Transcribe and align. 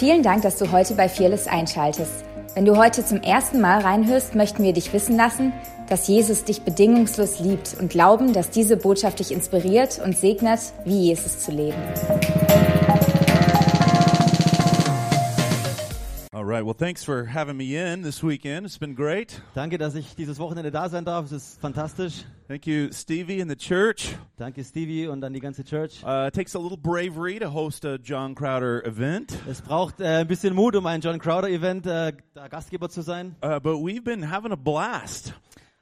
Vielen 0.00 0.22
Dank, 0.22 0.40
dass 0.40 0.56
du 0.56 0.72
heute 0.72 0.94
bei 0.94 1.10
Fearless 1.10 1.46
einschaltest. 1.46 2.24
Wenn 2.54 2.64
du 2.64 2.78
heute 2.78 3.04
zum 3.04 3.20
ersten 3.20 3.60
Mal 3.60 3.82
reinhörst, 3.82 4.34
möchten 4.34 4.62
wir 4.62 4.72
dich 4.72 4.94
wissen 4.94 5.14
lassen, 5.14 5.52
dass 5.90 6.08
Jesus 6.08 6.42
dich 6.42 6.62
bedingungslos 6.62 7.38
liebt 7.38 7.76
und 7.78 7.90
glauben, 7.90 8.32
dass 8.32 8.48
diese 8.48 8.78
Botschaft 8.78 9.18
dich 9.18 9.30
inspiriert 9.30 10.00
und 10.02 10.16
segnet, 10.16 10.60
wie 10.86 11.08
Jesus 11.08 11.40
zu 11.40 11.50
leben. 11.50 11.76
Right. 16.50 16.64
Well, 16.64 16.74
thanks 16.74 17.04
for 17.04 17.24
having 17.24 17.56
me 17.56 17.76
in 17.76 18.02
this 18.02 18.24
weekend. 18.24 18.66
It's 18.66 18.76
been 18.76 18.94
great. 18.94 19.40
Danke, 19.54 19.78
dass 19.78 19.94
ich 19.94 20.16
dieses 20.16 20.38
Wochenende 20.40 20.72
da 20.72 20.88
sein 20.88 21.04
darf. 21.04 21.26
Es 21.26 21.32
ist 21.32 21.60
fantastisch. 21.60 22.24
Thank 22.48 22.66
you, 22.66 22.90
Stevie 22.92 23.40
and 23.40 23.48
the 23.48 23.56
church. 23.56 24.16
Danke 24.36 24.64
Stevie 24.64 25.06
und 25.06 25.22
an 25.22 25.32
die 25.32 25.38
ganze 25.38 25.62
Church. 25.62 26.02
Uh, 26.02 26.26
it 26.26 26.34
takes 26.34 26.56
a 26.56 26.58
little 26.58 26.76
bravery 26.76 27.38
to 27.38 27.48
host 27.48 27.84
a 27.84 27.98
John 27.98 28.34
Crowder 28.34 28.84
event, 28.84 29.32
Es 29.48 29.62
braucht 29.62 30.00
äh, 30.00 30.22
ein 30.22 30.26
bisschen 30.26 30.54
Mut, 30.54 30.74
um 30.74 30.86
ein 30.86 31.00
John 31.00 31.20
Crowder 31.20 31.48
Event 31.48 31.86
äh, 31.86 32.12
Gastgeber 32.50 32.88
zu 32.88 33.02
sein. 33.02 33.36
uh, 33.44 33.60
but 33.60 33.76
we've 33.76 34.02
been 34.02 34.28
having 34.28 34.50
a 34.50 34.56
blast. 34.56 35.32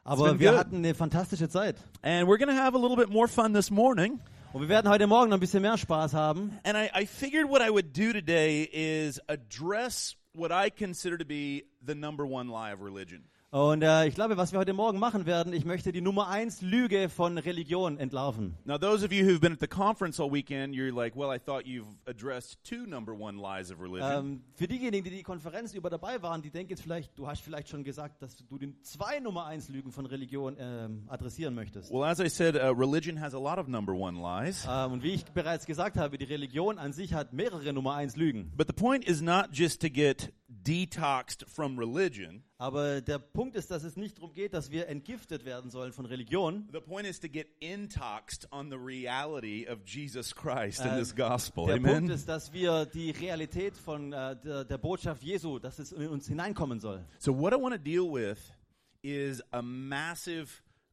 Aber 0.04 0.38
wir 0.38 0.50
good. 0.50 0.58
hatten 0.58 0.76
eine 0.76 0.94
fantastische 0.94 1.48
Zeit. 1.48 1.76
And 2.02 2.28
we're 2.28 2.38
going 2.38 2.54
to 2.54 2.62
have 2.62 2.74
a 2.74 2.78
little 2.78 2.96
bit 2.96 3.08
more 3.08 3.26
fun 3.26 3.54
this 3.54 3.70
morning. 3.70 4.20
Und 4.52 4.62
wir 4.62 4.68
werden 4.68 4.90
heute 4.90 5.06
Morgen 5.06 5.30
noch 5.30 5.36
ein 5.38 5.40
bisschen 5.40 5.62
mehr 5.62 5.78
Spaß 5.78 6.12
haben. 6.12 6.58
And 6.64 6.76
I, 6.76 6.90
I 7.02 7.06
figured 7.06 7.48
what 7.48 7.62
I 7.62 7.70
would 7.70 7.96
do 7.96 8.12
today 8.12 8.64
is 8.70 9.18
address 9.28 10.14
what 10.38 10.52
I 10.52 10.70
consider 10.70 11.18
to 11.18 11.24
be 11.24 11.64
the 11.82 11.94
number 11.94 12.24
one 12.24 12.48
lie 12.48 12.70
of 12.70 12.80
religion. 12.80 13.24
Und 13.50 13.80
äh, 13.80 14.06
ich 14.06 14.14
glaube, 14.14 14.36
was 14.36 14.52
wir 14.52 14.58
heute 14.58 14.74
Morgen 14.74 14.98
machen 14.98 15.24
werden, 15.24 15.54
ich 15.54 15.64
möchte 15.64 15.90
die 15.90 16.02
Nummer 16.02 16.28
eins 16.28 16.60
Lüge 16.60 17.08
von 17.08 17.38
Religion 17.38 17.96
entlarven. 17.96 18.58
Now, 18.66 18.76
those 18.76 19.02
of 19.02 19.10
you 19.10 19.24
who've 19.24 19.40
been 19.40 19.54
at 19.54 19.60
the 19.60 19.66
conference 19.66 20.20
all 20.20 20.30
weekend, 20.30 20.74
you're 20.74 20.92
like, 20.94 21.16
well, 21.16 21.34
I 21.34 21.38
thought 21.38 21.64
you've 21.64 21.86
addressed 22.04 22.62
two 22.62 22.84
number 22.86 23.14
one 23.18 23.38
lies 23.38 23.70
of 23.70 23.80
religion. 23.80 24.12
Ähm, 24.12 24.40
für 24.52 24.68
diejenigen, 24.68 25.02
die 25.02 25.08
die 25.16 25.22
Konferenz 25.22 25.72
über 25.72 25.88
dabei 25.88 26.20
waren, 26.20 26.42
die 26.42 26.50
denken 26.50 26.72
jetzt 26.72 26.82
vielleicht, 26.82 27.18
du 27.18 27.26
hast 27.26 27.40
vielleicht 27.40 27.70
schon 27.70 27.84
gesagt, 27.84 28.20
dass 28.20 28.36
du 28.36 28.58
die 28.58 28.78
zwei 28.82 29.18
Nummer 29.18 29.46
eins 29.46 29.70
Lügen 29.70 29.92
von 29.92 30.04
Religion 30.04 30.54
ähm, 30.58 31.04
adressieren 31.06 31.54
möchtest. 31.54 31.90
well, 31.90 32.04
as 32.04 32.20
I 32.20 32.28
said, 32.28 32.54
uh, 32.54 32.74
religion 32.76 33.18
has 33.18 33.32
a 33.32 33.38
lot 33.40 33.56
of 33.56 33.66
number 33.66 33.94
one 33.94 34.20
lies. 34.20 34.68
Ähm, 34.70 34.92
und 34.92 35.02
wie 35.02 35.12
ich 35.12 35.24
bereits 35.24 35.64
gesagt 35.64 35.96
habe, 35.96 36.18
die 36.18 36.26
Religion 36.26 36.76
an 36.76 36.92
sich 36.92 37.14
hat 37.14 37.32
mehrere 37.32 37.72
Nummer 37.72 37.94
eins 37.94 38.14
Lügen. 38.14 38.52
But 38.54 38.66
the 38.66 38.74
point 38.74 39.08
is 39.08 39.22
not 39.22 39.46
just 39.52 39.80
to 39.80 39.88
get 39.88 40.34
detoxed 40.48 41.44
from 41.48 41.78
religion. 41.78 42.42
Aber 42.56 43.00
der 43.00 43.18
Punkt 43.18 43.54
ist, 43.54 43.70
dass 43.70 43.84
es 43.84 43.96
nicht 43.96 44.18
darum 44.18 44.32
geht, 44.32 44.54
dass 44.54 44.70
wir 44.70 44.88
entgiftet 44.88 45.44
werden 45.44 45.70
sollen 45.70 45.92
von 45.92 46.06
Religion. 46.06 46.68
The 46.72 46.80
point 46.80 47.06
is 47.06 47.20
to 47.20 47.28
get 47.28 47.46
intoxed 47.60 48.50
on 48.50 48.70
the 48.70 48.76
reality 48.76 49.66
of 49.68 49.80
Jesus 49.86 50.34
Christ 50.34 50.80
in 50.80 50.92
Äh, 50.92 50.98
this 50.98 51.14
gospel. 51.14 51.66
Der 51.66 51.74
Punkt 51.74 51.88
Amen. 51.88 52.10
ist, 52.10 52.28
dass 52.28 52.52
wir 52.52 52.86
die 52.86 53.10
Realität 53.10 53.76
von 53.76 54.12
äh, 54.12 54.36
der, 54.40 54.64
der 54.64 54.78
Botschaft 54.78 55.22
Jesu, 55.22 55.58
dass 55.58 55.78
es 55.78 55.92
in 55.92 56.08
uns 56.08 56.26
hineinkommen 56.26 56.80
soll. 56.80 57.04
So, 57.18 57.38
what 57.38 57.52
I 57.52 57.56
want 57.56 57.74
to 57.74 57.80
deal 57.80 58.10
with 58.10 58.38
is 59.02 59.42
a 59.52 59.62
massive 59.62 60.48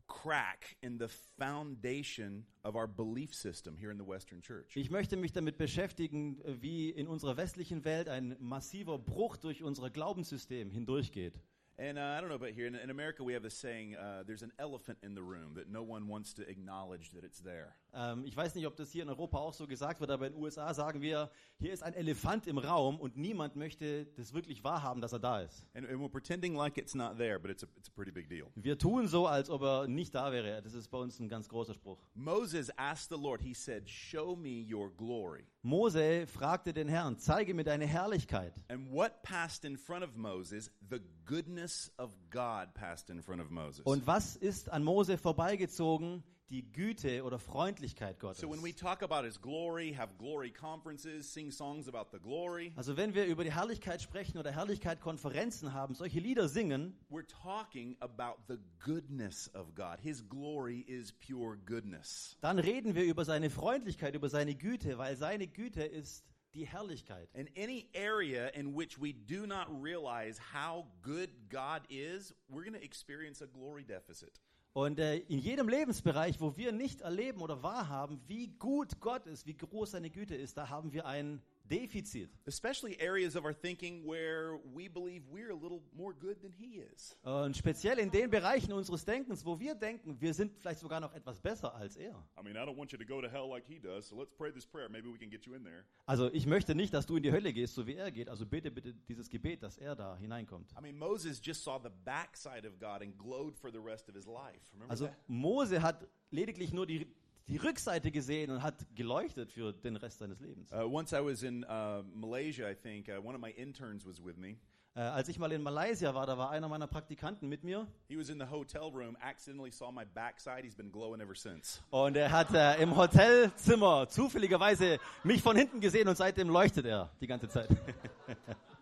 crack 0.07 0.77
in 0.81 0.97
the 0.97 1.07
foundation 1.37 2.45
of 2.63 2.75
our 2.75 2.87
belief 2.87 3.33
system 3.33 3.77
here 3.77 3.91
in 3.91 3.97
the 3.97 4.03
Western 4.03 4.41
Church. 4.41 4.75
Ich 4.75 4.89
möchte 4.89 5.17
mich 5.17 5.31
damit 5.31 5.57
beschäftigen, 5.57 6.41
äh, 6.41 6.61
wie 6.61 6.89
in 6.89 7.07
unserer 7.07 7.37
westlichen 7.37 7.83
Welt 7.85 8.07
ein 8.07 8.35
massiver 8.39 8.99
Bruch 8.99 9.37
durch 9.37 9.63
unser 9.63 9.89
Glaubenssystem 9.89 10.71
hindurchgeht. 10.71 11.39
And 11.77 11.97
uh, 11.97 12.01
I 12.01 12.21
don't 12.21 12.29
know 12.29 12.35
about 12.35 12.53
here 12.53 12.67
in, 12.67 12.75
in 12.75 12.89
America, 12.89 13.21
we 13.21 13.33
have 13.33 13.43
this 13.43 13.57
saying: 13.57 13.95
uh, 13.95 14.23
"There's 14.25 14.43
an 14.43 14.53
elephant 14.57 14.97
in 15.03 15.13
the 15.13 15.21
room 15.21 15.55
that 15.55 15.67
no 15.67 15.83
one 15.83 16.07
wants 16.07 16.33
to 16.35 16.43
acknowledge 16.43 17.11
that 17.11 17.25
it's 17.25 17.41
there." 17.41 17.75
Ähm, 17.95 18.25
ich 18.25 18.35
weiß 18.35 18.55
nicht, 18.55 18.67
ob 18.67 18.75
das 18.75 18.91
hier 18.91 19.03
in 19.03 19.09
Europa 19.09 19.37
auch 19.37 19.53
so 19.53 19.67
gesagt 19.67 20.01
wird, 20.01 20.11
aber 20.11 20.27
in 20.27 20.33
den 20.33 20.41
USA 20.41 20.73
sagen 20.73 21.01
wir, 21.01 21.29
hier 21.57 21.73
ist 21.73 21.81
ein 21.81 21.93
Elefant 21.93 22.45
im 22.45 22.57
Raum 22.57 22.99
und 22.99 23.15
niemand 23.15 23.55
möchte 23.55 24.05
das 24.17 24.33
wirklich 24.33 24.63
wahrhaben, 24.63 25.01
dass 25.01 25.13
er 25.13 25.19
da 25.19 25.41
ist. 25.41 25.65
And, 25.73 25.89
and 25.89 25.99
we're 26.01 26.09
pretending 26.09 26.55
like 26.55 26.77
it's 26.77 26.93
not 26.93 27.17
there, 27.17 27.39
but 27.39 27.49
it's 27.49 27.63
a, 27.63 27.67
it's 27.77 27.87
a 27.87 27.91
pretty 27.95 28.11
big 28.11 28.29
deal. 28.29 28.47
Wir 28.55 28.77
tun 28.77 29.07
so, 29.07 29.27
als 29.27 29.49
ob 29.49 29.61
er 29.61 29.87
nicht 29.87 30.13
da 30.13 30.31
wäre. 30.31 30.61
Das 30.61 30.73
ist 30.73 30.89
bei 30.89 30.97
uns 30.97 31.19
ein 31.19 31.29
ganz 31.29 31.47
großer 31.47 31.73
Spruch. 31.73 31.99
Moses 32.13 32.69
asked 32.77 33.09
the 33.09 33.21
Lord, 33.21 33.41
he 33.41 33.53
said, 33.53 33.89
Show 33.89 34.35
me 34.35 34.65
your 34.69 34.91
glory. 34.95 35.45
Mose 35.61 36.27
fragte 36.27 36.73
den 36.73 36.87
Herrn, 36.87 37.17
zeige 37.17 37.53
mir 37.53 37.63
deine 37.63 37.87
Herrlichkeit. 37.87 38.53
And 38.67 38.91
what 38.91 39.23
passed 39.23 39.65
in 39.65 39.77
front 39.77 40.03
of 40.03 40.15
Moses? 40.15 40.69
The 40.89 40.99
goodness 41.25 41.91
of 41.97 42.11
God 42.29 42.73
passed 42.75 43.09
in 43.09 43.21
front 43.23 43.41
of 43.41 43.49
Moses. 43.49 43.85
Und 43.85 44.05
was 44.05 44.35
ist 44.35 44.69
an 44.71 44.83
Mose 44.83 45.17
vorbeigezogen? 45.17 46.23
Die 46.51 46.71
Güte 46.71 47.23
oder 47.23 47.39
Freundlichkeit 47.39 48.19
Gottes. 48.19 48.39
So 48.39 48.47
when 48.47 48.61
we 48.63 48.71
talk 48.71 49.01
about 49.01 49.25
his 49.25 49.41
glory, 49.41 49.91
have 49.93 50.15
glory 50.19 50.51
conferences, 50.51 51.27
sing 51.27 51.49
songs 51.49 51.87
about 51.87 52.11
the 52.11 52.19
glory, 52.19 52.71
Also 52.75 52.95
wenn 52.95 53.15
wir 53.15 53.25
über 53.25 53.43
die 53.43 53.51
Herrlichkeit 53.51 54.01
sprechen 54.01 54.37
oder 54.37 54.51
Herrlichkeit 54.51 55.01
Konferenzen 55.01 55.73
haben, 55.73 55.95
solche 55.95 56.19
Lieder 56.19 56.47
singen, 56.47 56.95
we're 57.09 57.25
talking 57.25 57.97
about 57.99 58.35
the 58.47 58.59
goodness 58.79 59.49
of 59.55 59.73
God. 59.73 59.99
His 59.99 60.21
glory 60.29 60.81
is 60.81 61.11
pure 61.11 61.57
goodness. 61.65 62.37
dann 62.41 62.59
reden 62.59 62.93
wir 62.93 63.05
über 63.05 63.25
seine 63.25 63.49
Freundlichkeit, 63.49 64.13
über 64.13 64.29
seine 64.29 64.53
Güte, 64.53 64.99
weil 64.99 65.15
seine 65.17 65.47
Güte 65.47 65.83
ist 65.83 66.23
die 66.53 66.67
Herrlichkeit. 66.67 67.27
And 67.35 67.49
any 67.57 67.89
area 67.95 68.49
in 68.53 68.75
which 68.77 68.99
we 69.01 69.13
do 69.13 69.47
not 69.47 69.67
realize 69.81 70.39
how 70.53 70.85
good 71.01 71.29
God 71.49 71.81
is, 71.89 72.35
we're 72.47 72.63
going 72.63 72.79
to 72.79 72.83
experience 72.85 73.41
a 73.41 73.47
glory 73.47 73.83
deficit. 73.83 74.39
Und 74.75 74.99
äh, 74.99 75.19
in 75.29 75.39
jedem 75.39 75.69
Lebensbereich, 75.69 76.41
wo 76.41 76.57
wir 76.57 76.73
nicht 76.73 76.99
erleben 76.99 77.39
oder 77.39 77.63
wahrhaben, 77.63 78.19
wie 78.27 78.47
gut 78.59 78.99
Gott 78.99 79.25
ist, 79.25 79.47
wie 79.47 79.55
groß 79.55 79.91
seine 79.91 80.09
Güte 80.09 80.35
ist, 80.35 80.57
da 80.57 80.67
haben 80.67 80.91
wir 80.91 81.05
ein 81.05 81.41
Defizit. 81.69 82.29
Especially 82.45 82.95
areas 82.99 83.35
of 83.35 83.43
our 83.45 83.53
thinking 83.53 84.03
where 84.05 84.59
we 84.73 84.87
believe 84.87 85.23
we're 85.31 85.51
a 85.51 85.55
little 85.55 85.81
more 85.95 86.13
good 86.13 86.39
than 86.41 86.51
He 86.51 86.79
is. 86.93 87.15
Und 87.23 87.57
speziell 87.57 87.97
in 87.99 88.11
den 88.11 88.29
Bereichen 88.29 88.71
unseres 88.73 89.03
Denkens, 89.03 89.45
wo 89.45 89.59
wir 89.59 89.75
denken, 89.75 90.19
wir 90.19 90.33
sind 90.33 90.53
vielleicht 90.59 90.79
sogar 90.79 90.99
noch 90.99 91.13
etwas 91.13 91.39
besser 91.39 91.73
als 91.75 91.95
er. 91.97 92.15
I 92.39 92.43
mean, 92.43 92.55
I 92.55 92.59
don't 92.59 92.77
want 92.77 92.91
you 92.91 92.97
to 92.97 93.05
go 93.05 93.21
to 93.21 93.27
hell 93.27 93.49
like 93.49 93.65
He 93.65 93.79
does, 93.79 94.07
so 94.07 94.15
let's 94.15 94.31
pray 94.31 94.51
this 94.51 94.65
prayer. 94.65 94.89
Maybe 94.89 95.07
we 95.11 95.17
can 95.17 95.29
get 95.29 95.45
you 95.45 95.53
in 95.53 95.63
there. 95.63 95.85
Also 96.05 96.31
ich 96.31 96.45
möchte 96.45 96.75
nicht, 96.75 96.93
dass 96.93 97.05
du 97.05 97.17
in 97.17 97.23
die 97.23 97.31
Hölle 97.31 97.51
gehst, 97.51 97.75
so 97.75 97.87
wie 97.87 97.95
er 97.95 98.11
geht. 98.11 98.29
Also 98.29 98.45
bitte, 98.45 98.69
bitte 98.71 98.93
dieses 99.07 99.29
Gebet, 99.29 99.63
dass 99.63 99.77
er 99.77 99.95
da 99.95 100.15
hineinkommt. 100.17 100.71
I 100.77 100.81
mean, 100.81 100.97
Moses 100.97 101.41
just 101.43 101.63
saw 101.63 101.79
the 101.81 101.89
backside 102.05 102.67
of 102.67 102.79
God 102.79 103.01
and 103.01 103.17
glowed 103.17 103.57
for 103.57 103.71
the 103.71 103.79
rest 103.79 104.07
of 104.07 104.15
his 104.15 104.25
life. 104.27 104.61
Remember 104.73 104.91
Also 104.91 105.07
that? 105.07 105.15
Mose 105.27 105.81
hat 105.81 106.07
lediglich 106.31 106.73
nur 106.73 106.85
die, 106.85 107.07
die 107.47 107.57
Rückseite 107.57 108.11
gesehen 108.11 108.51
und 108.51 108.63
hat 108.63 108.75
geleuchtet 108.95 109.51
für 109.51 109.71
den 109.71 109.95
Rest 109.95 110.19
seines 110.19 110.39
Lebens. 110.39 110.71
Uh, 110.71 110.85
once 110.85 111.11
I 111.13 111.23
was 111.23 111.43
in 111.43 111.63
uh, 111.63 112.03
Malaysia, 112.13 112.69
I 112.69 112.75
think 112.75 113.07
uh, 113.07 113.19
one 113.23 113.35
of 113.35 113.41
my 113.41 113.51
interns 113.51 114.05
was 114.05 114.23
with 114.23 114.37
me. 114.37 114.57
Äh, 114.97 115.01
als 115.01 115.27
ich 115.27 115.37
mal 115.37 115.51
in 115.51 115.61
Malaysia 115.61 116.15
war, 116.15 116.25
da 116.25 116.37
war 116.37 116.51
einer 116.51 116.69
meiner 116.69 116.87
Praktikanten 116.87 117.49
mit 117.49 117.65
mir 117.65 117.85
He 118.07 118.17
was 118.17 118.29
in 118.29 118.39
the 118.39 118.49
hotel 118.49 118.89
room, 118.93 119.17
accidentally 119.19 119.69
saw 119.69 119.91
my 119.91 120.05
backside. 120.05 120.61
He's 120.63 120.75
been 120.75 120.89
glowing 120.89 121.19
ever 121.19 121.35
since. 121.35 121.81
und 121.89 122.15
er 122.15 122.31
hat 122.31 122.53
äh, 122.53 122.81
im 122.81 122.95
Hotelzimmer 122.95 124.07
zufälligerweise 124.07 124.97
mich 125.23 125.41
von 125.41 125.57
hinten 125.57 125.81
gesehen 125.81 126.07
und 126.07 126.15
seitdem 126.15 126.47
leuchtet 126.47 126.85
er 126.85 127.11
die 127.19 127.27
ganze 127.27 127.49
Zeit. 127.49 127.67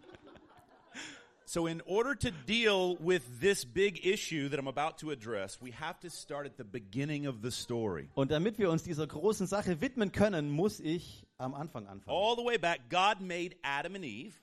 So, 1.53 1.67
in 1.67 1.83
order 1.85 2.15
to 2.15 2.31
deal 2.47 2.95
with 2.95 3.39
this 3.39 3.63
big 3.63 4.07
issue 4.07 4.49
that 4.49 4.59
I'm 4.59 4.67
about 4.67 4.97
to 5.01 5.11
address, 5.11 5.59
we 5.61 5.69
have 5.69 5.99
to 5.99 6.09
start 6.09 6.47
at 6.47 6.57
the 6.57 6.63
beginning 6.63 7.27
of 7.27 7.43
the 7.43 7.51
story. 7.51 8.09
Und 8.15 8.31
damit 8.31 8.57
wir 8.57 8.71
uns 8.71 8.81
dieser 8.81 9.05
großen 9.05 9.45
Sache 9.45 9.79
widmen 9.79 10.11
können, 10.11 10.49
muss 10.49 10.79
ich 10.79 11.23
am 11.37 11.53
Anfang 11.53 11.85
anfangen. 11.85 12.07
All 12.07 12.35
the 12.35 12.43
way 12.43 12.57
back, 12.57 12.89
God 12.89 13.21
made 13.21 13.55
Adam 13.61 13.93
and 13.93 14.03
Eve, 14.03 14.33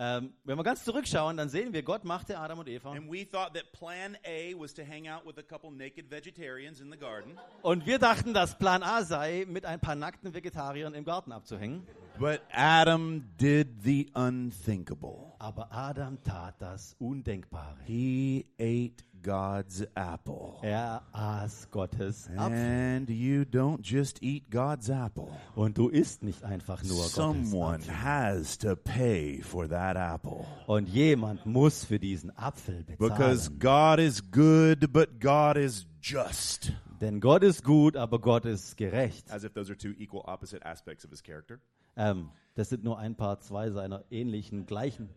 Ähm, 0.00 0.32
wenn 0.44 0.56
wir 0.56 0.62
ganz 0.62 0.84
zurückschauen, 0.84 1.36
dann 1.36 1.48
sehen 1.48 1.72
wir, 1.72 1.82
Gott 1.82 2.04
machte 2.04 2.38
Adam 2.38 2.60
und 2.60 2.68
Eva. 2.68 2.92
and 2.92 3.10
we 3.10 3.28
thought 3.28 3.52
that 3.54 3.72
plan 3.72 4.16
A 4.24 4.54
was 4.56 4.72
to 4.74 4.82
hang 4.82 5.08
out 5.08 5.26
with 5.26 5.36
a 5.38 5.42
couple 5.42 5.72
naked 5.72 6.08
vegetarians 6.08 6.80
in 6.80 6.90
the 6.92 6.96
garden. 6.96 7.36
Und 7.62 7.84
wir 7.84 7.98
dachten, 7.98 8.32
dass 8.32 8.56
Plan 8.58 8.84
A 8.84 9.02
sei, 9.02 9.44
mit 9.48 9.64
ein 9.66 9.80
paar 9.80 9.96
nackten 9.96 10.32
Vegetariern 10.34 10.94
im 10.94 11.04
Garten 11.04 11.32
abzuhängen. 11.32 11.84
But 12.18 12.40
Adam 12.52 13.24
did 13.40 13.82
the 13.82 14.08
unthinkable. 14.14 15.32
Aber 15.38 15.72
Adam 15.72 16.22
tat 16.22 16.54
das 16.60 16.94
Undenkbare. 16.98 17.76
He 17.84 18.46
ate 18.60 19.04
God's 19.22 19.82
apple. 19.94 20.54
Er 20.62 21.02
aß 21.12 21.70
Gottes 21.70 22.28
Apfel. 22.36 22.56
And 22.56 23.10
you 23.10 23.42
don't 23.42 23.80
just 23.82 24.22
eat 24.22 24.50
God's 24.50 24.88
apple. 24.88 25.28
Und 25.54 25.78
du 25.78 25.88
isst 25.88 26.22
nicht 26.22 26.44
einfach 26.44 26.82
nur 26.82 26.96
Gottes 26.96 27.14
Someone 27.14 27.76
Apfel. 27.76 28.02
has 28.04 28.58
to 28.58 28.76
pay 28.76 29.40
for 29.42 29.68
that 29.68 29.96
apple. 29.96 30.44
Und 30.66 30.88
jemand 30.88 31.44
muss 31.46 31.84
für 31.84 31.98
diesen 31.98 32.30
Apfel 32.36 32.84
Because 32.84 33.50
bezahlen. 33.50 33.96
God 33.96 33.98
is 34.04 34.30
good, 34.30 34.92
but 34.92 35.20
God 35.20 35.56
is 35.56 35.86
just. 36.02 36.72
Denn 37.00 37.20
Gott 37.20 37.42
ist 37.42 37.62
gut, 37.62 37.96
aber 37.96 38.18
Gott 38.20 38.44
ist 38.44 38.76
gerecht. 38.76 39.30
As 39.30 39.44
if 39.44 39.52
those 39.52 39.70
are 39.70 39.78
two 39.78 39.92
equal 39.98 40.22
opposite 40.26 40.64
aspects 40.66 41.04
of 41.04 41.10
his 41.10 41.22
character. 41.22 41.60
Ähm, 41.96 42.30
das 42.54 42.68
sind 42.70 42.82
nur 42.84 42.98
ein 42.98 43.14
paar, 43.14 43.40
zwei 43.40 43.70
seiner 43.70 44.04
ähnlichen, 44.10 44.66
gleichen, 44.66 45.08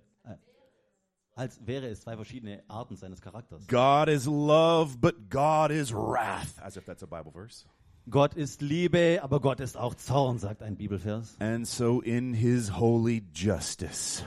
als 1.42 1.60
wäre 1.66 1.88
es 1.88 2.02
zwei 2.02 2.16
verschiedene 2.16 2.62
Arten 2.68 2.96
seines 2.96 3.20
Charakters. 3.20 3.66
God 3.68 4.10
is 4.10 4.28
love, 4.28 5.00
but 5.00 5.32
God 5.32 5.72
is 5.72 5.92
wrath. 5.92 6.62
As 6.62 6.78
if 6.78 6.86
that's 6.86 7.02
a 7.02 7.08
Bible 7.08 7.32
verse. 7.32 7.66
Gott 8.08 8.36
ist 8.36 8.62
Liebe, 8.62 9.20
aber 9.24 9.40
Gott 9.40 9.60
ist 9.60 9.76
auch 9.76 9.96
Zorn, 9.96 10.38
sagt 10.38 10.62
ein 10.62 10.76
Bibelvers. 10.76 11.36
And 11.40 11.66
so, 11.66 12.00
in 12.00 12.36
his 12.36 12.78
holy 12.78 13.24
justice, 13.34 14.24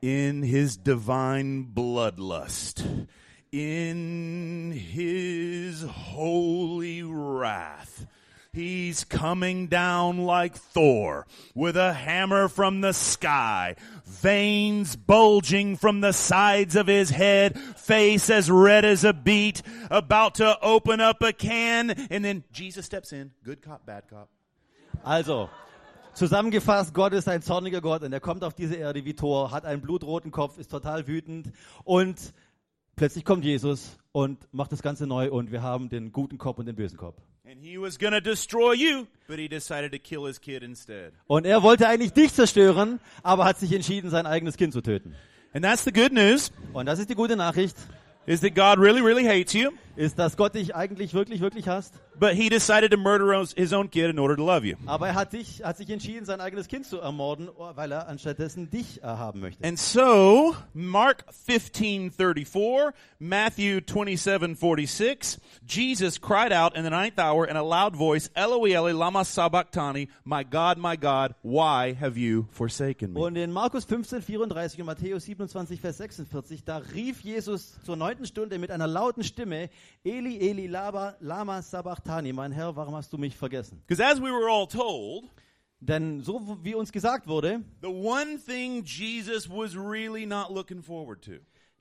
in 0.00 0.42
his 0.42 0.82
divine 0.82 1.72
bloodlust, 1.72 2.84
in 3.52 4.72
his 4.72 5.84
holy 5.84 7.04
wrath, 7.04 8.08
he's 8.58 9.04
coming 9.04 9.68
down 9.68 10.18
like 10.24 10.54
Thor 10.54 11.26
with 11.54 11.76
a 11.76 11.92
hammer 11.92 12.48
from 12.48 12.80
the 12.80 12.92
sky, 12.92 13.76
veins 14.04 14.96
bulging 14.96 15.76
from 15.76 16.00
the 16.00 16.12
sides 16.12 16.74
of 16.74 16.88
his 16.88 17.10
head, 17.10 17.58
face 17.76 18.28
as 18.28 18.50
red 18.50 18.84
as 18.84 19.04
a 19.04 19.12
beet, 19.12 19.62
about 19.90 20.34
to 20.36 20.58
open 20.60 21.00
up 21.00 21.22
a 21.22 21.32
can, 21.32 21.90
and 22.10 22.24
then 22.24 22.42
Jesus 22.52 22.84
steps 22.84 23.12
in. 23.12 23.30
Good 23.44 23.62
cop, 23.62 23.86
bad 23.86 24.08
cop. 24.08 24.28
Also, 25.04 25.48
zusammengefasst, 26.14 26.92
Gott 26.92 27.12
ist 27.12 27.28
ein 27.28 27.42
zorniger 27.42 27.80
Gott 27.80 28.02
und 28.02 28.12
er 28.12 28.20
kommt 28.20 28.42
auf 28.42 28.54
diese 28.54 28.74
Erde 28.74 29.04
wie 29.04 29.14
Thor, 29.14 29.52
hat 29.52 29.64
einen 29.64 29.82
blutroten 29.82 30.32
Kopf, 30.32 30.58
ist 30.58 30.70
total 30.70 31.06
wütend 31.06 31.52
und 31.84 32.34
plötzlich 32.96 33.24
kommt 33.24 33.44
Jesus 33.44 33.96
und 34.10 34.52
macht 34.52 34.72
das 34.72 34.82
Ganze 34.82 35.06
neu 35.06 35.30
und 35.30 35.52
wir 35.52 35.62
haben 35.62 35.88
den 35.88 36.10
guten 36.10 36.38
Kopf 36.38 36.58
und 36.58 36.66
den 36.66 36.74
bösen 36.74 36.98
Kopf. 36.98 37.22
And 37.50 37.62
he 37.62 37.78
was 37.78 37.96
going 37.96 38.12
to 38.12 38.20
destroy 38.20 38.72
you, 38.72 39.06
but 39.26 39.38
he 39.38 39.48
decided 39.48 39.92
to 39.92 39.98
kill 39.98 40.26
his 40.26 40.38
kid 40.38 40.62
instead. 40.62 41.14
Und 41.28 41.46
er 41.46 41.62
wollte 41.62 41.88
eigentlich 41.88 42.12
dich 42.12 42.34
zerstören, 42.34 43.00
aber 43.22 43.46
hat 43.46 43.58
sich 43.58 43.72
entschieden, 43.72 44.10
sein 44.10 44.26
eigenes 44.26 44.58
Kind 44.58 44.74
zu 44.74 44.82
töten. 44.82 45.14
And 45.54 45.64
that's 45.64 45.82
the 45.82 45.90
good 45.90 46.12
news, 46.12 46.52
Und 46.74 46.84
das 46.84 46.98
ist 46.98 47.08
die 47.08 47.14
gute 47.14 47.36
Nachricht, 47.36 47.74
is 48.26 48.42
that 48.42 48.54
God 48.54 48.78
really, 48.78 49.00
really 49.00 49.24
hates 49.24 49.54
you, 49.54 49.70
ist, 49.98 50.18
dass 50.18 50.36
Gott 50.36 50.54
dich 50.54 50.74
eigentlich 50.74 51.12
wirklich, 51.12 51.40
wirklich 51.40 51.68
hasst. 51.68 51.92
but 52.18 52.30
he 52.32 52.48
decided 52.48 52.90
to 52.90 52.96
murder 52.96 53.44
his- 53.54 53.72
own 53.72 53.88
kid 53.90 54.10
in 54.10 54.18
order 54.18 54.34
to 54.36 54.44
love 54.44 54.66
you. 54.66 54.76
Aber 54.86 55.08
er 55.08 55.14
hat, 55.14 55.32
dich, 55.32 55.62
hat 55.62 55.76
sich 55.76 55.88
entschieden, 55.90 56.24
sein 56.24 56.40
eigenes 56.40 56.66
Kind 56.68 56.86
zu 56.86 56.98
ermorden, 56.98 57.48
weil 57.74 57.92
er 57.92 58.08
anstattdessen 58.08 58.70
dich 58.70 59.00
haben 59.02 59.40
möchte. 59.40 59.62
And 59.66 59.78
so, 59.78 60.54
Mark 60.72 61.24
15:34, 61.46 62.92
Matthew 63.20 63.80
27:46, 63.80 65.38
Jesus 65.66 66.18
cried 66.20 66.52
out 66.52 66.74
in 66.76 66.84
the 66.84 66.90
ninth 66.90 67.18
hour 67.18 67.46
in 67.48 67.56
a 67.56 67.62
loud 67.62 67.94
voice, 67.96 68.30
Eloi 68.34 68.72
Eloi 68.74 68.92
lama 68.92 69.24
sabachthani, 69.24 70.08
my 70.24 70.42
God, 70.44 70.78
my 70.78 70.96
God, 70.96 71.34
why 71.42 71.94
have 72.00 72.16
you 72.18 72.46
forsaken 72.52 73.12
me? 73.12 73.20
Und 73.20 73.36
in 73.36 73.52
Markus 73.52 73.84
15, 73.84 74.22
34 74.22 74.80
und 74.80 74.86
Matthäus 74.86 75.24
27, 75.24 75.80
Vers 75.80 75.98
46, 75.98 76.64
da 76.64 76.78
rief 76.78 77.20
Jesus 77.22 77.80
zur 77.84 77.96
neunten 77.96 78.26
Stunde 78.26 78.58
mit 78.58 78.70
einer 78.70 78.86
lauten 78.86 79.22
Stimme, 79.24 79.68
Eli, 80.04 80.38
Eli, 80.38 80.66
lama, 80.66 81.16
lama 81.20 81.62
sabachthani, 81.62 82.32
mein 82.32 82.52
Herr, 82.52 82.74
warum 82.76 82.94
hast 82.94 83.12
du 83.12 83.18
mich 83.18 83.36
vergessen? 83.36 83.82
Because 83.86 84.02
as 84.04 84.20
we 84.20 84.30
were 84.30 84.50
all 84.50 84.66
told, 84.66 85.24
Denn 85.80 86.22
so 86.22 86.58
wie 86.62 86.74
uns 86.74 86.90
gesagt 86.90 87.28
wurde, 87.28 87.62
the 87.82 87.88
one 87.88 88.38
thing 88.38 88.82
Jesus 88.84 89.48
was 89.48 89.76
really 89.76 90.26
not 90.26 90.50
looking 90.50 90.82
forward 90.82 91.22
to 91.22 91.38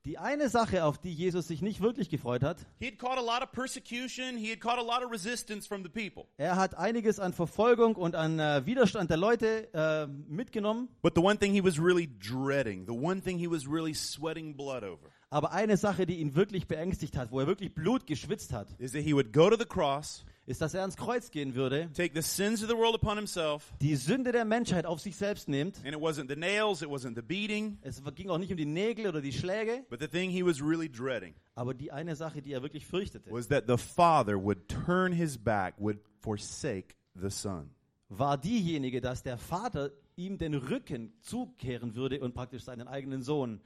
die 0.08 0.18
eine 0.18 0.48
Sache, 0.48 0.86
auf 0.86 0.98
die 0.98 1.14
Jesus 1.14 1.48
sich 1.48 1.62
nicht 1.62 1.82
wirklich 1.82 2.10
gefreut 2.10 2.42
hat, 2.42 2.66
He 2.80 2.86
had 2.86 2.98
caught 2.98 3.18
a 3.18 3.22
lot 3.22 3.44
of 3.44 3.52
persecution. 3.52 4.38
He 4.38 4.50
had 4.52 4.62
caught 4.62 4.78
a 4.80 4.82
lot 4.82 5.04
of 5.04 5.12
resistance 5.12 5.68
from 5.68 5.84
the 5.84 5.90
people. 5.90 6.28
er 6.38 6.56
hat 6.56 6.78
einiges 6.78 7.20
an 7.20 7.34
Verfolgung 7.34 7.96
und 7.96 8.16
an 8.16 8.40
äh, 8.40 8.66
Widerstand 8.66 9.10
der 9.10 9.18
Leute 9.18 9.68
äh, 9.74 10.08
mitgenommen, 10.08 10.88
But 11.02 11.16
the 11.16 11.22
one 11.22 11.38
thing 11.38 11.52
he 11.54 11.62
was 11.62 11.78
really 11.78 12.08
dreading, 12.20 12.86
the 12.86 12.94
one 12.94 13.22
thing 13.22 13.38
he 13.38 13.50
was 13.50 13.68
really 13.68 13.94
sweating 13.94 14.56
blood 14.56 14.84
over, 14.84 15.10
aber 15.30 15.52
eine 15.52 15.78
Sache, 15.78 16.06
die 16.06 16.20
ihn 16.20 16.36
wirklich 16.36 16.68
beängstigt 16.68 17.18
hat, 17.18 17.32
wo 17.32 17.40
er 17.40 17.48
wirklich 17.48 17.74
Blut 17.74 18.08
geschwitzt 18.08 18.54
hat, 18.54 18.68
is 18.80 18.92
that 18.94 19.02
he 19.02 19.14
would 19.14 19.34
go 19.34 19.50
to 19.50 19.58
the 19.58 19.66
cross, 19.66 20.24
ist, 20.46 20.62
dass 20.62 20.74
er 20.74 20.82
ans 20.82 20.96
Kreuz 20.96 21.30
gehen 21.32 21.56
würde, 21.56 21.90
take 21.94 22.14
the 22.16 22.22
sins 22.22 22.64
of 22.64 22.70
the 22.70 22.76
world 22.76 22.96
upon 22.96 23.18
himself, 23.18 23.74
die 23.82 23.96
Sünde 23.98 24.32
der 24.32 24.46
Menschheit 24.46 24.86
auf 24.86 25.02
sich 25.02 25.16
selbst 25.18 25.50
nimmt. 25.50 25.78
and 25.84 25.88
it 25.94 26.02
wasn't 26.02 26.30
the 26.30 26.36
nails, 26.40 26.82
it 26.82 26.88
wasn't 26.88 27.16
the 27.16 27.22
beating, 27.22 27.78
Es 27.82 28.02
ging 28.16 28.30
auch 28.30 28.38
nicht 28.38 28.52
um 28.52 28.58
die 28.58 28.66
Nägel 28.66 29.08
oder 29.08 29.20
die 29.22 29.34
Schläge, 29.34 29.86
but 29.90 30.00
the 30.00 30.08
thing 30.08 30.30
he 30.30 30.46
was 30.46 30.62
really 30.62 30.90
dreading 30.90 31.34
aber 31.56 31.74
die 31.74 31.92
eine 31.92 32.16
Sache, 32.16 32.42
die 32.42 32.54
er 32.54 32.62
wirklich 32.62 32.86
fürchtete, 32.86 33.30
was 33.32 33.48
that 33.50 33.66
the 33.68 33.78
Father 33.78 34.42
would 34.42 34.68
turn 34.70 35.12
his 35.12 35.38
back, 35.38 35.74
would 35.78 36.00
forsake 36.22 36.96
the 37.16 37.30
Son. 37.30 37.70
war 38.10 38.38
diejenige, 38.38 39.02
dass 39.02 39.24
der 39.24 39.38
Vater 39.38 39.92
ihm 40.16 40.38
den 40.38 40.54
Rücken 40.54 41.12
zukehren 41.20 41.96
würde 41.96 42.22
und 42.22 42.34
praktisch 42.34 42.64
seinen 42.64 42.88
eigenen 42.88 43.22
Sohn 43.22 43.60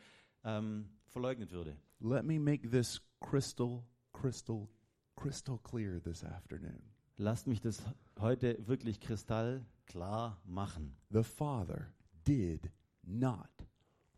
ähm, 0.43 0.89
verleugnet 1.11 1.51
würde. 1.51 1.77
Let 1.99 2.25
me 2.25 2.39
make 2.39 2.69
this 2.69 3.01
crystal, 3.19 3.83
crystal, 4.13 4.69
crystal 5.15 5.59
clear 5.59 6.01
this 6.01 6.23
afternoon. 6.23 6.81
Lasst 7.17 7.47
mich 7.47 7.61
das 7.61 7.81
heute 8.19 8.57
wirklich 8.67 8.99
kristallklar 8.99 10.41
machen. 10.45 10.95
The 11.11 11.23
Father 11.23 11.93
did 12.25 12.71
not 13.03 13.49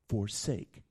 forsake 0.07 0.83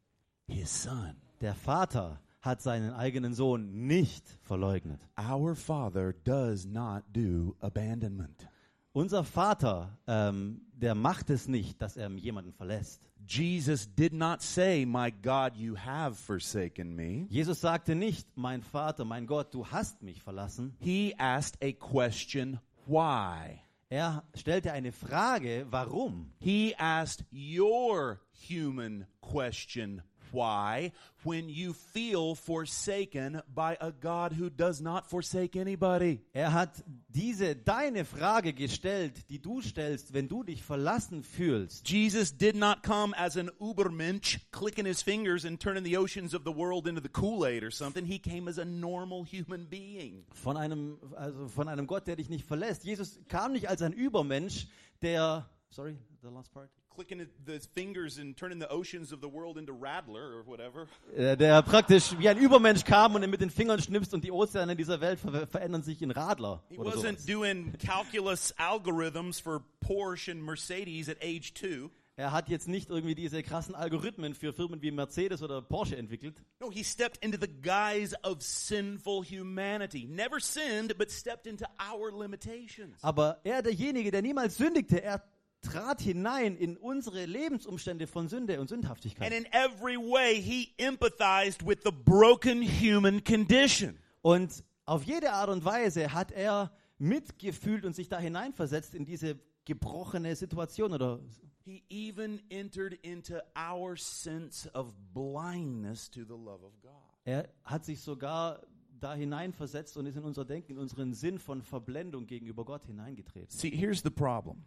his 0.47 0.69
Son. 0.83 1.17
Der 1.41 1.55
Vater 1.55 2.21
hat 2.41 2.61
seinen 2.61 2.93
eigenen 2.93 3.35
Sohn 3.35 3.87
nicht 3.87 4.27
verleugnet. 4.43 5.01
Our 5.19 5.55
Father 5.55 6.13
does 6.13 6.67
not 6.67 7.05
do 7.13 7.57
abandonment. 7.61 8.49
Unser 8.93 9.25
Vater, 9.25 9.99
ähm, 10.07 10.61
der 10.73 10.95
macht 10.95 11.31
es 11.31 11.49
nicht, 11.49 11.81
dass 11.81 11.97
er 11.97 12.11
jemanden 12.11 12.53
verlässt. 12.53 13.12
Jesus 13.27 13.87
did 13.87 14.13
not 14.13 14.43
say, 14.43 14.85
My 14.85 15.11
God, 15.11 15.57
you 15.57 15.75
have 15.75 16.17
forsaken 16.19 16.95
me. 16.95 17.27
Jesus 17.31 17.61
sagte 17.61 17.95
nicht, 17.95 18.27
mein 18.37 18.63
Vater, 18.63 19.05
mein 19.05 19.27
Gott, 19.27 19.53
du 19.53 19.65
hast 19.65 20.03
mich 20.03 20.23
verlassen. 20.23 20.75
He 20.81 21.15
asked 21.19 21.57
a 21.63 21.73
question, 21.73 22.61
Why? 22.87 23.63
Er 23.93 24.23
stellte 24.35 24.73
eine 24.73 24.91
Frage, 24.91 25.67
warum? 25.71 26.33
He 26.41 26.75
asked 26.79 27.27
your 27.31 28.21
human 28.33 29.07
question, 29.21 30.03
Why? 30.33 30.93
When 31.25 31.49
you 31.49 31.73
feel 31.73 32.35
forsaken 32.35 33.43
by 33.55 33.77
a 33.81 33.93
God 33.93 34.33
who 34.33 34.51
does 34.51 34.81
not 34.81 35.07
forsake 35.09 35.57
anybody. 35.57 36.21
Er 36.35 36.53
hat 36.53 36.83
diese 37.09 37.55
deine 37.55 38.05
Frage 38.05 38.53
gestellt, 38.53 39.29
die 39.29 39.41
du 39.41 39.61
stellst, 39.61 40.13
wenn 40.13 40.29
du 40.29 40.43
dich 40.43 40.63
verlassen 40.63 41.23
fühlst. 41.23 41.89
Jesus 41.89 42.37
did 42.37 42.57
not 42.57 42.83
come 42.83 43.15
as 43.17 43.37
an 43.37 43.51
Ubermensch, 43.61 44.41
clicking 44.51 44.87
his 44.87 45.03
fingers 45.03 45.45
and 45.45 45.61
turning 45.61 45.85
the 45.85 45.97
oceans 45.97 46.35
of 46.35 46.43
the 46.45 46.53
world 46.53 46.87
into 46.89 47.01
the 47.01 47.09
Kool 47.09 47.47
Aid 47.47 47.63
or 47.63 47.71
something. 47.71 48.05
He 48.05 48.19
came 48.19 48.49
as 48.49 48.59
a 48.59 48.65
normal 48.65 49.25
human 49.25 49.67
being. 49.69 50.25
Von 50.33 50.57
einem, 50.57 50.99
also 51.17 51.49
von 51.49 51.69
einem 51.69 51.87
Gott, 51.87 52.07
der 52.07 52.17
dich 52.17 52.29
nicht 52.29 52.47
verlässt. 52.47 52.85
Jesus 52.85 53.21
kam 53.29 53.53
nicht 53.53 53.69
als 53.69 53.83
ein 53.83 53.93
Übermensch, 53.93 54.67
der, 55.03 55.49
sorry, 55.71 55.97
the 56.23 56.29
last 56.29 56.53
part. 56.53 56.71
Clicking 56.95 57.27
the 57.47 57.59
fingers 57.75 58.19
and 58.19 58.37
turning 58.37 58.61
the 58.61 58.69
oceans 58.71 59.13
of 59.13 59.21
the 59.23 59.29
world 59.33 59.57
into 59.57 59.73
Rattler 59.73 60.37
or 60.37 60.47
whatever. 60.47 60.87
Äh, 61.17 61.37
Der 61.37 61.63
praktisch 61.63 62.17
wie 62.19 62.29
ein 62.29 62.37
Übermensch 62.39 62.85
kam 62.85 63.15
und 63.15 63.29
mit 63.31 63.41
den 63.41 63.51
Fingern 63.51 63.81
schnippst 63.81 64.13
und 64.13 64.25
die 64.25 64.31
Ozeane 64.31 64.77
dieser 64.77 65.01
Welt 65.01 65.19
ver 65.19 65.47
verändern 65.47 65.83
sich 65.83 66.03
in 66.03 66.11
Radler. 66.11 66.63
He 66.69 66.79
Oder 66.79 66.91
wasn't 66.91 67.19
sowas. 67.19 67.27
doing 67.27 67.73
calculus 67.79 68.53
algorithms 68.59 69.41
for 69.41 69.63
Porsche 69.81 70.33
and 70.33 70.43
Mercedes 70.43 71.09
at 71.09 71.17
age 71.23 71.55
two. 71.55 71.91
Er 72.15 72.31
hat 72.31 72.51
jetzt 72.51 72.69
nicht 72.69 72.91
irgendwie 72.91 73.15
diese 73.15 73.43
krassen 73.43 73.75
Algorithmen 73.75 74.35
für 74.35 74.53
Firmen 74.53 74.83
wie 74.83 74.91
Mercedes 74.91 75.43
oder 75.43 75.63
Porsche 75.63 75.97
entwickelt. 75.97 76.43
No, 76.61 76.71
he 76.71 76.85
stepped 76.85 77.25
into 77.25 77.39
the 77.41 77.49
guise 77.49 78.15
of 78.23 78.43
sinful 78.43 79.25
humanity. 79.25 80.05
Never 80.07 80.39
sinned, 80.39 80.97
but 80.99 81.11
stepped 81.11 81.47
into 81.47 81.65
our 81.81 82.13
limitations. 82.13 83.03
Aber 83.03 83.41
er, 83.45 83.63
derjenige, 83.63 84.11
der 84.11 84.21
niemals 84.21 84.59
sündigte, 84.59 85.03
er 85.03 85.23
trat 85.63 86.01
hinein 86.01 86.57
in 86.57 86.77
unsere 86.77 87.25
Lebensumstände 87.25 88.07
von 88.07 88.29
Sünde 88.29 88.55
und 88.55 88.61
And 88.63 88.69
Sündhaftigkeit. 88.71 89.33
in 89.33 89.47
every 89.53 89.97
way, 89.97 90.41
he 90.41 90.75
empathized 90.79 91.67
with 91.67 91.79
the 91.85 91.93
broken 91.93 92.63
human 92.63 93.23
condition. 93.25 93.97
Und 94.23 94.65
auf 94.85 95.05
jede 95.05 95.33
Art 95.33 95.49
und 95.49 95.65
Weise 95.65 96.13
hat 96.13 96.33
er 96.33 96.73
mitgefühlt 96.99 97.85
und 97.85 97.95
sich 97.95 98.09
da 98.09 98.19
hineinversetzt 98.19 98.95
in 98.95 99.05
diese 99.05 99.39
gebrochene 99.65 100.35
Situation 100.37 100.93
oder 100.93 101.21
He 101.65 101.85
even 101.91 102.43
entered 102.51 102.95
into 103.05 103.35
our 103.57 103.97
sense 103.97 104.69
of 104.75 104.93
blindness 105.15 106.11
to 106.11 106.23
the 106.25 106.33
love 106.35 106.65
of 106.65 106.73
God. 106.83 106.91
er 107.25 107.49
hat 107.65 107.85
sich 107.85 108.01
sogar 108.01 108.61
da 108.99 109.15
hineinversetzt 109.15 109.97
und 109.97 110.07
ist 110.07 110.17
in 110.17 110.25
unser 110.25 110.45
Denken, 110.45 110.73
in 110.73 110.79
unseren 110.79 111.13
Sinn 111.15 111.39
von 111.39 111.63
Verblendung 111.63 112.27
gegenüber 112.27 112.65
Gott 112.65 112.85
hineingetreten. 112.85 113.49
See, 113.51 113.71
here's 113.71 114.03
the 114.03 114.11
problem. 114.11 114.65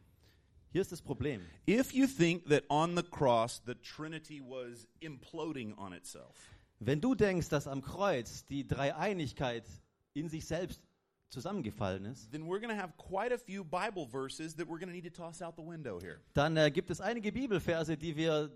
Hier 0.76 0.82
ist 0.82 0.92
das 0.92 1.02
Problem. 1.02 1.40
If 1.66 1.94
you 1.94 2.06
think 2.06 2.50
that 2.50 2.66
on 2.68 2.98
the 2.98 3.02
cross 3.02 3.62
the 3.66 3.76
Trinity 3.76 4.42
was 4.42 4.86
imploding 5.00 5.74
on 5.78 5.94
itself, 5.94 6.36
Wenn 6.82 7.00
du 7.00 7.16
denkst, 7.16 7.48
dass 7.48 7.66
am 7.66 7.82
Kreuz 7.82 8.46
die 8.48 8.68
Dreieinigkeit 8.68 9.64
in 10.16 10.28
sich 10.28 10.46
selbst 10.46 10.82
zusammengefallen 11.30 12.04
ist, 12.04 12.30
then 12.30 12.42
we're 12.42 12.60
going 12.60 12.68
to 12.68 12.76
have 12.76 12.92
quite 12.98 13.34
a 13.34 13.38
few 13.38 13.64
Bible 13.64 14.06
verses 14.06 14.54
that 14.58 14.68
we're 14.68 14.78
going 14.78 14.90
to 14.90 14.94
need 14.94 15.06
to 15.06 15.10
toss 15.10 15.42
out 15.42 15.56
the 15.56 15.64
window 15.66 15.98
here. 15.98 16.20
dann 16.34 16.58
äh, 16.58 16.70
gibt 16.70 16.90
es 16.90 17.00
einige 17.00 17.32
Bibelverse, 17.32 17.96
die 17.96 18.18
wir 18.18 18.52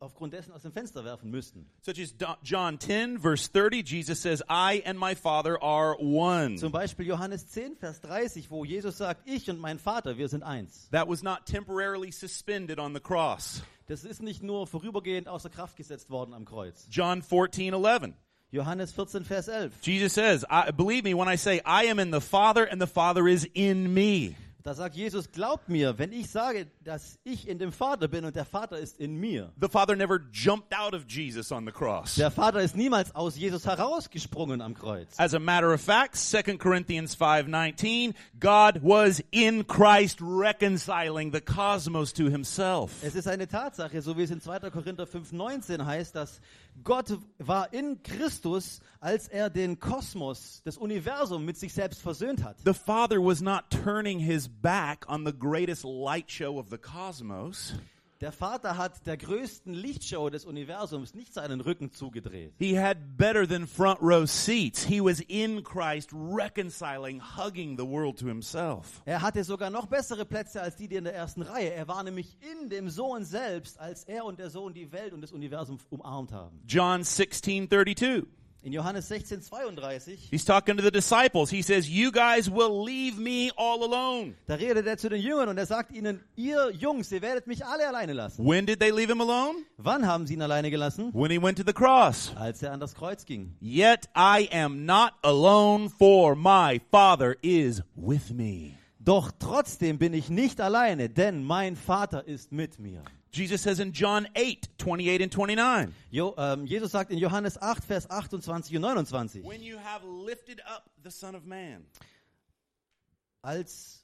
aufgrund 0.00 0.32
dessen 0.32 0.52
aus 0.52 0.62
dem 0.62 0.72
Fenster 0.72 1.04
werfen 1.04 1.30
müssten. 1.30 1.66
Such 1.82 1.98
as 2.00 2.14
John 2.42 2.80
10, 2.80 3.18
verse 3.18 3.50
30, 3.52 3.86
Jesus 3.86 4.22
says, 4.22 4.42
I 4.48 4.82
and 4.86 4.98
my 4.98 5.14
Father 5.14 5.62
are 5.62 5.94
one. 6.00 6.56
Zum 6.56 6.72
Beispiel 6.72 7.06
Johannes 7.06 7.46
10, 7.48 7.76
Vers 7.76 8.00
30, 8.00 8.50
wo 8.50 8.64
Jesus 8.64 8.96
sagt, 8.96 9.28
ich 9.28 9.50
und 9.50 9.60
mein 9.60 9.78
Vater, 9.78 10.16
wir 10.16 10.28
sind 10.28 10.42
eins. 10.42 10.88
That 10.90 11.06
was 11.06 11.22
not 11.22 11.44
temporarily 11.44 12.12
suspended 12.12 12.78
on 12.78 12.94
the 12.94 13.00
cross. 13.00 13.62
Das 13.88 14.04
ist 14.04 14.22
nicht 14.22 14.42
nur 14.42 14.66
vorübergehend 14.66 15.28
außer 15.28 15.50
Kraft 15.50 15.76
gesetzt 15.76 16.08
worden 16.08 16.32
am 16.32 16.46
Kreuz. 16.46 16.86
John 16.90 17.22
14, 17.22 17.74
11. 17.74 18.14
Johannes 18.52 18.92
14, 18.92 19.24
Vers 19.24 19.48
11. 19.48 19.82
Jesus 19.82 20.14
says, 20.14 20.46
I, 20.50 20.72
Believe 20.72 21.04
me 21.04 21.14
when 21.14 21.28
I 21.28 21.36
say, 21.36 21.60
I 21.66 21.84
am 21.90 21.98
in 21.98 22.10
the 22.10 22.20
Father 22.20 22.64
and 22.64 22.80
the 22.80 22.86
Father 22.86 23.28
is 23.28 23.46
in 23.52 23.92
me. 23.92 24.34
Da 24.62 24.74
sagt 24.74 24.94
Jesus, 24.94 25.32
glaubt 25.32 25.70
mir, 25.70 25.98
wenn 25.98 26.12
ich 26.12 26.28
sage, 26.28 26.66
dass 26.84 27.18
ich 27.24 27.48
in 27.48 27.58
dem 27.58 27.72
Vater 27.72 28.08
bin 28.08 28.26
und 28.26 28.36
der 28.36 28.44
Vater 28.44 28.78
ist 28.78 29.00
in 29.00 29.16
mir. 29.16 29.52
The 29.58 29.68
Father 29.68 29.96
never 29.96 30.20
jumped 30.32 30.76
out 30.78 30.92
of 30.92 31.06
Jesus 31.08 31.50
on 31.50 31.64
the 31.64 31.72
cross. 31.72 32.16
Der 32.16 32.30
Vater 32.30 32.60
ist 32.60 32.76
niemals 32.76 33.14
aus 33.14 33.38
Jesus 33.38 33.64
herausgesprungen 33.64 34.60
am 34.60 34.74
Kreuz. 34.74 35.18
As 35.18 35.32
a 35.32 35.38
matter 35.38 35.72
of 35.72 35.80
fact, 35.80 36.16
2 36.16 36.58
Corinthians 36.58 37.16
5:19, 37.16 38.12
God 38.38 38.82
was 38.82 39.22
in 39.30 39.66
Christ 39.66 40.20
reconciling 40.20 41.32
the 41.32 41.40
cosmos 41.40 42.12
to 42.12 42.24
himself. 42.24 42.92
Es 43.02 43.14
ist 43.14 43.28
eine 43.28 43.48
Tatsache, 43.48 44.02
so 44.02 44.18
wie 44.18 44.24
es 44.24 44.30
in 44.30 44.42
2. 44.42 44.70
Korinther 44.70 45.06
5,19 45.06 45.86
heißt, 45.86 46.14
dass 46.14 46.38
Gott 46.84 47.18
war 47.38 47.72
in 47.72 48.02
Christus, 48.02 48.80
als 49.00 49.28
er 49.28 49.50
den 49.50 49.78
Kosmos, 49.78 50.62
das 50.64 50.76
Universum 50.76 51.44
mit 51.44 51.56
sich 51.56 51.72
selbst 51.72 52.00
versöhnt 52.00 52.42
hat. 52.44 52.56
The 52.64 52.74
Father 52.74 53.18
was 53.18 53.40
not 53.40 53.70
turning 53.70 54.18
his 54.18 54.48
back 54.48 55.06
on 55.08 55.24
the 55.24 55.32
greatest 55.32 55.84
light 55.84 56.30
show 56.30 56.58
of 56.58 56.68
the 56.70 56.78
cosmos. 56.78 57.74
Der 58.20 58.32
Vater 58.32 58.76
hat 58.76 59.06
der 59.06 59.16
größten 59.16 59.72
Lichtshow 59.72 60.28
des 60.28 60.44
Universums 60.44 61.14
nicht 61.14 61.32
seinen 61.32 61.62
Rücken 61.62 61.90
zugedreht. 61.90 62.52
He 62.58 62.78
had 62.78 63.16
better 63.16 63.48
than 63.48 63.66
front 63.66 63.98
row 64.02 64.28
seats. 64.28 64.84
He 64.84 65.00
was 65.00 65.20
in 65.20 65.64
Christ 65.64 66.12
reconciling, 66.12 67.22
hugging 67.38 67.78
the 67.78 67.86
world 67.86 68.18
to 68.18 68.26
himself. 68.26 69.00
Er 69.06 69.22
hatte 69.22 69.42
sogar 69.42 69.70
noch 69.70 69.86
bessere 69.86 70.26
Plätze 70.26 70.60
als 70.60 70.76
die, 70.76 70.86
die 70.86 70.96
in 70.96 71.04
der 71.04 71.14
ersten 71.14 71.40
Reihe. 71.40 71.72
Er 71.72 71.88
war 71.88 72.02
nämlich 72.02 72.36
in 72.52 72.68
dem 72.68 72.90
Sohn 72.90 73.24
selbst, 73.24 73.80
als 73.80 74.04
er 74.04 74.26
und 74.26 74.38
der 74.38 74.50
Sohn 74.50 74.74
die 74.74 74.92
Welt 74.92 75.14
und 75.14 75.22
das 75.22 75.32
Universum 75.32 75.78
umarmt 75.88 76.30
haben. 76.30 76.60
John 76.66 77.00
16:32. 77.00 78.26
In 78.62 78.72
Johannes 78.74 79.08
16, 79.08 79.40
32, 79.40 80.28
He's 80.30 80.44
talking 80.44 80.76
to 80.76 80.82
the 80.82 80.90
disciples. 80.90 81.48
He 81.50 81.62
says, 81.62 81.88
"You 81.88 82.12
guys 82.12 82.50
will 82.50 82.84
leave 82.84 83.18
me 83.18 83.50
all 83.56 83.82
alone." 83.82 84.34
da 84.46 84.54
redet 84.56 84.86
er 84.86 84.98
zu 84.98 85.08
den 85.08 85.22
Jüngern 85.22 85.48
und 85.48 85.56
er 85.56 85.64
sagt 85.64 85.92
ihnen, 85.92 86.20
ihr 86.36 86.70
Jungs, 86.72 87.10
ihr 87.10 87.22
werdet 87.22 87.46
mich 87.46 87.64
alle 87.64 87.88
alleine 87.88 88.12
lassen. 88.12 88.44
When 88.44 88.66
did 88.66 88.78
they 88.78 88.90
leave 88.90 89.10
him 89.10 89.22
alone? 89.22 89.64
Wann 89.78 90.06
haben 90.06 90.26
sie 90.26 90.34
ihn 90.34 90.42
alleine 90.42 90.70
gelassen? 90.70 91.10
When 91.14 91.30
he 91.30 91.38
went 91.40 91.56
to 91.56 91.64
the 91.66 91.72
cross. 91.72 92.32
Als 92.36 92.62
er 92.62 92.72
an 92.72 92.80
das 92.80 92.94
Kreuz 92.94 93.24
ging. 93.24 93.56
Yet 93.60 94.10
I 94.14 94.48
am 94.52 94.84
not 94.84 95.12
alone, 95.22 95.88
for 95.88 96.36
my 96.36 96.80
Father 96.90 97.36
is 97.40 97.82
with 97.94 98.30
me. 98.30 98.74
Doch 98.98 99.30
trotzdem 99.38 99.96
bin 99.96 100.12
ich 100.12 100.28
nicht 100.28 100.60
alleine, 100.60 101.08
denn 101.08 101.42
mein 101.42 101.76
Vater 101.76 102.26
ist 102.26 102.52
mit 102.52 102.78
mir. 102.78 103.02
Jesus 103.32 103.62
says 103.62 103.78
in 103.78 103.92
John 103.92 104.26
8, 104.34 104.76
28 104.78 105.22
and 105.22 105.32
29, 105.32 105.94
Jo, 106.10 106.34
ähm, 106.36 106.66
Jesus 106.66 106.90
sagt 106.92 107.10
in 107.10 107.18
Johannes 107.18 107.56
8, 107.60 107.84
Vers 107.84 108.10
28 108.10 108.76
und 108.76 108.82
29, 108.82 109.44
When 109.44 109.62
you 109.62 109.78
have 109.78 110.04
lifted 110.04 110.60
up 110.66 110.90
the 111.02 111.10
Son 111.10 111.34
of 111.34 111.44
Man. 111.44 111.86
als 113.42 114.00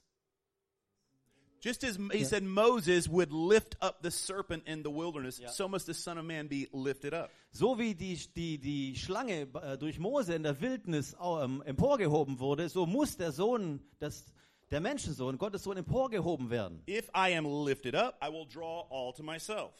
Just 1.59 1.83
as 1.83 1.97
he 2.13 2.23
said 2.23 2.43
Moses 2.43 3.09
would 3.09 3.31
lift 3.31 3.75
up 3.81 4.01
the 4.01 4.11
serpent 4.11 4.63
in 4.67 4.83
the 4.83 4.91
wilderness, 4.91 5.41
so 5.51 5.67
must 5.67 5.87
the 5.87 5.93
Son 5.93 6.17
of 6.19 6.25
Man 6.25 6.47
be 6.47 6.67
lifted 6.71 7.13
up. 7.13 7.31
So 7.51 7.79
wie 7.79 7.95
die, 7.95 8.15
die, 8.35 8.59
die 8.59 8.95
Schlange 8.95 9.47
äh, 9.61 9.77
durch 9.77 9.97
Mose 9.97 10.35
in 10.35 10.43
der 10.43 10.61
Wildnis 10.61 11.15
ähm, 11.19 11.63
emporgehoben 11.65 12.39
wurde, 12.39 12.69
so 12.69 12.85
muss 12.85 13.17
der 13.17 13.31
Sohn, 13.31 13.81
das, 13.99 14.25
der 14.71 14.81
Menschensohn, 14.81 15.37
Gottes 15.37 15.63
Sohn 15.63 15.77
emporgehoben 15.77 16.49
werden. 16.49 16.81
If 16.87 17.09
I 17.15 17.35
am 17.35 17.45
lifted 17.65 17.95
up, 17.95 18.15
I 18.21 18.31
will 18.31 18.45
draw 18.45 18.85
all 18.89 19.13
to 19.13 19.23
myself. 19.23 19.71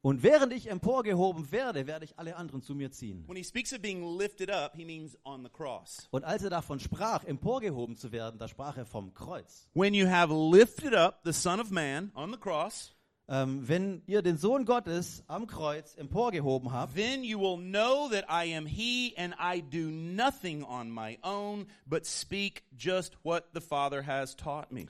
Und 0.00 0.22
während 0.22 0.52
ich 0.52 0.70
emporgehoben 0.70 1.50
werde, 1.50 1.86
werde 1.88 2.04
ich 2.04 2.16
alle 2.18 2.36
anderen 2.36 2.62
zu 2.62 2.74
mir 2.74 2.92
ziehen. 2.92 3.24
When 3.26 3.36
he 3.36 3.42
speaks 3.42 3.72
of 3.72 3.80
being 3.80 4.16
lifted 4.16 4.48
up, 4.48 4.76
he 4.76 4.84
means 4.84 5.18
on 5.24 5.42
the 5.42 5.50
cross. 5.50 6.06
Und 6.12 6.24
als 6.24 6.44
er 6.44 6.50
davon 6.50 6.78
sprach, 6.78 7.24
emporgehoben 7.24 7.96
zu 7.96 8.12
werden, 8.12 8.38
da 8.38 8.46
sprach 8.46 8.76
er 8.76 8.86
vom 8.86 9.12
Kreuz. 9.12 9.66
When 9.74 9.94
you 9.94 10.06
have 10.08 10.32
lifted 10.32 10.94
up 10.94 11.20
the 11.24 11.32
Son 11.32 11.58
of 11.60 11.70
Man 11.70 12.12
on 12.14 12.30
the 12.30 12.38
cross, 12.38 12.94
Ähm, 13.30 13.68
wenn 13.68 14.02
ihr 14.06 14.22
den 14.22 14.38
Sohn 14.38 14.64
Gottes 14.64 15.22
am 15.26 15.46
Kreuz 15.46 15.94
emporgehoben 15.96 16.72
habt, 16.72 16.94
then 16.94 17.22
you 17.22 17.38
will 17.38 17.58
know 17.58 18.08
that 18.08 18.24
I 18.30 18.54
am 18.54 18.64
he 18.64 19.14
and 19.18 19.34
I 19.38 19.60
do 19.60 19.90
nothing 19.90 20.64
on 20.64 20.90
my 20.90 21.18
own, 21.22 21.66
but 21.84 22.06
speak 22.06 22.64
just 22.76 23.16
what 23.24 23.44
the 23.52 23.60
Father 23.60 24.02
has 24.06 24.34
taught 24.34 24.72
me. 24.72 24.86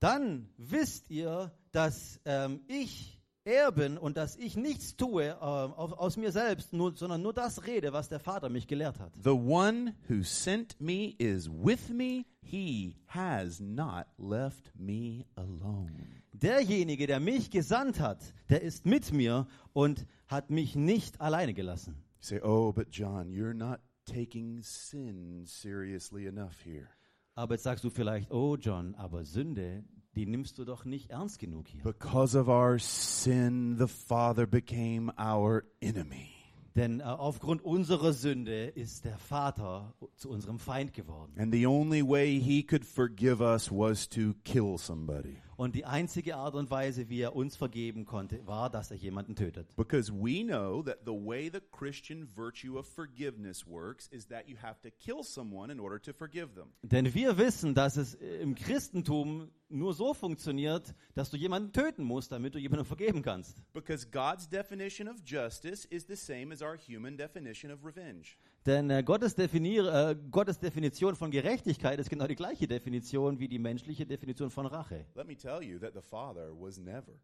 dann 0.00 0.48
wisst 0.56 1.10
ihr, 1.10 1.52
dass 1.72 2.20
ähm, 2.24 2.60
ich 2.66 3.19
er 3.44 3.72
bin 3.72 3.96
und 3.98 4.16
dass 4.16 4.36
ich 4.36 4.56
nichts 4.56 4.96
tue 4.96 5.40
aus, 5.40 5.92
aus 5.92 6.16
mir 6.16 6.32
selbst, 6.32 6.72
nur, 6.72 6.94
sondern 6.94 7.22
nur 7.22 7.32
das 7.32 7.66
rede, 7.66 7.92
was 7.92 8.08
der 8.08 8.20
Vater 8.20 8.48
mich 8.48 8.66
gelehrt 8.66 8.98
hat. 8.98 9.12
The 9.22 9.30
one 9.30 9.94
who 10.08 10.22
sent 10.22 10.80
me 10.80 11.14
is 11.18 11.48
with 11.50 11.90
me. 11.90 12.24
He 12.42 12.96
has 13.06 13.60
not 13.60 14.06
left 14.18 14.72
me 14.76 15.24
alone. 15.36 16.22
Derjenige, 16.32 17.06
der 17.06 17.20
mich 17.20 17.50
gesandt 17.50 18.00
hat, 18.00 18.18
der 18.48 18.62
ist 18.62 18.86
mit 18.86 19.12
mir 19.12 19.46
und 19.72 20.06
hat 20.26 20.50
mich 20.50 20.74
nicht 20.74 21.20
alleine 21.20 21.54
gelassen. 21.54 21.94
You 22.20 22.26
say, 22.26 22.40
oh, 22.42 22.72
but 22.72 22.88
John, 22.90 23.30
you're 23.30 23.54
not 23.54 23.80
taking 24.04 24.62
sin 24.62 25.44
seriously 25.46 26.26
enough 26.26 26.64
here. 26.64 26.88
Aber 27.34 27.54
jetzt 27.54 27.62
sagst 27.62 27.84
du 27.84 27.90
vielleicht, 27.90 28.30
oh 28.30 28.56
John, 28.56 28.94
aber 28.96 29.24
Sünde, 29.24 29.84
die 30.20 30.26
nimmst 30.26 30.58
du 30.58 30.66
doch 30.66 30.84
nicht 30.84 31.10
ernst 31.10 31.38
genug 31.38 31.66
hier. 31.66 31.82
Because 31.82 32.38
of 32.38 32.46
our 32.46 32.78
sin, 32.78 33.78
the 33.78 33.86
Father 33.86 34.46
became 34.46 35.10
our 35.18 35.64
enemy. 35.80 36.28
Denn 36.76 37.00
äh, 37.00 37.04
aufgrund 37.04 37.64
unserer 37.64 38.12
Sünde 38.12 38.66
ist 38.66 39.06
der 39.06 39.16
Vater 39.16 39.94
zu 40.16 40.28
unserem 40.28 40.58
Feind 40.58 40.92
geworden. 40.92 41.32
And 41.38 41.54
the 41.54 41.66
only 41.66 42.06
way 42.06 42.38
he 42.38 42.62
could 42.62 42.84
forgive 42.84 43.40
us 43.40 43.70
was 43.72 44.06
to 44.10 44.34
kill 44.44 44.76
somebody. 44.76 45.38
Und 45.60 45.74
die 45.74 45.84
einzige 45.84 46.36
Art 46.36 46.54
und 46.54 46.70
Weise, 46.70 47.10
wie 47.10 47.20
er 47.20 47.36
uns 47.36 47.54
vergeben 47.54 48.06
konnte, 48.06 48.46
war, 48.46 48.70
dass 48.70 48.90
er 48.90 48.96
jemanden 48.96 49.36
tötet. 49.36 49.76
Because 49.76 50.10
we 50.10 50.42
know 50.42 50.82
that 50.82 51.00
the 51.04 51.12
way 51.12 51.50
the 51.50 51.60
Christian 51.70 52.26
virtue 52.34 52.78
of 52.78 52.86
forgiveness 52.86 53.66
works 53.66 54.08
is 54.08 54.26
that 54.28 54.48
you 54.48 54.56
have 54.56 54.80
to 54.80 54.88
kill 54.98 55.22
someone 55.22 55.70
in 55.70 55.78
order 55.78 56.00
to 56.00 56.14
forgive 56.14 56.54
them. 56.54 56.72
Denn 56.80 57.12
wir 57.12 57.36
wissen, 57.36 57.74
dass 57.74 57.98
es 57.98 58.14
im 58.14 58.54
Christentum 58.54 59.50
nur 59.68 59.92
so 59.92 60.14
funktioniert, 60.14 60.94
dass 61.14 61.28
du 61.28 61.36
jemanden 61.36 61.74
töten 61.74 62.04
musst, 62.04 62.32
damit 62.32 62.54
du 62.54 62.58
jemandem 62.58 62.86
vergeben 62.86 63.20
kannst. 63.20 63.62
Because 63.74 64.08
God's 64.10 64.48
definition 64.48 65.08
of 65.08 65.16
justice 65.26 65.84
is 65.84 66.06
the 66.06 66.16
same 66.16 66.54
as 66.54 66.62
our 66.62 66.78
human 66.78 67.18
definition 67.18 67.70
of 67.70 67.84
revenge. 67.84 68.38
Denn 68.66 68.90
äh, 68.90 69.02
Gottes, 69.02 69.34
definier, 69.34 70.10
äh, 70.10 70.16
Gottes 70.30 70.58
Definition 70.58 71.16
von 71.16 71.30
Gerechtigkeit 71.30 71.98
ist 71.98 72.10
genau 72.10 72.26
die 72.26 72.34
gleiche 72.34 72.68
Definition 72.68 73.38
wie 73.38 73.48
die 73.48 73.58
menschliche 73.58 74.04
Definition 74.04 74.50
von 74.50 74.66
Rache. 74.66 75.06
Let 75.14 75.26
me 75.26 75.36
tell 75.36 75.62
you 75.62 75.78
that 75.78 75.94
the 75.94 76.02
Father 76.02 76.52
was 76.52 76.78
never, 76.78 77.14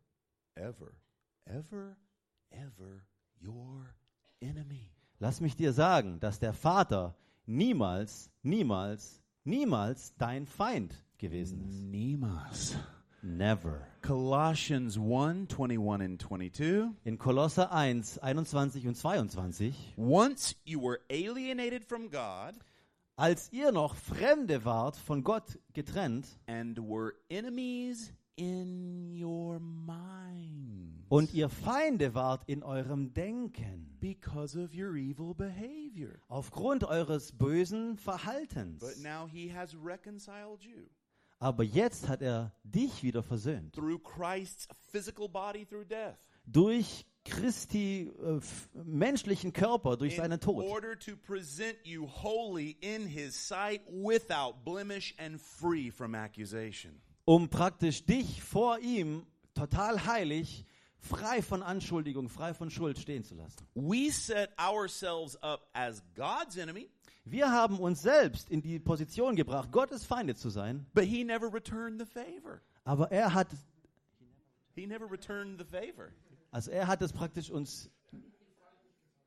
ever, 0.54 0.92
ever, 1.44 1.96
ever 2.50 3.02
your 3.42 3.86
enemy. 4.40 4.90
Lass 5.18 5.40
mich 5.40 5.56
dir 5.56 5.72
sagen, 5.72 6.20
dass 6.20 6.38
der 6.38 6.54
Vater 6.54 7.14
niemals, 7.44 8.30
niemals, 8.42 9.22
niemals 9.44 10.14
dein 10.16 10.46
Feind 10.46 10.94
gewesen 11.18 11.60
ist. 11.60 11.82
Niemals. 11.82 12.76
Never. 13.26 13.82
Colossians 14.02 14.96
1 14.96 15.48
21 15.48 16.00
and 16.00 16.20
22. 16.20 16.94
In 17.04 17.18
Kolosser 17.18 17.72
1, 17.72 18.18
21 18.18 18.86
und 18.86 18.96
22, 18.96 19.74
Once 19.96 20.54
you 20.64 20.78
were 20.78 21.00
alienated 21.10 21.84
from 21.84 22.08
God 22.08 22.54
als 23.18 23.48
ihr 23.52 23.72
noch 23.72 23.96
Fremde 23.96 24.64
wart, 24.64 24.96
von 24.96 25.24
Gott 25.24 25.58
getrennt 25.72 26.26
and 26.46 26.78
were 26.78 27.14
enemies 27.28 28.12
in 28.36 29.10
your 29.20 29.58
mind 29.58 31.04
und 31.08 31.34
ihr 31.34 31.48
Feinde 31.48 32.14
wart 32.14 32.42
in 32.46 32.62
eurem 32.62 33.12
Denken, 33.12 33.96
because 34.00 34.56
of 34.56 34.72
your 34.72 34.94
evil 34.94 35.34
behavior. 35.34 36.20
aufgrund 36.28 36.84
eures 36.84 37.32
bösen 37.32 37.96
Verhaltens. 37.96 38.78
But 38.78 38.98
now 39.02 39.26
he 39.26 39.48
has 39.48 39.74
reconciled 39.74 40.62
you 40.62 40.88
Aber 41.38 41.62
jetzt 41.64 42.08
hat 42.08 42.22
er 42.22 42.52
dich 42.64 43.02
wieder 43.02 43.22
versöhnt. 43.22 43.74
through 43.74 43.98
Christ's 44.02 44.68
physical 44.90 45.28
body 45.28 45.66
through 45.66 45.84
death. 45.86 46.16
Durch 46.46 47.04
Christi 47.24 48.08
äh, 48.22 48.40
menschlichen 48.84 49.52
Körper, 49.52 49.96
durch 49.96 50.16
seinen 50.16 50.32
in 50.34 50.40
Tod. 50.40 50.64
order 50.64 50.96
to 50.98 51.16
present 51.16 51.76
you 51.84 52.06
holy 52.06 52.76
in 52.80 53.06
his 53.06 53.34
sight 53.34 53.82
without 53.88 54.64
blemish 54.64 55.14
and 55.18 55.40
free 55.40 55.90
from 55.90 56.14
accusation. 56.14 57.00
um 57.24 57.48
praktisch 57.48 58.04
dich 58.06 58.40
vor 58.42 58.78
ihm 58.78 59.26
total 59.54 60.06
heilig, 60.06 60.64
frei 60.98 61.42
von 61.42 61.62
Anschuldigung, 61.64 62.28
frei 62.28 62.54
von 62.54 62.70
Schuld 62.70 62.98
stehen 62.98 63.24
zu 63.24 63.34
lassen. 63.34 63.66
We 63.74 64.10
set 64.12 64.50
ourselves 64.58 65.36
up 65.42 65.68
as 65.74 66.02
God's 66.14 66.56
enemy, 66.56 66.88
Wir 67.28 67.50
haben 67.50 67.80
uns 67.80 68.02
selbst 68.02 68.48
in 68.50 68.62
die 68.62 68.78
Position 68.78 69.34
gebracht, 69.34 69.72
Gottes 69.72 70.04
Feinde 70.04 70.36
zu 70.36 70.48
sein, 70.48 70.86
but 70.94 71.04
He 71.04 71.24
never 71.24 71.52
returned 71.52 72.00
the 72.00 72.06
favor. 72.06 72.60
aber 72.84 73.10
er 73.10 73.34
hat, 73.34 73.48
He 74.76 74.86
never 74.86 75.10
returned 75.10 75.58
the 75.58 75.64
favor. 75.64 76.12
also 76.52 76.70
er 76.70 76.86
hat 76.86 77.02
es 77.02 77.12
praktisch 77.12 77.50
uns, 77.50 77.90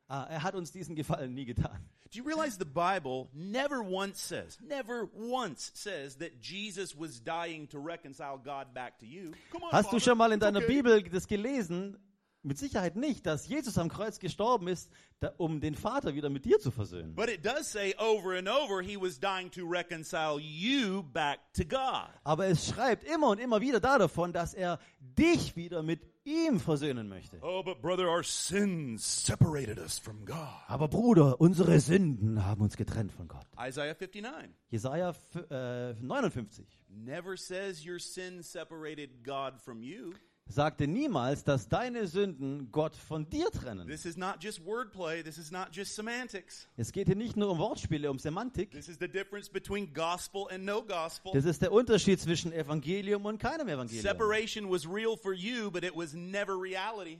ah, 0.08 0.24
er 0.30 0.42
hat 0.42 0.54
uns 0.54 0.72
diesen 0.72 0.96
Gefallen 0.96 1.34
nie 1.34 1.44
getan. 1.44 1.78
Do 2.10 2.18
you 2.18 2.24
realize 2.24 2.56
the 2.58 2.64
Bible 2.64 3.28
never 3.34 3.82
once 3.82 4.18
says, 4.18 4.58
never 4.60 5.06
once 5.14 5.70
says 5.74 6.16
that 6.16 6.40
Jesus 6.40 6.96
was 6.98 7.20
dying 7.20 7.68
to 7.68 7.78
reconcile 7.78 8.36
God 8.38 8.72
back 8.74 8.98
to 8.98 9.06
you? 9.06 9.32
Come 9.52 9.62
on, 9.64 9.70
Hast 9.72 9.92
du 9.92 10.00
schon 10.00 10.16
mal 10.18 10.32
in 10.32 10.40
deiner 10.40 10.58
okay. 10.60 10.66
Bibel 10.82 11.02
das 11.02 11.28
gelesen? 11.28 11.98
Mit 12.42 12.58
Sicherheit 12.58 12.96
nicht, 12.96 13.26
dass 13.26 13.46
Jesus 13.46 13.76
am 13.76 13.88
Kreuz 13.88 14.18
gestorben 14.18 14.68
ist, 14.68 14.90
da, 15.20 15.32
um 15.36 15.60
den 15.60 15.74
Vater 15.74 16.14
wieder 16.14 16.30
mit 16.30 16.46
dir 16.46 16.58
zu 16.58 16.70
versöhnen. 16.70 17.14
But 17.14 17.28
it 17.28 17.44
does 17.44 17.70
say 17.70 17.94
over 17.98 18.36
and 18.38 18.48
over 18.48 18.80
he 18.80 18.96
was 18.96 19.20
dying 19.20 19.50
to 19.50 19.66
reconcile 19.66 20.40
you 20.40 21.02
back 21.02 21.40
to 21.54 21.64
God. 21.64 22.08
Aber 22.24 22.46
es 22.46 22.66
schreibt 22.66 23.04
immer 23.04 23.28
und 23.28 23.38
immer 23.38 23.60
wieder 23.60 23.80
da 23.80 23.98
davon, 23.98 24.32
dass 24.32 24.54
er 24.54 24.78
dich 25.00 25.54
wieder 25.56 25.82
mit 25.82 26.00
ihm 26.24 26.60
versöhnen 26.60 27.08
möchte. 27.08 27.38
Oh, 27.42 27.62
but 27.62 27.82
brother, 27.82 28.08
our 28.08 28.22
sins 28.22 29.24
separated 29.26 29.78
us 29.78 29.98
from 29.98 30.24
God. 30.24 30.36
Aber 30.68 30.88
Bruder, 30.88 31.40
unsere 31.40 31.78
Sünden 31.80 32.44
haben 32.44 32.62
uns 32.62 32.76
getrennt 32.76 33.12
von 33.12 33.28
Gott. 33.28 33.46
Isaiah 33.58 33.94
59 33.94 34.50
Jesaja 34.70 35.14
äh, 35.50 35.94
59 35.94 36.66
never 36.88 37.36
says 37.36 37.84
your 37.84 37.98
sin 37.98 38.42
separated 38.42 39.22
God 39.22 39.60
from 39.60 39.82
you. 39.82 40.14
Sagte 40.52 40.86
niemals, 40.86 41.44
dass 41.44 41.68
deine 41.68 42.06
Sünden 42.06 42.70
Gott 42.72 42.96
von 42.96 43.28
dir 43.28 43.50
trennen. 43.50 43.86
This 43.86 44.04
is 44.04 44.16
not 44.16 44.42
just 44.42 44.64
wordplay, 44.64 45.22
this 45.22 45.38
is 45.38 45.50
not 45.50 45.68
just 45.72 45.94
semantics. 45.94 46.66
Es 46.76 46.92
geht 46.92 47.06
hier 47.06 47.16
nicht 47.16 47.36
nur 47.36 47.50
um 47.50 47.58
Wortspiele, 47.58 48.10
um 48.10 48.18
Semantik. 48.18 48.70
This 48.72 48.88
is 48.88 48.98
the 48.98 49.08
difference 49.08 49.48
between 49.48 49.92
gospel 49.92 50.46
and 50.50 50.64
no 50.64 50.82
gospel. 50.82 51.32
Das 51.32 51.44
ist 51.44 51.62
der 51.62 51.72
Unterschied 51.72 52.20
zwischen 52.20 52.52
Evangelium 52.52 53.24
und 53.26 53.38
keinem 53.38 53.68
Evangelium. 53.68 54.02
Separation 54.02 54.70
was 54.70 54.86
real 54.86 55.16
for 55.16 55.32
you, 55.32 55.70
but 55.70 55.84
it 55.84 55.94
was 55.94 56.12
never 56.14 56.54
reality. 56.60 57.18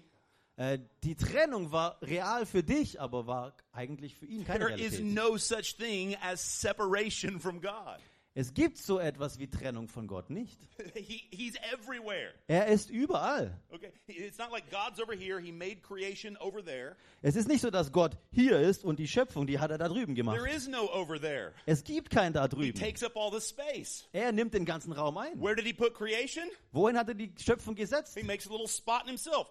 Äh, 0.56 0.78
die 1.04 1.14
Trennung 1.14 1.72
war 1.72 1.96
real 2.02 2.44
für 2.44 2.62
dich, 2.62 3.00
aber 3.00 3.26
war 3.26 3.54
eigentlich 3.72 4.14
für 4.16 4.26
ihn 4.26 4.44
keine 4.44 4.66
There 4.66 4.74
is 4.74 4.92
Realität. 4.98 5.14
no 5.14 5.36
such 5.38 5.76
thing 5.78 6.16
as 6.20 6.60
separation 6.60 7.40
from 7.40 7.60
God. 7.62 7.98
Es 8.40 8.54
gibt 8.54 8.78
so 8.78 8.98
etwas 8.98 9.38
wie 9.38 9.48
Trennung 9.48 9.86
von 9.86 10.06
Gott 10.06 10.30
nicht. 10.30 10.58
he, 10.94 11.24
he's 11.30 11.54
everywhere. 11.74 12.32
Er 12.48 12.68
ist 12.68 12.88
überall. 12.88 13.54
Okay, 13.70 13.92
it's 14.06 14.38
not 14.38 14.50
like 14.50 14.64
God's 14.70 14.98
over 14.98 15.12
here. 15.14 15.38
He 15.38 15.52
made 15.52 15.82
creation 15.82 16.38
over 16.38 16.64
there. 16.64 16.96
Es 17.20 17.36
ist 17.36 17.48
nicht 17.48 17.60
so, 17.60 17.70
dass 17.70 17.92
Gott 17.92 18.16
hier 18.32 18.58
ist 18.58 18.82
und 18.82 18.98
die 18.98 19.06
Schöpfung, 19.08 19.46
die 19.46 19.58
hat 19.58 19.70
er 19.70 19.76
da 19.76 19.88
drüben 19.88 20.14
gemacht. 20.14 20.38
There 20.38 20.50
is 20.50 20.68
no 20.68 20.88
over 20.90 21.20
there. 21.20 21.52
Es 21.66 21.84
gibt 21.84 22.08
keinen 22.08 22.32
da 22.32 22.44
He 22.44 22.48
drüben. 22.48 22.80
takes 22.80 23.02
up 23.02 23.14
all 23.14 23.30
the 23.30 23.46
space. 23.46 24.08
Er 24.14 24.32
nimmt 24.32 24.54
den 24.54 24.64
ganzen 24.64 24.92
Raum 24.92 25.18
ein. 25.18 25.38
Where 25.38 25.54
did 25.54 25.66
he 25.66 25.74
put 25.74 25.92
creation? 25.92 26.44
Wohin 26.72 26.96
hat 26.96 27.08
er 27.08 27.14
die 27.14 27.30
Schöpfung 27.38 27.74
gesetzt? 27.74 28.16
He 28.18 28.24
makes 28.24 28.46
a 28.48 28.50
little 28.50 28.68
spot 28.68 29.02
in 29.02 29.08
himself. 29.08 29.48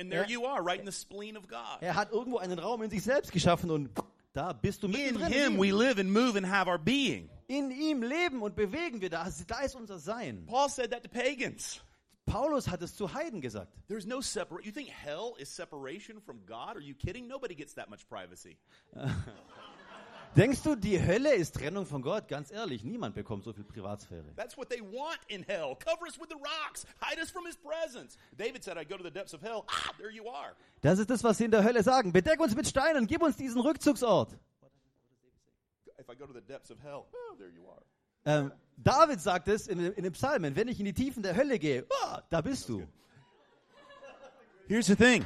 And 0.00 0.10
there 0.10 0.22
Yeah. 0.22 0.30
you 0.30 0.46
are, 0.46 0.64
right 0.64 0.80
in 0.80 0.86
the 0.86 0.92
spleen 0.92 1.36
of 1.36 1.46
God. 1.46 1.82
Er 1.82 1.94
hat 1.94 2.10
irgendwo 2.10 2.38
einen 2.38 2.58
Raum 2.58 2.80
in 2.82 2.88
sich 2.90 3.02
selbst 3.02 3.32
geschaffen 3.32 3.70
und 3.70 3.90
da 4.32 4.54
bist 4.54 4.82
du 4.82 4.86
In 4.86 4.92
mittendrin. 4.94 5.30
him 5.32 5.52
In 5.56 5.60
we 5.60 5.68
ihm. 5.68 5.76
live 5.76 5.98
and 5.98 6.10
move 6.10 6.36
and 6.38 6.46
have 6.50 6.70
our 6.70 6.78
being. 6.78 7.28
In 7.48 7.70
ihm 7.70 8.02
leben 8.02 8.42
und 8.42 8.56
bewegen 8.56 9.00
wir. 9.00 9.10
Da, 9.10 9.28
da 9.46 9.60
ist 9.60 9.74
unser 9.74 9.98
Sein. 9.98 10.46
Paul 10.46 10.68
said 10.68 10.90
that 10.90 11.02
to 11.02 11.08
pagans. 11.08 11.82
Paulus 12.26 12.68
hat 12.68 12.82
es 12.82 12.96
zu 12.96 13.12
Heiden 13.12 13.40
gesagt. 13.40 13.72
There's 13.86 14.06
no 14.06 14.20
separate. 14.20 14.64
You 14.64 14.72
think 14.72 14.88
hell 14.88 15.34
is 15.38 15.54
separation 15.54 16.20
from 16.20 16.44
God? 16.46 16.76
Are 16.76 16.80
you 16.80 16.94
kidding? 16.94 17.28
Nobody 17.28 17.54
gets 17.54 17.74
that 17.74 17.90
much 17.90 18.08
privacy. 18.08 18.56
Denkst 20.36 20.62
du, 20.62 20.74
die 20.74 21.00
Hölle 21.00 21.32
ist 21.34 21.54
Trennung 21.54 21.86
von 21.86 22.02
Gott? 22.02 22.26
Ganz 22.26 22.50
ehrlich, 22.50 22.82
niemand 22.82 23.14
bekommt 23.14 23.44
so 23.44 23.52
viel 23.52 23.62
Privatsphäre. 23.62 24.24
That's 24.34 24.56
what 24.56 24.68
they 24.68 24.80
want 24.80 25.20
in 25.28 25.44
hell. 25.44 25.76
Cover 25.78 26.06
us 26.08 26.18
with 26.18 26.28
the 26.28 26.34
rocks. 26.34 26.84
Hide 27.00 27.20
us 27.22 27.30
from 27.30 27.46
his 27.46 27.56
presence. 27.56 28.16
David 28.36 28.64
said, 28.64 28.76
I 28.76 28.84
go 28.84 28.96
to 28.96 29.04
the 29.04 29.12
depths 29.12 29.32
of 29.32 29.42
hell. 29.42 29.64
Ah, 29.68 29.92
there 29.96 30.10
you 30.10 30.26
are. 30.26 30.56
Das 30.80 30.98
ist 30.98 31.08
das, 31.08 31.22
was 31.22 31.38
sie 31.38 31.44
in 31.44 31.52
der 31.52 31.62
Hölle 31.62 31.84
sagen. 31.84 32.12
Bedeck 32.12 32.40
uns 32.40 32.56
mit 32.56 32.66
Steinen, 32.66 33.06
gib 33.06 33.22
uns 33.22 33.36
diesen 33.36 33.60
Rückzugsort. 33.60 34.36
If 36.04 36.10
I 36.10 36.14
go 36.14 36.26
to 36.26 36.34
the 36.34 36.42
depths 36.42 36.70
of 36.70 36.78
hell, 36.80 37.06
oh, 37.14 37.34
there 37.38 37.48
you 37.48 37.66
are. 37.66 37.82
Ähm, 38.26 38.52
David 38.76 39.20
sagt 39.20 39.48
es 39.48 39.68
in, 39.68 39.80
in 39.80 40.02
den 40.02 40.12
Psalmen, 40.12 40.54
wenn 40.54 40.68
ich 40.68 40.78
in 40.78 40.84
die 40.84 40.92
Tiefen 40.92 41.22
der 41.22 41.34
Hölle 41.34 41.58
gehe, 41.58 41.86
ah, 42.02 42.20
da 42.28 42.42
bist 42.42 42.68
du. 42.68 42.86
Here's 44.68 44.86
the 44.86 44.96
thing 44.96 45.24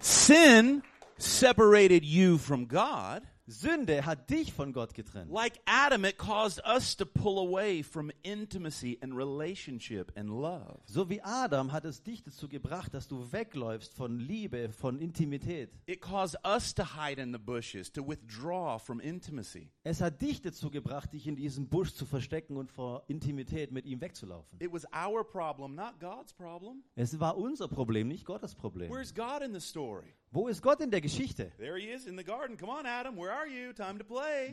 sin 0.00 0.82
separated 1.16 2.04
you 2.04 2.36
from 2.36 2.66
God. 2.66 3.22
Sünde 3.46 4.06
hat 4.06 4.30
dich 4.30 4.54
von 4.54 4.72
Gott 4.72 4.94
getrennt. 4.94 5.30
Like 5.30 5.60
Adam, 5.66 6.04
it 6.04 6.16
caused 6.16 6.62
us 6.66 6.96
to 6.96 7.04
pull 7.04 7.38
away 7.38 7.82
from 7.82 8.10
intimacy 8.22 8.98
and 9.02 9.14
relationship 9.14 10.12
and 10.16 10.30
love. 10.30 10.80
So 10.86 11.10
wie 11.10 11.20
Adam 11.20 11.70
hat 11.70 11.84
es 11.84 12.02
dich 12.02 12.22
dazu 12.22 12.48
gebracht, 12.48 12.94
dass 12.94 13.06
du 13.06 13.32
wegläufst 13.32 13.92
von 13.94 14.18
Liebe, 14.18 14.70
von 14.70 14.98
Intimität. 14.98 15.70
It 15.86 16.00
caused 16.00 16.36
us 16.46 16.74
to 16.74 16.84
hide 16.84 17.20
in 17.20 17.32
the 17.32 17.38
bushes, 17.38 17.92
to 17.92 18.02
withdraw 18.06 18.78
from 18.78 18.98
intimacy. 18.98 19.70
Es 19.82 20.00
hat 20.00 20.22
dich 20.22 20.40
dazu 20.40 20.70
gebracht, 20.70 21.12
dich 21.12 21.26
in 21.26 21.36
diesem 21.36 21.68
Busch 21.68 21.92
zu 21.92 22.06
verstecken 22.06 22.56
und 22.56 22.70
vor 22.70 23.04
Intimität 23.08 23.72
mit 23.72 23.84
ihm 23.84 24.00
wegzulaufen. 24.00 24.58
It 24.58 24.72
was 24.72 24.86
our 24.94 25.22
problem, 25.22 25.74
not 25.74 26.00
God's 26.00 26.32
problem. 26.32 26.82
Es 26.96 27.20
war 27.20 27.36
unser 27.36 27.68
Problem, 27.68 28.08
nicht 28.08 28.24
Gottes 28.24 28.54
Problem. 28.54 28.90
Where's 28.90 29.14
God 29.14 29.42
in 29.44 29.52
the 29.52 29.60
story? 29.60 30.14
Wo 30.34 30.48
ist 30.48 30.60
Gott 30.62 30.80
in 30.80 30.90
der 30.90 31.00
Geschichte? 31.00 31.52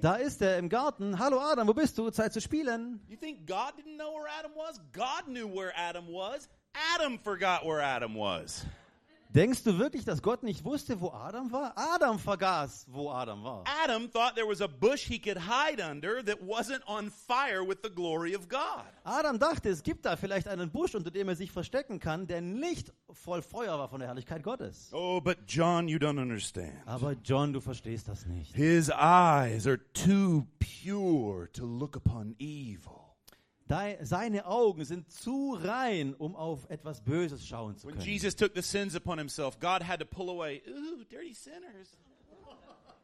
Da 0.02 0.16
ist 0.16 0.42
er 0.44 0.58
im 0.60 0.70
Garten. 0.70 1.18
Hallo 1.18 1.40
Adam, 1.40 1.68
wo 1.68 1.74
bist 1.74 1.98
du? 1.98 2.12
Zeit 2.12 2.34
zu 2.34 2.40
spielen. 2.40 3.02
You 3.10 3.18
think 3.18 3.48
God 3.48 3.74
didn't 3.76 3.98
know 3.98 4.14
where 4.14 4.28
Adam 4.40 4.52
was? 4.56 4.80
God 4.94 5.28
knew 5.28 5.48
where 5.48 5.74
Adam 5.76 6.06
was. 6.06 6.48
Adam 6.96 7.18
forgot 7.18 7.66
where 7.66 7.82
Adam 7.82 8.14
was. 8.14 8.64
Denkst 9.34 9.64
du 9.64 9.80
wirklich, 9.80 10.04
dass 10.04 10.22
Gott 10.22 10.44
nicht 10.44 10.66
wusste, 10.66 11.00
wo 11.00 11.10
Adam 11.12 11.50
war? 11.54 11.72
Adam 11.78 12.20
vergaß, 12.20 12.88
wo 12.90 13.10
Adam 13.10 13.42
war. 13.42 13.64
Adam 13.82 14.12
thought 14.12 14.36
there 14.36 14.46
was 14.46 14.60
a 14.60 14.68
bush 14.68 15.08
he 15.08 15.18
could 15.18 15.38
hide 15.38 15.82
under 15.82 16.22
that 16.26 16.42
wasn't 16.42 16.82
on 16.86 17.10
fire 17.10 17.66
with 17.66 17.78
the 17.82 17.90
glory 17.90 18.36
of 18.36 18.50
God. 18.50 18.84
Adam 19.06 19.40
dachte, 19.40 19.70
es 19.70 19.84
gibt 19.84 20.06
da 20.06 20.18
vielleicht 20.18 20.50
einen 20.50 20.70
Busch, 20.70 20.96
unter 20.96 21.12
dem 21.12 21.30
er 21.30 21.38
sich 21.38 21.50
verstecken 21.50 22.00
kann, 22.00 22.28
der 22.28 22.42
nicht 22.42 22.92
voll 23.10 23.42
Feuer 23.42 23.80
war 23.80 23.88
von 23.88 24.00
der 24.00 24.10
Herrlichkeit 24.10 24.44
Gottes. 24.44 24.90
Oh, 24.92 25.22
but 25.22 25.38
John, 25.48 25.88
you 25.88 25.98
don't 25.98 26.22
understand. 26.22 26.74
Aber 26.86 27.14
John, 27.24 27.54
du 27.54 27.62
verstehst 27.62 28.10
das 28.10 28.26
nicht. 28.26 28.54
His 28.54 28.90
eyes 28.90 29.66
are 29.66 29.80
too 29.94 30.46
pure 30.60 31.50
to 31.54 31.66
look 31.66 31.96
upon 31.96 32.36
evil. 32.38 33.01
Seine 34.02 34.46
Augen 34.46 34.86
sind 34.86 35.12
zu 35.12 35.58
rein, 35.62 36.14
um 36.14 36.36
auf 36.36 36.70
etwas 36.70 37.02
Böses 37.02 37.48
schauen 37.48 37.78
zu 37.78 37.88
When 37.88 37.96
können. 37.96 38.08
Jesus 38.08 38.36
took 38.36 38.54
the 38.56 38.62
sins 38.62 38.96
upon 38.96 39.18
himself, 39.18 39.60
God 39.60 39.84
had 39.84 40.00
to 40.00 40.06
pull 40.06 40.30
away, 40.30 40.62
ooh, 40.68 41.04
dirty 41.10 41.34
sinners. 41.34 41.98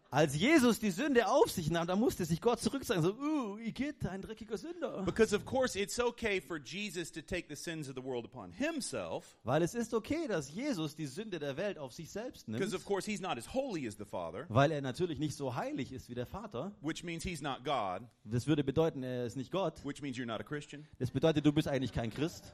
Als 0.09 0.35
Jesus 0.37 0.79
die 0.79 0.91
Sünde 0.91 1.27
auf 1.27 1.51
sich 1.51 1.69
nahm, 1.69 1.85
da 1.85 1.95
musste 1.97 2.23
sich 2.23 2.39
Gott 2.39 2.61
zurück 2.61 2.85
sagen, 2.85 3.01
so, 3.01 3.13
uh, 3.13 3.57
Igitt, 3.57 4.05
ein 4.05 4.21
dreckiger 4.21 4.57
Sünder. 4.57 5.03
Because, 5.03 5.35
of 5.35 5.43
course, 5.43 5.77
it's 5.77 5.99
okay 5.99 6.39
for 6.39 6.57
Jesus 6.63 7.11
to 7.11 7.21
take 7.21 7.47
the 7.49 7.55
sins 7.55 7.89
of 7.89 7.95
the 7.95 8.03
world 8.03 8.23
upon 8.23 8.53
himself. 8.53 9.37
Weil 9.43 9.63
es 9.63 9.75
ist 9.75 9.93
okay, 9.93 10.25
dass 10.27 10.49
Jesus 10.49 10.95
die 10.95 11.07
Sünde 11.07 11.39
der 11.39 11.57
Welt 11.57 11.77
auf 11.77 11.91
sich 11.93 12.09
selbst 12.09 12.45
Because, 12.45 12.69
nimmt. 12.71 12.73
of 12.75 12.85
course, 12.85 13.05
he's 13.09 13.19
not 13.19 13.37
as 13.37 13.53
holy 13.53 13.85
as 13.85 13.97
the 13.97 14.05
Father, 14.05 14.45
Weil 14.47 14.71
er 14.71 14.81
natürlich 14.81 15.19
nicht 15.19 15.35
so 15.35 15.55
heilig 15.55 15.91
ist 15.91 16.09
wie 16.09 16.15
der 16.15 16.25
Vater. 16.25 16.71
which 16.81 17.03
means 17.03 17.23
he's 17.25 17.41
not 17.41 17.65
God, 17.65 18.07
Das 18.23 18.47
würde 18.47 18.63
bedeuten, 18.63 19.03
er 19.03 19.25
ist 19.25 19.35
nicht 19.35 19.51
Gott. 19.51 19.83
which 19.83 20.01
means 20.01 20.15
you're 20.17 20.25
not 20.25 20.39
a 20.39 20.43
Christian. 20.43 20.87
Das 20.99 21.11
bedeutet, 21.11 21.45
du 21.45 21.51
bist 21.51 21.67
eigentlich 21.67 21.91
kein 21.91 22.11
Christ. 22.13 22.53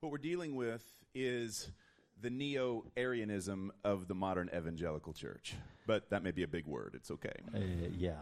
What 0.00 0.10
we're 0.10 0.18
dealing 0.22 0.56
with 0.58 0.80
is 1.12 1.70
the 2.20 2.30
neo 2.30 2.84
Arianism 2.96 3.72
of 3.84 4.08
the 4.08 4.14
modern 4.14 4.50
evangelical 4.54 5.12
church. 5.12 5.54
But 5.86 6.10
that 6.10 6.22
may 6.22 6.30
be 6.30 6.42
a 6.42 6.48
big 6.48 6.66
word. 6.66 6.94
It's 6.94 7.10
okay. 7.10 7.34
Uh, 7.54 7.58
äh, 7.58 7.90
ja. 7.98 8.16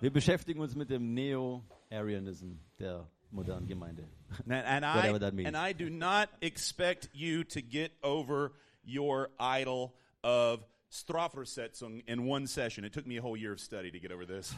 Wir 0.00 0.10
beschäftigen 0.10 0.60
uns 0.60 0.74
mit 0.74 0.88
dem 0.88 1.14
Neo-Arianism 1.14 2.58
der 2.78 3.06
modernen 3.30 3.66
Gemeinde. 3.66 4.04
And, 4.48 4.52
and 4.52 4.84
Whatever 4.84 5.16
I, 5.16 5.18
that 5.18 5.34
means. 5.34 5.46
and 5.46 5.56
I 5.56 5.72
do 5.72 5.90
not 5.90 6.30
expect 6.40 7.10
you 7.12 7.44
to 7.44 7.60
get 7.60 7.92
over 8.02 8.52
your 8.82 9.28
idol 9.38 9.94
of 10.24 10.64
Strafversetzung 10.90 12.02
in 12.06 12.24
one 12.24 12.46
session. 12.46 12.84
It 12.84 12.92
took 12.92 13.06
me 13.06 13.18
a 13.18 13.22
whole 13.22 13.36
year 13.36 13.52
of 13.52 13.60
study 13.60 13.90
to 13.90 14.00
get 14.00 14.10
over 14.10 14.24
this. 14.24 14.54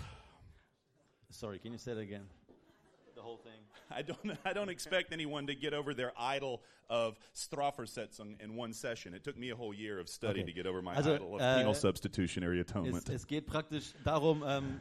Sorry, 1.31 1.59
can 1.59 1.73
you 1.73 1.79
say 1.79 1.95
that 1.95 2.01
again? 2.01 2.27
The 3.17 3.23
whole 3.23 3.39
thing. 3.39 3.53
I 3.99 4.03
don't, 4.03 4.39
I 4.45 4.53
don't 4.53 4.69
expect 4.71 5.13
anyone 5.13 5.47
to 5.47 5.55
get 5.55 5.73
over 5.75 5.95
their 5.95 6.13
idol 6.17 6.61
of 6.89 7.17
Strafversetzung 7.35 8.41
in 8.41 8.57
one 8.57 8.73
session. 8.73 9.15
It 9.15 9.23
took 9.25 9.37
me 9.37 9.51
a 9.51 9.57
whole 9.57 9.75
year 9.75 9.99
of 10.01 10.09
study 10.09 10.41
Okay. 10.41 10.51
to 10.51 10.53
get 10.53 10.67
over 10.67 10.83
my 10.83 10.95
Also, 10.95 11.15
idol 11.15 11.35
of 11.37 11.41
äh, 11.41 11.57
penal 11.59 11.75
substitutionary 11.75 12.61
atonement. 12.61 13.09
Es, 13.09 13.15
es 13.23 13.27
geht 13.27 13.47
praktisch 13.47 13.93
darum, 14.05 14.43
ähm, 14.47 14.81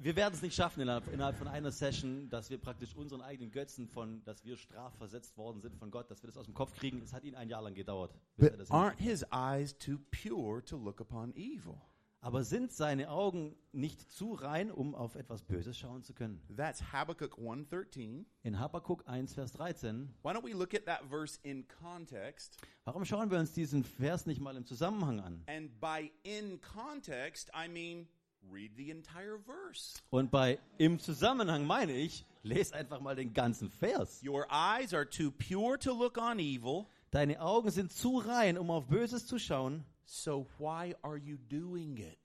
wir 0.00 0.16
werden 0.16 0.34
es 0.34 0.42
nicht 0.42 0.54
schaffen 0.56 0.80
innerhalb, 0.82 1.12
innerhalb 1.12 1.36
von 1.36 1.46
einer 1.46 1.70
Session, 1.70 2.28
dass 2.28 2.50
wir 2.50 2.58
praktisch 2.58 2.94
unseren 2.96 3.20
eigenen 3.20 3.52
Götzen 3.52 3.86
von, 3.86 4.22
dass 4.24 4.44
wir 4.44 4.56
strafversetzt 4.56 5.36
worden 5.36 5.60
sind 5.60 5.76
von 5.76 5.90
Gott, 5.90 6.10
dass 6.10 6.22
wir 6.22 6.28
das 6.28 6.36
aus 6.36 6.46
dem 6.46 6.54
Kopf 6.54 6.74
kriegen. 6.74 7.00
Es 7.02 7.12
hat 7.12 7.22
ihn 7.24 7.36
ein 7.36 7.48
Jahr 7.48 7.62
lang 7.62 7.74
gedauert. 7.74 8.12
Bis 8.36 8.48
er 8.48 8.50
But 8.50 8.60
das 8.60 8.70
aren't 8.70 8.98
his 8.98 9.24
eyes 9.32 9.76
too 9.78 9.98
pure 10.10 10.64
to 10.64 10.76
look 10.76 11.00
upon 11.00 11.32
evil? 11.36 11.76
Aber 12.24 12.44
sind 12.44 12.70
seine 12.70 13.10
Augen 13.10 13.56
nicht 13.72 14.12
zu 14.12 14.34
rein, 14.34 14.70
um 14.70 14.94
auf 14.94 15.16
etwas 15.16 15.42
Böses 15.42 15.76
schauen 15.76 16.04
zu 16.04 16.14
können? 16.14 16.40
That's 16.56 16.92
Habakkuk 16.92 17.36
1:13. 17.36 18.24
In 18.44 18.60
Habakkuk 18.60 19.02
1, 19.08 19.34
Vers 19.34 19.50
13. 19.50 20.08
Why 20.22 20.30
don't 20.30 20.44
we 20.44 20.52
look 20.52 20.72
at 20.72 20.86
that 20.86 21.02
verse 21.10 21.40
in 21.42 21.66
context? 21.66 22.56
Warum 22.84 23.04
schauen 23.04 23.28
wir 23.32 23.40
uns 23.40 23.52
diesen 23.54 23.82
Vers 23.82 24.26
nicht 24.26 24.40
mal 24.40 24.56
im 24.56 24.64
Zusammenhang 24.64 25.18
an? 25.18 25.42
And 25.48 25.80
by 25.80 26.12
in 26.22 26.60
context, 26.60 27.50
I 27.56 27.68
mean 27.68 28.06
read 28.48 28.76
the 28.76 28.92
entire 28.92 29.40
verse. 29.40 30.00
Und 30.10 30.30
bei 30.30 30.60
im 30.78 31.00
Zusammenhang 31.00 31.66
meine 31.66 31.92
ich, 31.92 32.24
lese 32.44 32.72
einfach 32.76 33.00
mal 33.00 33.16
den 33.16 33.32
ganzen 33.32 33.68
Vers. 33.68 34.22
Your 34.24 34.46
eyes 34.48 34.94
are 34.94 35.10
too 35.10 35.32
pure 35.32 35.76
to 35.76 35.92
look 35.92 36.18
on 36.18 36.38
evil, 36.38 36.86
Deine 37.12 37.42
Augen 37.42 37.70
sind 37.70 37.92
zu 37.92 38.16
rein, 38.16 38.56
um 38.56 38.70
auf 38.70 38.86
Böses 38.86 39.26
zu 39.26 39.38
schauen. 39.38 39.84
So 40.12 40.46
why 40.58 40.94
are 41.02 41.16
you 41.16 41.38
doing 41.48 41.98
it? 41.98 42.18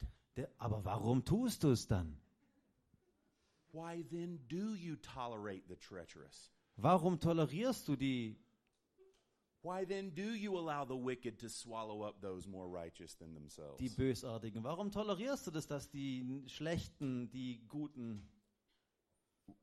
Aber 0.60 0.84
warum 0.84 1.24
tust 1.24 1.64
du 1.64 1.72
es 1.72 1.88
dann? 1.88 2.18
Why 3.72 4.04
then 4.12 4.40
do 4.50 4.76
you 4.76 4.98
tolerate 4.98 5.68
the 5.70 5.76
treacherous? 5.76 6.52
Warum 6.78 7.18
tolerierst 7.18 7.88
du 7.88 7.96
die? 7.96 8.36
Why 9.64 9.86
then 9.86 10.12
do 10.12 10.36
you 10.36 10.58
allow 10.58 10.86
the 10.86 10.96
wicked 10.96 11.40
to 11.40 11.50
swallow 11.50 12.04
up 12.04 12.22
those 12.22 12.48
more 12.48 12.68
righteous 12.68 13.16
than 13.16 13.34
themselves? 13.34 13.80
die 13.80 13.90
Bösartigen? 13.90 14.64
Warum 14.64 14.92
tolerierst 14.92 15.48
du 15.48 15.52
das, 15.52 15.66
dass 15.66 15.90
die 15.90 16.44
Schlechten 16.48 17.30
die 17.32 17.62
Guten 17.68 18.22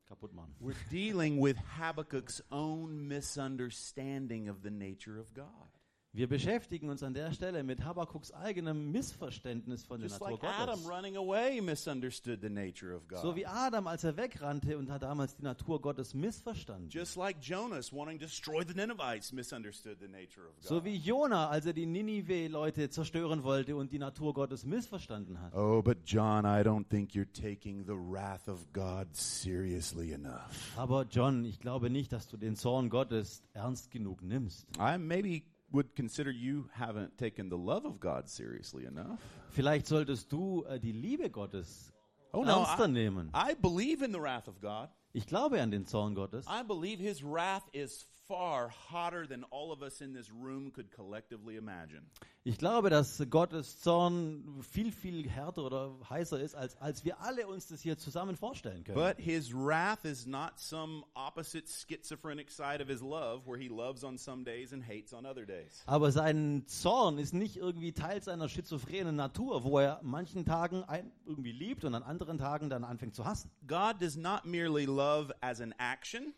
kaputt 0.07 0.33
machen? 0.33 0.55
We're 0.61 0.75
dealing 0.91 1.41
with 1.41 1.57
Habakkuk's 1.79 2.43
own 2.51 3.07
misunderstanding 3.07 4.49
of 4.49 4.63
the 4.63 4.71
nature 4.71 5.19
of 5.19 5.33
God. 5.35 5.74
Wir 6.17 6.29
beschäftigen 6.29 6.91
uns 6.91 7.03
an 7.03 7.13
der 7.13 7.33
Stelle 7.33 7.65
mit 7.65 7.85
Habakkuks 7.85 8.31
eigenem 8.31 8.93
Missverständnis 8.93 9.85
von 9.85 9.99
der 9.99 10.09
Just 10.09 10.21
Natur 10.21 10.39
like 10.41 10.61
Adam 10.61 10.77
Gottes. 10.77 10.89
running 10.89 11.17
away 11.17 11.61
misunderstood 11.61 12.41
the 12.41 12.49
nature 12.49 12.95
of 12.95 13.09
God. 13.09 13.19
So 13.19 13.35
wie 13.35 13.45
Adam, 13.45 13.89
als 13.89 14.05
er 14.05 14.17
wegrannte 14.17 14.79
und 14.79 14.93
hat 14.93 15.03
damals 15.03 15.35
die 15.35 15.43
Natur 15.43 15.81
Gottes 15.81 16.15
missverstanden. 16.15 16.89
Just 16.89 17.17
like 17.17 17.39
Jonas 17.41 17.93
wanting 17.93 18.21
to 18.21 18.27
destroy 18.27 18.65
the 18.65 18.75
Ninevites 18.75 19.33
misunderstood 19.33 19.99
the 19.99 20.07
nature 20.07 20.47
of 20.47 20.55
God. 20.61 20.65
So 20.65 20.85
wie 20.85 20.95
Jona, 20.95 21.49
als 21.49 21.67
er 21.67 21.73
die 21.73 21.85
Ninive-Leute 21.85 22.91
zerstören 22.91 23.43
wollte 23.43 23.75
und 23.75 23.91
die 23.91 23.99
Natur 23.99 24.35
Gottes 24.35 24.65
missverstanden 24.65 25.41
hat. 25.41 25.53
Oh, 25.53 25.83
but 25.83 25.99
John, 26.07 26.45
I 26.45 26.63
don't 26.63 26.89
think 26.89 27.11
you're 27.11 27.33
taking 27.33 27.85
the 27.87 27.97
wrath 27.97 28.47
of 28.47 28.73
God 28.73 29.09
seriously 29.17 30.13
enough. 30.13 30.79
Aber 30.79 31.07
John, 31.11 31.45
ich 31.45 31.59
glaube 31.59 31.91
nicht, 31.91 32.13
dass 32.13 32.29
du 32.29 32.37
den 32.37 32.55
Zorn 32.55 32.89
Gottes 32.89 33.43
ernst 33.53 33.91
genug 33.91 34.23
nimmst. 34.23 34.65
I 34.79 34.97
maybe 34.97 35.43
would 35.75 35.95
consider 35.97 36.31
you 36.31 36.71
haven't 36.73 37.19
taken 37.19 37.49
the 37.49 37.59
love 37.59 37.85
of 37.85 37.99
God 38.01 38.29
seriously 38.29 38.85
enough. 38.87 39.19
Vielleicht 39.51 39.87
solltest 39.87 40.31
du 40.33 40.65
äh, 40.69 40.79
die 40.79 40.93
Liebe 40.93 41.29
Gottes 41.29 41.93
Oh 42.33 42.43
no, 42.45 42.61
ernster 42.61 42.85
I, 42.87 42.89
nehmen. 42.89 43.31
I 43.35 43.55
believe 43.55 44.03
in 44.03 44.13
the 44.13 44.21
wrath 44.21 44.49
of 44.49 44.61
God. 44.61 44.89
Ich 45.13 45.27
glaube 45.27 45.61
an 45.61 45.71
den 45.71 45.87
Zorn 45.87 46.15
Gottes. 46.15 46.47
I 46.49 46.63
believe 46.63 46.99
his 47.01 47.23
wrath 47.23 47.65
is 47.73 48.07
far 48.27 48.71
hotter 48.91 49.27
than 49.27 49.45
all 49.51 49.73
of 49.73 49.83
us 49.83 50.01
in 50.01 50.15
this 50.15 50.31
room 50.31 50.71
could 50.71 50.91
collectively 50.91 51.57
imagine. 51.57 52.03
Ich 52.47 52.59
glaube, 52.59 52.91
dass 52.91 53.23
Gottes 53.31 53.81
Zorn 53.81 54.61
viel, 54.61 54.93
viel 54.93 55.29
härter 55.29 55.65
oder 55.65 55.97
heißer 56.11 56.39
ist, 56.41 56.55
als, 56.55 56.77
als 56.77 57.03
wir 57.05 57.21
alle 57.21 57.47
uns 57.47 57.69
das 57.69 57.81
hier 57.81 57.97
zusammen 57.97 58.37
vorstellen 58.37 58.85
können. 58.85 58.99
But 58.99 59.17
his 59.19 59.55
wrath 59.55 60.05
is 60.05 60.27
not 60.27 60.59
some 60.59 61.05
opposite 61.15 61.67
schizophrenic 61.69 62.51
side 62.51 62.83
of 62.83 62.89
his 62.89 63.01
love 63.01 63.47
where 63.47 63.59
he 63.59 63.69
loves 63.69 64.05
on 64.05 64.19
some 64.19 64.45
days 64.45 64.75
and 64.75 64.87
hates 64.87 65.15
on 65.15 65.25
other 65.25 65.47
days. 65.47 65.83
Aber 65.87 66.13
sein 66.13 66.65
Zorn 66.67 67.17
ist 67.17 67.33
nicht 67.33 67.57
irgendwie 67.57 67.93
Teil 67.93 68.23
seiner 68.23 68.51
schizophrenen 68.51 69.17
Natur, 69.17 69.65
wo 69.65 69.79
er 69.79 70.01
an 70.01 70.07
manchen 70.07 70.45
Tagen 70.45 70.85
ein, 70.85 71.11
irgendwie 71.25 71.53
liebt 71.53 71.85
und 71.85 71.95
an 71.95 72.03
anderen 72.03 72.37
Tagen 72.37 72.69
dann 72.69 72.85
anfängt 72.85 73.15
zu 73.15 73.25
hassen. 73.25 73.51
God 73.67 74.03
does 74.03 74.17
not 74.17 74.45
merely 74.45 74.85
love 74.85 75.35
as 75.41 75.63
an 75.63 75.75
action, 75.79 76.35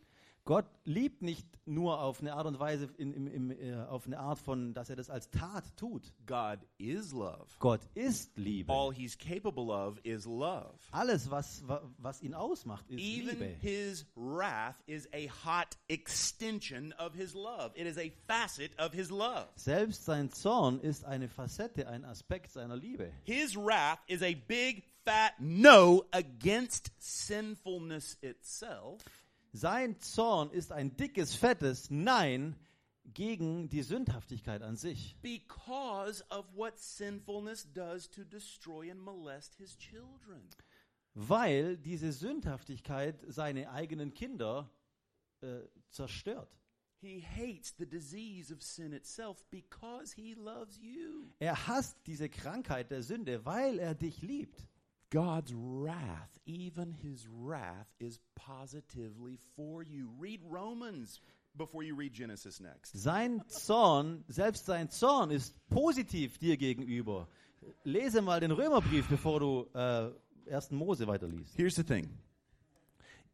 Gott 0.47 0.65
liebt 0.85 1.21
nicht 1.23 1.45
nur 1.67 2.01
auf 2.01 2.21
eine 2.21 2.33
Art 2.35 2.47
und 2.47 2.59
Weise, 2.61 2.89
in, 2.99 3.13
im, 3.13 3.27
im, 3.27 3.51
äh, 3.51 3.75
auf 3.87 4.07
eine 4.07 4.21
Art 4.21 4.39
von, 4.39 4.73
dass 4.75 4.89
er 4.89 4.95
das 4.97 5.11
als 5.11 5.29
Tat 5.31 5.65
tut. 5.77 6.13
God 6.25 6.61
is 6.79 7.13
love. 7.13 7.47
Gott 7.59 7.81
ist 7.95 8.39
Liebe. 8.39 8.73
All 8.73 8.95
he's 8.95 9.19
capable 9.19 9.71
of 9.73 9.99
is 10.05 10.25
love. 10.25 10.73
Alles, 10.93 11.29
was, 11.33 11.67
wa- 11.67 11.83
was 11.99 12.23
ihn 12.23 12.33
ausmacht, 12.33 12.89
ist 12.89 13.01
Even 13.01 13.41
Liebe. 13.41 13.57
his 13.61 14.07
wrath 14.15 14.77
is 14.87 15.09
a 15.13 15.27
hot 15.45 15.77
extension 15.89 16.93
of 17.01 17.13
his 17.15 17.35
love. 17.35 17.73
It 17.75 17.87
is 17.89 17.99
a 17.99 18.13
facet 18.29 18.71
of 18.79 18.93
his 18.93 19.11
love. 19.11 19.49
Selbst 19.57 20.05
sein 20.05 20.31
Zorn 20.31 20.79
ist 20.79 21.05
eine 21.05 21.29
Facette, 21.29 21.89
ein 21.89 22.05
Aspekt 22.05 22.53
seiner 22.53 22.77
Liebe. 22.77 23.11
His 23.25 23.57
wrath 23.57 23.99
is 24.07 24.23
a 24.23 24.35
big 24.47 24.85
fat 25.05 25.33
no 25.41 26.05
against 26.13 26.93
sinfulness 26.99 28.17
itself. 28.23 29.01
Sein 29.57 29.99
Zorn 30.01 30.51
ist 30.51 30.71
ein 30.71 30.97
dickes, 30.99 31.35
fettes 31.35 31.89
Nein 31.91 32.57
gegen 33.15 33.71
die 33.71 33.83
Sündhaftigkeit 33.83 34.61
an 34.63 34.77
sich. 34.77 35.17
because 35.23 36.23
of 36.31 36.45
what 36.55 36.79
sinfulness 36.79 37.67
does 37.73 38.11
to 38.11 38.23
destroy 38.25 38.91
and 38.91 39.01
molest 39.01 39.55
his 39.57 39.77
children. 39.79 40.47
Weil 41.15 41.79
diese 41.79 42.13
Sündhaftigkeit 42.13 43.25
seine 43.29 43.71
eigenen 43.71 44.13
Kinder 44.13 44.71
äh, 45.41 45.61
zerstört. 45.89 46.53
He 47.01 47.23
hates 47.23 47.75
the 47.79 47.87
disease 47.87 48.53
of 48.53 48.63
sin 48.63 48.93
itself 48.93 49.43
because 49.51 50.15
he 50.15 50.35
loves 50.35 50.79
you. 50.83 51.31
Er 51.39 51.67
hasst 51.67 51.97
diese 52.07 52.29
Krankheit 52.29 52.91
der 52.91 53.03
Sünde, 53.03 53.47
weil 53.47 53.79
er 53.79 53.95
dich 53.95 54.21
liebt. 54.21 54.67
God's 55.11 55.53
wrath, 55.55 56.39
even 56.47 56.93
his 56.93 57.27
wrath, 57.29 57.89
is 58.01 58.19
positively 58.35 59.39
for 59.55 59.83
you. 59.83 60.11
Read 60.19 60.41
Romans 60.49 61.21
before 61.57 61.83
you 61.83 61.95
read 61.95 62.13
Genesis 62.13 62.61
next. 62.61 62.93
Sein 62.93 63.43
Zorn, 63.49 64.25
selbst 64.29 64.67
sein 64.67 64.91
Zorn 64.91 65.31
ist 65.31 65.55
positiv 65.69 66.39
dir 66.39 66.57
gegenüber. 66.57 67.29
Lese 67.85 68.21
mal 68.21 68.41
den 68.41 68.51
Römerbrief, 68.51 69.09
bevor 69.09 69.41
du 69.41 69.67
äh, 69.75 70.11
1. 70.55 70.71
Mose 70.73 71.07
weiterliest. 71.07 71.57
Here's 71.57 71.75
the 71.75 71.85
thing 71.85 72.09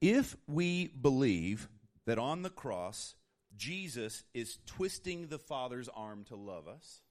if 0.00 0.37
we 0.46 0.88
believe 1.00 1.68
that 2.06 2.18
on 2.18 2.42
the 2.42 2.50
cross, 2.50 3.14
Jesus 3.56 4.24
is 4.35 4.58
twisting 4.66 5.28
the 5.28 5.38
Father's 5.38 5.88
arm 5.88 6.24
to 6.24 6.37
love 6.37 6.66
us, 6.66 7.02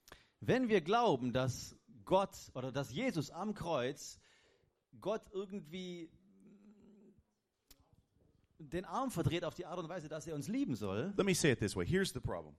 Wenn 0.41 0.69
wir 0.69 0.81
glauben, 0.81 1.33
dass 1.33 1.75
Gott 2.03 2.35
oder 2.55 2.71
dass 2.71 2.91
Jesus 2.91 3.29
am 3.29 3.53
Kreuz 3.53 4.19
Gott 4.99 5.23
irgendwie 5.31 6.09
den 8.59 8.85
Arm 8.85 9.09
verdreht 9.09 9.43
auf 9.43 9.55
die 9.55 9.65
Art 9.65 9.79
und 9.79 9.89
Weise, 9.89 10.07
dass 10.07 10.27
er 10.27 10.35
uns 10.35 10.47
lieben 10.47 10.75
soll, 10.75 11.13
let 11.17 11.25
me 11.25 11.33
say 11.33 11.51
it 11.51 11.59
this 11.59 11.75
way 11.75 11.85
here's 11.85 12.11
the 12.13 12.19
problem. 12.19 12.55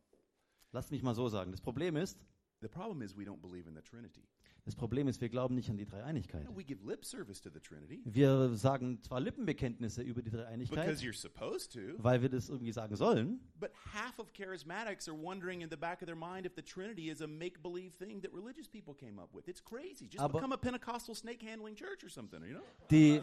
lasst 0.72 0.90
mich 0.90 1.02
mal 1.02 1.14
so 1.14 1.28
sagen. 1.28 1.50
Das 1.52 1.60
Problem 1.60 1.96
ist, 1.96 2.18
The 2.62 2.68
problem 2.68 3.02
is 3.02 3.16
we 3.16 3.24
don't 3.24 3.40
believe 3.40 3.66
in 3.66 3.74
the 3.74 3.82
Trinity. 3.82 4.22
Das 4.64 4.76
Problem 4.76 5.08
ist, 5.08 5.20
wir 5.20 5.28
glauben 5.28 5.56
nicht 5.56 5.68
an 5.70 5.76
die 5.76 5.84
Dreieinigkeit. 5.84 6.46
We 6.54 6.62
give 6.62 6.86
lip 6.86 7.04
service 7.04 7.40
to 7.40 7.50
the 7.50 7.58
Trinity 7.58 8.00
Wir 8.04 8.54
sagen 8.54 9.02
zwar 9.02 9.20
Lippenbekenntnisse 9.20 10.02
über 10.02 10.22
die 10.22 10.30
Dreieinigkeit, 10.30 10.86
because 10.86 11.04
you're 11.04 11.12
supposed 11.12 11.72
to, 11.72 11.80
weil 11.98 12.22
wir 12.22 12.28
das 12.28 12.48
irgendwie 12.48 12.72
sagen 12.72 12.94
sollen, 12.94 13.40
but 13.58 13.70
half 13.92 14.20
of 14.20 14.32
charismatics 14.32 15.08
are 15.08 15.20
wondering 15.20 15.62
in 15.62 15.70
the 15.70 15.76
back 15.76 16.00
of 16.00 16.06
their 16.06 16.16
mind 16.16 16.46
if 16.46 16.52
the 16.54 16.62
Trinity 16.62 17.10
is 17.10 17.20
a 17.22 17.26
make 17.26 17.60
believe 17.60 17.96
thing 17.98 18.22
that 18.22 18.32
religious 18.32 18.68
people 18.68 18.94
came 18.94 19.20
up 19.20 19.34
with. 19.34 19.48
It's 19.48 19.62
crazy. 19.62 20.06
Just 20.08 20.20
Aber- 20.20 20.38
become 20.38 20.52
a 20.52 20.58
Pentecostal 20.58 21.14
snake 21.16 21.42
handling 21.42 21.74
church 21.74 22.04
or 22.04 22.08
something, 22.08 22.40
you 22.44 22.54
know? 22.54 22.62
die, 22.88 23.20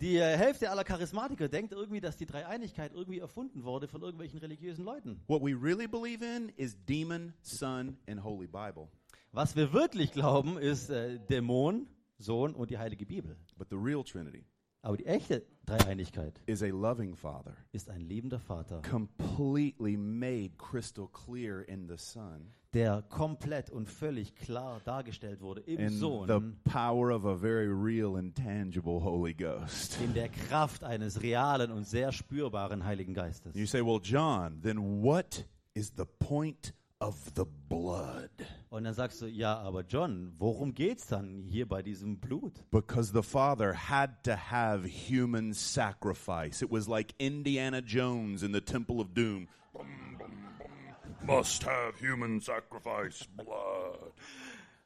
die 0.00 0.20
Hälfte 0.20 0.70
aller 0.70 0.82
Charismatiker 0.82 1.48
denkt 1.48 1.72
irgendwie, 1.72 2.00
dass 2.00 2.16
die 2.16 2.26
Dreieinigkeit 2.26 2.92
irgendwie 2.92 3.20
erfunden 3.20 3.62
wurde 3.62 3.86
von 3.86 4.02
irgendwelchen 4.02 4.40
religiösen 4.40 4.84
Leuten. 4.84 5.20
What 5.28 5.40
we 5.40 5.54
really 5.54 5.86
believe 5.86 6.24
in 6.24 6.48
is 6.56 6.76
demon, 6.84 7.32
son, 7.42 7.96
and 8.08 8.24
holy 8.24 8.48
Bible. 8.48 8.88
Was 9.34 9.56
wir 9.56 9.72
wirklich 9.72 10.12
glauben, 10.12 10.58
ist 10.58 10.90
äh, 10.90 11.18
Dämon, 11.28 11.88
Sohn 12.18 12.54
und 12.54 12.70
die 12.70 12.78
heilige 12.78 13.04
Bibel. 13.04 13.36
But 13.58 13.66
the 13.68 13.74
real 13.76 14.04
Trinity 14.04 14.44
Aber 14.82 14.96
die 14.96 15.06
echte 15.06 15.44
Dreieinigkeit 15.66 16.40
is 16.46 16.62
a 16.62 16.68
loving 16.68 17.16
Father, 17.16 17.56
ist 17.72 17.90
ein 17.90 18.00
liebender 18.02 18.38
Vater, 18.38 18.80
completely 18.88 19.96
made 19.96 20.50
crystal 20.56 21.08
clear 21.08 21.68
in 21.68 21.88
the 21.88 21.96
Son, 21.96 22.52
der 22.74 23.02
komplett 23.08 23.70
und 23.70 23.88
völlig 23.88 24.36
klar 24.36 24.80
dargestellt 24.84 25.40
wurde 25.40 25.62
im 25.62 25.80
in 25.80 25.88
the 25.88 25.98
Sohn, 25.98 26.56
power 26.62 27.10
of 27.10 27.24
a 27.24 27.34
very 27.34 27.66
real 27.66 28.14
and 28.16 28.36
tangible 28.36 29.02
Holy 29.02 29.34
Ghost. 29.34 29.98
in 30.00 30.14
der 30.14 30.28
Kraft 30.28 30.84
eines 30.84 31.20
realen 31.22 31.72
und 31.72 31.88
sehr 31.88 32.12
spürbaren 32.12 32.84
Heiligen 32.84 33.14
Geistes. 33.14 33.56
You 33.56 33.66
say, 33.66 33.80
well, 33.84 33.98
John, 34.00 34.60
then 34.62 35.02
what 35.02 35.44
is 35.74 35.92
the 35.96 36.04
point 36.04 36.72
of 37.04 37.16
the 37.36 37.44
blood? 37.68 38.30
Und 38.70 38.84
dann 38.84 38.94
sagst 38.94 39.20
du, 39.20 39.26
ja, 39.26 39.58
aber 39.58 39.82
John, 39.82 40.32
worum 40.38 40.74
geht's 40.74 41.06
dann 41.06 41.42
hier 41.42 41.68
bei 41.68 41.82
diesem 41.82 42.18
Blut? 42.18 42.64
Because 42.70 43.12
the 43.12 43.22
Father 43.22 43.74
had 43.74 44.24
to 44.24 44.32
have 44.32 44.88
human 44.88 45.52
sacrifice. 45.52 46.62
It 46.62 46.70
was 46.70 46.88
like 46.88 47.14
Indiana 47.18 47.80
Jones 47.80 48.42
in 48.42 48.52
the 48.52 48.60
Temple 48.60 49.00
of 49.00 49.14
Doom. 49.14 49.48
Bum, 49.72 49.86
bum, 50.18 50.30
bum. 50.58 51.36
Must 51.36 51.64
have 51.64 52.00
human 52.00 52.40
sacrifice, 52.40 53.26
blood. 53.36 54.12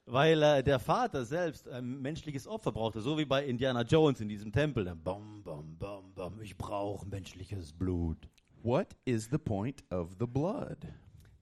Weil 0.07 0.43
äh, 0.43 0.63
der 0.63 0.79
Vater 0.79 1.25
selbst 1.25 1.69
ein 1.69 2.01
menschliches 2.01 2.47
Opfer 2.47 2.73
brauchte, 2.73 3.01
so 3.01 3.19
wie 3.19 3.27
bei 3.27 3.45
Indiana 3.45 3.83
Jones 3.83 4.21
in 4.21 4.29
diesem 4.29 4.53
Tempel. 4.53 4.85
Dann 4.85 5.03
bam, 5.03 5.43
bam, 5.45 5.77
bam, 5.79 6.13
bam, 6.15 6.41
ich 6.41 6.57
brauche 6.57 7.07
menschliches 7.07 7.73
Blut. 7.73 8.29
What 8.63 8.97
is 9.05 9.29
the 9.31 9.39
point 9.39 9.85
of 9.93 10.17
the 10.19 10.27
blood? 10.27 10.79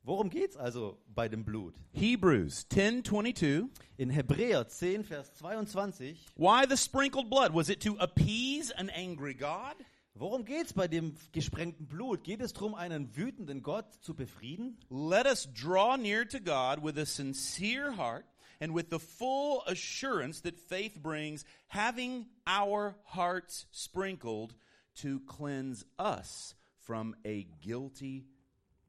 Worum 0.06 0.30
geht's 0.30 0.56
also 0.56 0.98
bei 1.12 1.28
dem 1.28 1.42
Blut? 1.44 1.74
Hebrews 1.92 2.68
10:22 2.70 3.68
In 3.98 4.08
Hebräer 4.08 4.68
10, 4.68 5.02
Vers 5.02 5.32
22, 5.32 6.16
Why 6.36 6.64
the 6.64 6.76
sprinkled 6.76 7.28
blood? 7.28 7.52
Was 7.52 7.68
it 7.68 7.80
to 7.80 7.96
appease 7.98 8.70
an 8.70 8.88
angry 8.90 9.34
God? 9.34 9.74
worum 10.14 10.44
geht's 10.44 10.72
bei 10.72 10.86
dem 10.86 11.16
gesprengten 11.32 11.86
Blut? 11.88 12.22
Geht 12.22 12.40
es 12.40 12.52
darum, 12.52 12.76
einen 12.76 13.16
wütenden 13.16 13.64
Gott 13.64 13.92
zu 14.00 14.14
befrieden? 14.14 14.78
Let 14.90 15.26
us 15.26 15.48
draw 15.52 15.96
near 15.96 16.24
to 16.24 16.38
God 16.38 16.84
with 16.84 16.96
a 16.98 17.04
sincere 17.04 17.96
heart 17.96 18.26
and 18.60 18.72
with 18.72 18.90
the 18.90 19.00
full 19.00 19.64
assurance 19.66 20.40
that 20.42 20.56
faith 20.56 21.02
brings, 21.02 21.44
having 21.66 22.26
our 22.46 22.94
hearts 23.06 23.66
sprinkled 23.72 24.54
to 25.02 25.18
cleanse 25.26 25.84
us 25.98 26.54
from 26.78 27.16
a 27.24 27.48
guilty 27.60 28.24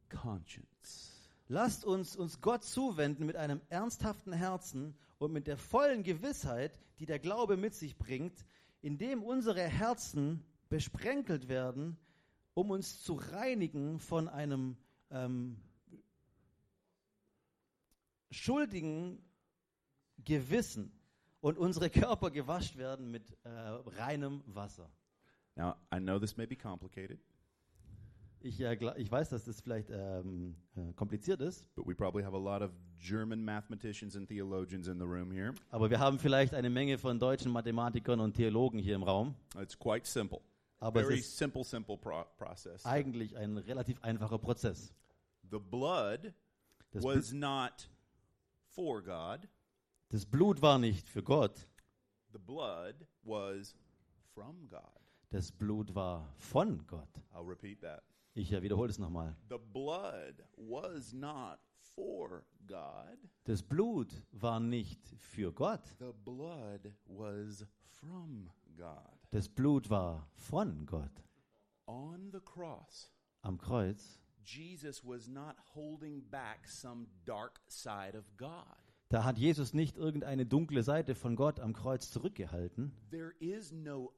conscience. 0.10 1.30
Lasst 1.48 1.86
uns 1.86 2.16
uns 2.16 2.42
Gott 2.42 2.64
zuwenden 2.64 3.26
mit 3.26 3.36
einem 3.36 3.62
ernsthaften 3.70 4.34
Herzen 4.34 4.98
und 5.18 5.32
mit 5.32 5.48
der 5.48 5.58
vollen 5.58 6.04
Gewissheit, 6.04 6.78
die 7.00 7.06
der 7.06 7.20
Glaube 7.20 7.56
mit 7.58 7.74
sich 7.74 7.98
bringt, 7.98 8.46
indem 8.82 9.24
unsere 9.24 9.64
Herzen 9.64 10.44
besprenkelt 10.70 11.48
werden, 11.48 11.98
um 12.54 12.72
uns 12.72 13.02
zu 13.02 13.14
reinigen 13.14 14.00
von 14.00 14.28
einem 14.28 14.78
ähm, 15.10 15.58
schuldigen 18.32 19.24
Gewissen 20.18 20.92
und 21.40 21.58
unsere 21.58 21.90
Körper 21.90 22.32
gewascht 22.32 22.76
werden 22.76 23.10
mit 23.10 23.38
äh, 23.44 23.50
reinem 23.50 24.44
Wasser. 24.48 24.90
Now, 25.56 25.76
I 25.94 26.00
know 26.00 26.20
this 26.20 26.36
may 26.38 26.46
be 26.46 26.56
complicated, 26.56 27.20
Ich, 28.42 28.60
äh, 28.62 28.78
ich 28.98 29.12
weiß, 29.12 29.30
dass 29.30 29.46
das 29.46 29.62
vielleicht 29.62 29.90
ähm, 29.90 30.56
äh, 30.76 30.94
kompliziert 30.94 31.42
ist, 31.42 31.74
but 31.76 31.88
we 31.88 31.96
probably 31.96 32.24
have 32.24 32.36
a 32.36 32.40
lot 32.40 32.62
of 32.62 32.72
German 33.00 33.44
mathematicians 33.44 34.16
and 34.16 34.28
theologians 34.28 34.88
in 34.88 35.00
the 35.00 35.06
room 35.06 35.32
here. 35.32 35.54
aber 35.72 35.90
wir 35.90 36.00
haben 36.00 36.20
vielleicht 36.20 36.54
eine 36.54 36.70
Menge 36.70 36.98
von 36.98 37.20
deutschen 37.20 37.52
Mathematikern 37.52 38.20
und 38.20 38.36
Theologen 38.36 38.80
hier 38.80 38.96
im 38.96 39.04
Raum. 39.04 39.36
It's 39.60 39.78
quite 39.78 40.06
simple. 40.08 40.40
Aber 40.80 41.02
es 41.02 41.08
Very 41.08 41.20
ist 41.20 41.36
simple, 41.38 41.64
simple 41.64 41.98
pro- 41.98 42.26
process. 42.38 42.86
eigentlich 42.86 43.36
ein 43.36 43.58
relativ 43.58 44.02
einfacher 44.04 44.38
Prozess. 44.38 44.94
The 45.50 45.58
blood 45.60 46.32
Das, 46.92 47.04
was 47.04 47.32
Bl 47.32 47.38
not 47.38 47.90
for 48.70 49.02
God. 49.02 49.48
das 50.10 50.26
Blut 50.26 50.62
war 50.62 50.78
nicht 50.78 51.10
für 51.10 51.24
Gott, 51.24 51.68
The 52.34 52.40
blood 52.40 52.96
was 53.24 53.76
from 54.36 54.68
God. 54.70 54.82
das 55.32 55.52
Blut 55.52 55.96
war 55.96 56.32
von 56.38 56.86
Gott. 56.86 57.10
I'll 57.34 57.48
repeat 57.48 57.82
that. 57.82 58.04
Ich 58.38 58.52
wiederhole 58.52 58.92
es 58.92 59.00
nochmal. 59.00 59.36
The 59.50 59.58
blood 59.58 60.44
was 60.58 61.12
not 61.12 61.58
for 61.96 62.46
God. 62.68 63.18
Das 63.46 63.64
Blut 63.64 64.14
war 64.32 64.60
nicht 64.60 65.00
für 65.18 65.52
Gott, 65.52 65.82
The 65.98 66.14
blood 66.24 66.94
was 67.08 67.66
from 67.90 68.48
God. 68.76 69.18
das 69.32 69.50
Blut 69.50 69.90
war 69.90 70.30
von 70.36 70.86
Gott. 70.86 71.24
On 71.88 72.30
the 72.32 72.40
cross, 72.40 73.12
Am 73.42 73.58
Kreuz, 73.58 74.22
Jesus 74.44 75.04
was 75.04 75.28
not 75.28 75.56
holding 75.74 76.22
back 76.30 76.68
some 76.68 77.08
dark 77.26 77.60
side 77.68 78.16
of 78.16 78.30
God. 78.38 78.87
Da 79.10 79.24
hat 79.24 79.38
Jesus 79.38 79.74
nicht 79.74 79.96
irgendeine 79.96 80.46
dunkle 80.46 80.84
Seite 80.84 81.16
von 81.16 81.38
Gott 81.38 81.62
am 81.62 81.72
Kreuz 81.72 82.12
zurückgehalten. 82.12 82.92
No 83.72 84.12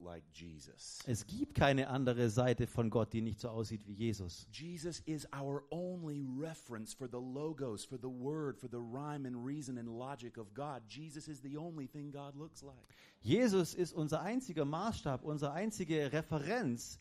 like 0.00 0.24
Jesus. 0.32 0.98
Es 1.06 1.26
gibt 1.26 1.54
keine 1.54 1.88
andere 1.88 2.28
Seite 2.28 2.66
von 2.66 2.90
Gott, 2.90 3.12
die 3.12 3.22
nicht 3.22 3.38
so 3.38 3.50
aussieht 3.50 3.86
wie 3.86 3.92
Jesus. 3.92 4.48
Jesus 4.50 5.00
is 5.06 5.28
our 5.32 5.62
only 5.70 6.26
reference 6.36 6.92
for 6.92 7.08
the 7.08 7.20
logos, 7.20 7.84
for 7.84 7.98
the 7.98 8.08
word, 8.08 8.58
for 8.58 8.68
the 8.68 8.78
rhyme 8.78 9.26
and 9.26 9.46
reason 9.46 9.78
and 9.78 9.88
logic 9.88 10.36
of 10.36 10.52
God. 10.52 10.82
Jesus 10.88 11.28
is 11.28 11.40
the 11.40 11.56
only 11.56 11.86
thing 11.86 12.10
God 12.10 12.34
looks 12.34 12.62
like. 12.62 12.96
Jesus 13.20 13.74
ist 13.74 13.92
unser 13.92 14.22
einziger 14.22 14.64
Maßstab, 14.64 15.22
unsere 15.22 15.52
einzige 15.52 16.12
Referenz, 16.12 16.98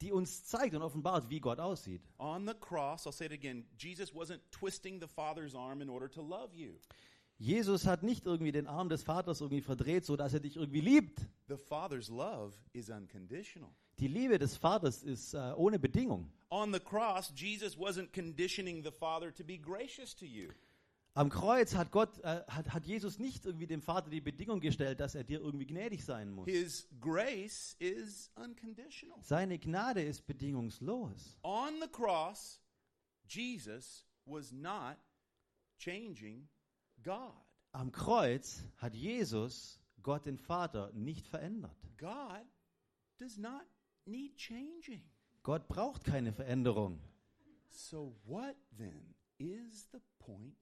die 0.00 0.12
uns 0.12 0.44
zeigt 0.44 0.74
und 0.74 0.82
offenbart, 0.82 1.28
wie 1.30 1.40
Gott 1.40 1.60
aussieht. 1.60 2.02
On 2.18 2.46
the 2.46 2.54
cross, 2.54 3.06
I'll 3.06 3.12
say 3.12 3.26
it 3.26 3.32
again, 3.32 3.64
Jesus 3.78 4.14
wasn't 4.14 4.40
twisting 4.50 5.00
the 5.00 5.06
Father's 5.06 5.54
arm 5.54 5.82
in 5.82 5.88
order 5.88 6.08
to 6.10 6.22
love 6.22 6.54
you. 6.54 6.72
Jesus 7.38 7.86
hat 7.86 8.02
nicht 8.02 8.26
irgendwie 8.26 8.52
den 8.52 8.66
Arm 8.66 8.90
des 8.90 9.02
Vaters 9.02 9.40
irgendwie 9.40 9.62
verdreht, 9.62 10.04
so 10.04 10.14
dass 10.14 10.34
er 10.34 10.40
dich 10.40 10.56
irgendwie 10.56 10.82
liebt. 10.82 11.26
The 11.48 11.56
Father's 11.56 12.08
love 12.08 12.52
is 12.74 12.90
unconditional. 12.90 13.70
Die 13.98 14.08
Liebe 14.08 14.38
des 14.38 14.56
Vaters 14.56 15.02
ist 15.02 15.34
äh, 15.34 15.52
ohne 15.56 15.78
Bedingung. 15.78 16.30
On 16.50 16.72
the 16.72 16.80
cross, 16.80 17.32
Jesus 17.34 17.78
wasn't 17.78 18.12
conditioning 18.12 18.82
the 18.82 18.90
Father 18.90 19.32
to 19.32 19.42
be 19.42 19.56
gracious 19.56 20.14
to 20.14 20.26
you. 20.26 20.50
Am 21.14 21.28
Kreuz 21.28 21.74
hat 21.74 21.90
Gott, 21.90 22.18
äh, 22.20 22.44
hat, 22.46 22.72
hat 22.72 22.86
Jesus 22.86 23.18
nicht 23.18 23.44
irgendwie 23.44 23.66
dem 23.66 23.82
Vater 23.82 24.10
die 24.10 24.20
Bedingung 24.20 24.60
gestellt, 24.60 25.00
dass 25.00 25.16
er 25.16 25.24
dir 25.24 25.40
irgendwie 25.40 25.66
gnädig 25.66 26.04
sein 26.04 26.30
muss. 26.30 26.46
His 26.48 26.88
grace 27.00 27.74
is 27.80 28.30
unconditional. 28.36 29.18
Seine 29.22 29.58
Gnade 29.58 30.02
ist 30.02 30.26
bedingungslos. 30.26 31.38
On 31.42 31.70
the 31.80 31.88
cross, 31.88 32.60
Jesus 33.26 34.06
was 34.24 34.52
not 34.52 34.96
changing 35.78 36.48
God. 37.02 37.34
Am 37.72 37.90
Kreuz 37.90 38.62
hat 38.76 38.94
Jesus 38.94 39.80
Gott 40.02 40.26
den 40.26 40.38
Vater 40.38 40.92
nicht 40.92 41.26
verändert. 41.26 41.76
God 41.98 42.46
does 43.18 43.36
not 43.36 43.66
need 44.04 44.36
changing. 44.36 45.02
Gott 45.42 45.68
braucht 45.68 46.04
keine 46.04 46.32
Veränderung. 46.32 47.00
So, 47.68 48.16
what 48.24 48.56
then 48.76 49.14
is 49.38 49.88
the 49.92 50.00
point? 50.18 50.56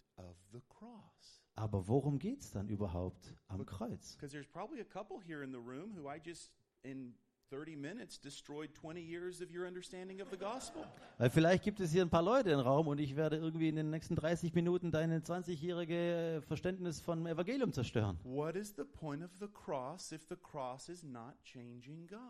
Aber 1.58 1.88
worum 1.88 2.20
geht 2.20 2.40
es 2.40 2.52
dann 2.52 2.68
überhaupt 2.68 3.34
am 3.48 3.66
Kreuz? 3.66 4.14
Because 4.14 4.30
there's 4.30 4.46
probably 4.46 4.80
a 4.80 4.84
couple 4.84 5.18
here 5.20 5.42
in 5.42 5.50
the 5.50 5.58
room 5.58 5.92
who 5.96 6.08
I 6.08 6.20
just, 6.24 6.52
in 6.84 7.14
30 7.50 7.74
minutes, 7.74 8.20
destroyed 8.20 8.72
20 8.74 9.00
years 9.00 9.42
of 9.42 9.50
your 9.50 9.66
understanding 9.66 10.22
of 10.22 10.28
the 10.30 10.36
gospel. 10.36 10.84
Weil 11.18 11.30
vielleicht 11.30 11.64
gibt 11.64 11.80
es 11.80 11.90
hier 11.90 12.02
ein 12.02 12.10
paar 12.10 12.22
Leute 12.22 12.50
im 12.52 12.60
Raum 12.60 12.86
und 12.86 13.00
ich 13.00 13.16
werde 13.16 13.38
irgendwie 13.38 13.68
in 13.68 13.74
den 13.74 13.90
nächsten 13.90 14.14
30 14.14 14.54
Minuten 14.54 14.92
deine 14.92 15.18
20-jährige 15.18 16.42
Verständnis 16.46 17.00
vom 17.00 17.26
Evangelium 17.26 17.72
zerstören. 17.72 18.20
What 18.22 18.54
is 18.54 18.76
the 18.76 18.84
point 18.84 19.24
of 19.24 19.30
the 19.40 19.48
cross 19.48 20.12
if 20.12 20.24
the 20.28 20.36
cross 20.36 20.88
is 20.88 21.02
not 21.02 21.34
changing 21.42 22.06
God? 22.06 22.20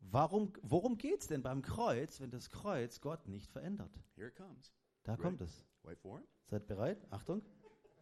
Warum, 0.00 0.52
worum 0.62 0.98
geht 0.98 1.20
es 1.20 1.28
denn 1.28 1.42
beim 1.42 1.62
Kreuz, 1.62 2.20
wenn 2.20 2.30
das 2.30 2.50
Kreuz 2.50 3.00
Gott 3.00 3.28
nicht 3.28 3.52
verändert? 3.52 3.92
Here 4.16 4.26
it 4.26 4.34
comes. 4.34 4.72
Da 5.04 5.16
kommt 5.16 5.40
es. 5.40 5.64
Wait 5.84 6.00
for 6.00 6.18
it. 6.18 6.26
Seid 6.46 6.66
bereit? 6.66 7.06
Achtung. 7.10 7.42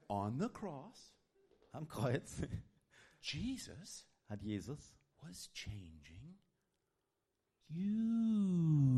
On 0.09 0.39
the 0.39 0.49
cross, 0.49 1.13
Am 1.75 1.87
Kreuz 1.87 2.47
Jesus 3.21 4.05
hat 4.29 4.41
Jesus 4.43 4.95
was 5.23 5.49
changing 5.55 6.35
you. 7.71 8.91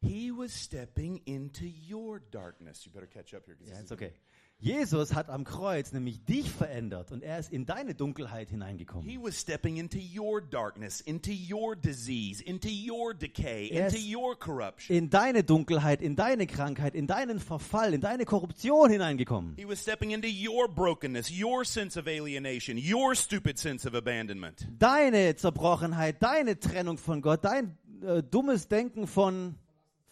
He 0.00 0.30
was 0.30 0.52
stepping 0.52 1.20
into 1.26 1.66
your 1.66 2.18
darkness. 2.30 2.84
You 2.84 2.92
better 2.92 3.06
catch 3.06 3.32
up 3.34 3.44
here. 3.46 3.56
Ist 3.60 3.84
is- 3.84 3.92
okay. 3.92 4.12
Jesus 4.60 5.14
hat 5.14 5.28
am 5.28 5.44
Kreuz 5.44 5.92
nämlich 5.92 6.24
dich 6.24 6.50
verändert 6.50 7.12
und 7.12 7.22
er 7.22 7.38
ist 7.38 7.52
in 7.52 7.66
deine 7.66 7.94
Dunkelheit 7.94 8.48
hineingekommen. 8.48 9.06
He 9.06 9.18
was 9.22 9.38
stepping 9.38 9.76
into 9.76 9.98
your 9.98 10.40
darkness, 10.40 11.02
into 11.02 11.32
your 11.32 11.76
disease, 11.76 12.42
into 12.42 12.68
your 12.68 13.12
decay, 13.12 13.68
Er 13.70 13.86
into 13.88 13.98
your 13.98 14.34
corruption. 14.38 14.96
in 14.96 15.10
deine 15.10 15.44
Dunkelheit, 15.44 16.00
in 16.00 16.16
deine 16.16 16.46
Krankheit, 16.46 16.94
in 16.94 17.06
deinen 17.06 17.40
Verfall, 17.40 17.92
in 17.92 18.00
deine 18.00 18.24
Korruption 18.24 18.90
hineingekommen. 18.90 19.54
He 19.56 19.68
was 19.68 19.80
stepping 19.80 20.12
into 20.12 20.28
your 20.28 20.66
brokenness, 20.66 21.30
your 21.30 21.66
sense 21.66 21.98
of 22.00 22.06
alienation, 22.08 22.78
your 22.78 23.14
stupid 23.14 23.58
sense 23.58 23.86
of 23.86 23.94
abandonment. 23.94 24.66
Deine 24.78 25.36
Zerbrochenheit, 25.36 26.22
deine 26.22 26.58
Trennung 26.58 26.96
von 26.96 27.20
Gott, 27.20 27.44
dein 27.44 27.76
äh, 28.02 28.22
dummes 28.22 28.68
Denken 28.68 29.06
von 29.06 29.56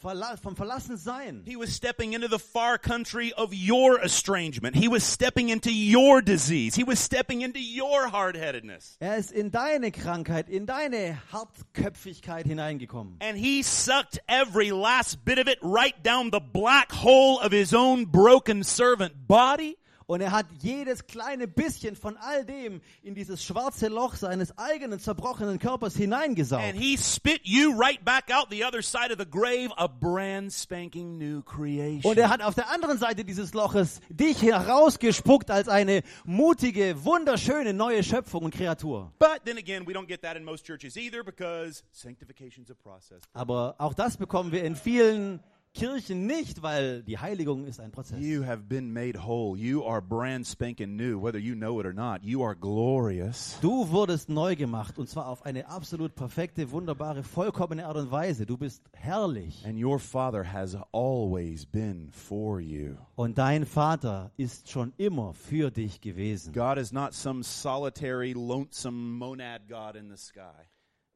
Verla 0.02 0.36
vom 0.38 0.54
Verlassensein. 0.56 1.42
He 1.44 1.56
was 1.56 1.72
stepping 1.72 2.12
into 2.12 2.28
the 2.28 2.38
far 2.38 2.76
country 2.78 3.32
of 3.32 3.54
your 3.54 4.00
estrangement. 4.00 4.74
He 4.74 4.88
was 4.88 5.04
stepping 5.04 5.48
into 5.48 5.72
your 5.72 6.20
disease. 6.20 6.74
He 6.74 6.84
was 6.84 6.98
stepping 6.98 7.42
into 7.42 7.60
your 7.60 8.08
hard 8.08 8.36
headedness. 8.36 8.96
Er 9.00 9.16
ist 9.16 9.30
in 9.30 9.50
deine 9.50 9.92
Krankheit, 9.92 10.48
in 10.48 10.66
deine 10.66 11.20
Hartköpfigkeit 11.30 12.46
hineingekommen. 12.46 13.16
And 13.20 13.36
he 13.38 13.62
sucked 13.62 14.18
every 14.28 14.72
last 14.72 15.24
bit 15.24 15.38
of 15.38 15.46
it 15.46 15.58
right 15.62 16.02
down 16.02 16.30
the 16.30 16.40
black 16.40 16.90
hole 16.90 17.38
of 17.40 17.52
his 17.52 17.72
own 17.72 18.06
broken 18.06 18.64
servant 18.64 19.28
body. 19.28 19.76
Und 20.12 20.20
er 20.20 20.30
hat 20.30 20.44
jedes 20.60 21.06
kleine 21.06 21.48
bisschen 21.48 21.96
von 21.96 22.18
all 22.18 22.44
dem 22.44 22.82
in 23.02 23.14
dieses 23.14 23.42
schwarze 23.42 23.88
Loch 23.88 24.14
seines 24.14 24.56
eigenen 24.58 25.00
zerbrochenen 25.00 25.58
Körpers 25.58 25.94
And 25.94 26.02
hineingesaugt. 26.02 26.74
he 26.74 26.98
spit 26.98 27.40
you 27.44 27.72
right 27.80 28.04
back 28.04 28.30
out 28.30 28.48
the 28.50 28.62
other 28.62 28.82
side 28.82 29.10
of 29.10 29.18
the 29.18 29.24
grave, 29.24 29.70
a 29.78 29.86
brand 29.86 30.52
spanking 30.52 31.16
new 31.16 31.40
creation. 31.40 32.10
Und 32.10 32.18
er 32.18 32.28
hat 32.28 32.42
auf 32.42 32.54
der 32.54 32.70
anderen 32.70 32.98
Seite 32.98 33.24
dieses 33.24 33.54
Loches 33.54 34.00
dich 34.10 34.42
herausgespuckt 34.42 35.50
als 35.50 35.68
eine 35.68 36.02
mutige, 36.26 37.02
wunderschöne 37.04 37.72
neue 37.72 38.02
Schöpfung 38.02 38.44
und 38.44 38.54
Kreatur. 38.54 39.10
But 39.18 39.46
then 39.46 39.56
again, 39.56 39.86
we 39.86 39.94
don't 39.94 40.06
get 40.08 40.20
that 40.20 40.36
in 40.36 40.44
most 40.44 40.66
churches 40.66 40.96
either 40.98 41.24
because 41.24 41.84
sanctification's 41.90 42.70
a 42.70 42.74
process. 42.74 43.22
Aber 43.32 43.76
auch 43.78 43.94
das 43.94 44.18
bekommen 44.18 44.52
wir 44.52 44.62
in 44.62 44.76
vielen 44.76 45.40
Kirchen 45.74 46.26
nicht, 46.26 46.62
weil 46.62 47.02
die 47.02 47.18
Heiligung 47.18 47.64
ist 47.66 47.80
ein 47.80 47.90
Prozess. 47.92 48.20
You 48.20 48.44
have 48.44 48.62
been 48.64 48.92
made 48.92 49.26
whole. 49.26 49.58
You 49.58 49.84
are 49.84 50.02
brand 50.02 50.46
spanking 50.46 50.96
new, 50.96 51.18
whether 51.20 51.38
you 51.38 51.54
know 51.54 51.80
it 51.80 51.86
or 51.86 51.94
not. 51.94 52.22
You 52.22 52.42
are 52.44 52.54
glorious. 52.54 53.58
Du 53.62 53.90
wurdest 53.90 54.28
neu 54.28 54.54
gemacht 54.54 54.98
und 54.98 55.08
zwar 55.08 55.28
auf 55.28 55.44
eine 55.44 55.66
absolut 55.68 56.14
perfekte, 56.14 56.70
wunderbare, 56.70 57.22
vollkommene 57.22 57.86
Art 57.86 57.96
und 57.96 58.10
Weise. 58.10 58.44
Du 58.44 58.58
bist 58.58 58.82
herrlich. 58.92 59.64
And 59.66 59.82
your 59.82 59.98
Father 59.98 60.44
has 60.52 60.76
always 60.92 61.64
been 61.64 62.10
for 62.12 62.60
you. 62.60 62.96
Und 63.16 63.38
dein 63.38 63.64
Vater 63.64 64.30
ist 64.36 64.68
schon 64.70 64.92
immer 64.98 65.32
für 65.32 65.70
dich 65.70 66.00
gewesen. 66.02 66.52
God 66.52 66.76
is 66.76 66.92
not 66.92 67.14
some 67.14 67.42
solitary, 67.42 68.34
lonesome 68.34 69.16
monad 69.18 69.68
God 69.68 69.96
in 69.96 70.10
the 70.10 70.18
sky. 70.18 70.68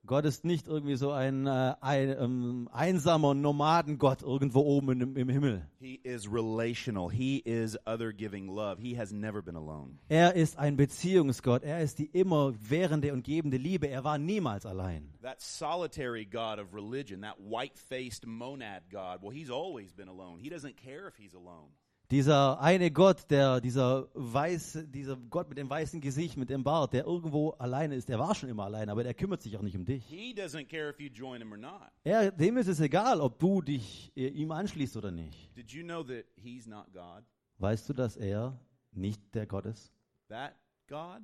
Gott 0.06 0.24
ist 0.24 0.44
nicht 0.44 0.68
irgendwie 0.68 0.96
so 0.96 1.10
ein, 1.10 1.46
äh, 1.46 1.74
ein 1.80 2.16
ähm, 2.18 2.68
einsamer 2.72 3.34
Nomadengott 3.34 4.22
irgendwo 4.22 4.60
oben 4.60 5.00
im, 5.00 5.16
im 5.16 5.28
Himmel. 5.28 5.68
He 5.78 6.00
is 6.02 6.30
relational. 6.30 7.10
He 7.10 7.38
is 7.38 7.76
other 7.86 8.12
giving 8.12 8.48
love. 8.48 8.80
He 8.80 8.96
has 8.96 9.12
never 9.12 9.42
been 9.42 9.56
alone. 9.56 9.98
Er 10.08 10.34
ist 10.34 10.58
ein 10.58 10.76
Beziehungsgott. 10.76 11.62
Er 11.64 11.80
ist 11.80 11.98
die 11.98 12.06
immer 12.06 12.54
währende 12.58 13.12
und 13.12 13.24
gebende 13.24 13.56
Liebe. 13.56 13.88
Er 13.88 14.04
war 14.04 14.18
niemals 14.18 14.64
allein. 14.64 15.12
That 15.22 15.40
solitary 15.40 16.24
God 16.24 16.58
of 16.58 16.72
religion, 16.72 17.22
that 17.22 17.36
white 17.38 17.76
faced 17.76 18.26
monad 18.26 18.82
God, 18.90 19.22
well, 19.22 19.32
he's 19.32 19.50
always 19.50 19.92
been 19.92 20.08
alone. 20.08 20.38
He 20.38 20.48
doesn't 20.48 20.76
care 20.76 21.08
if 21.08 21.16
he's 21.16 21.34
alone. 21.34 21.70
Dieser 22.10 22.60
eine 22.60 22.92
Gott, 22.92 23.28
der, 23.30 23.60
dieser 23.60 24.08
weiße, 24.14 24.86
dieser 24.86 25.16
Gott 25.16 25.48
mit 25.48 25.58
dem 25.58 25.68
weißen 25.68 26.00
Gesicht, 26.00 26.36
mit 26.36 26.50
dem 26.50 26.62
Bart, 26.62 26.92
der 26.92 27.04
irgendwo 27.04 27.50
alleine 27.50 27.96
ist, 27.96 28.08
der 28.08 28.18
war 28.20 28.32
schon 28.34 28.48
immer 28.48 28.64
allein, 28.64 28.88
aber 28.88 29.02
der 29.02 29.12
kümmert 29.12 29.42
sich 29.42 29.56
auch 29.56 29.62
nicht 29.62 29.76
um 29.76 29.84
dich. 29.84 30.04
He 30.06 30.32
doesn't 30.32 30.66
care 30.68 30.88
if 30.90 31.00
you 31.00 31.08
join 31.08 31.40
him 31.40 31.50
or 31.50 31.58
not. 31.58 31.90
Er, 32.04 32.30
dem 32.30 32.58
ist 32.58 32.68
es 32.68 32.78
egal, 32.78 33.20
ob 33.20 33.40
du 33.40 33.60
dich 33.60 34.12
äh, 34.16 34.28
ihm 34.28 34.52
anschließt 34.52 34.96
oder 34.96 35.10
nicht. 35.10 35.56
Did 35.56 35.72
you 35.72 35.82
know 35.82 36.04
that 36.04 36.24
he's 36.36 36.66
not 36.66 36.86
God? 36.92 37.24
Weißt 37.58 37.88
du, 37.88 37.92
dass 37.92 38.16
er 38.16 38.56
nicht 38.92 39.20
der 39.34 39.46
Gott 39.46 39.66
ist? 39.66 39.92
That 40.28 40.54
God, 40.88 41.22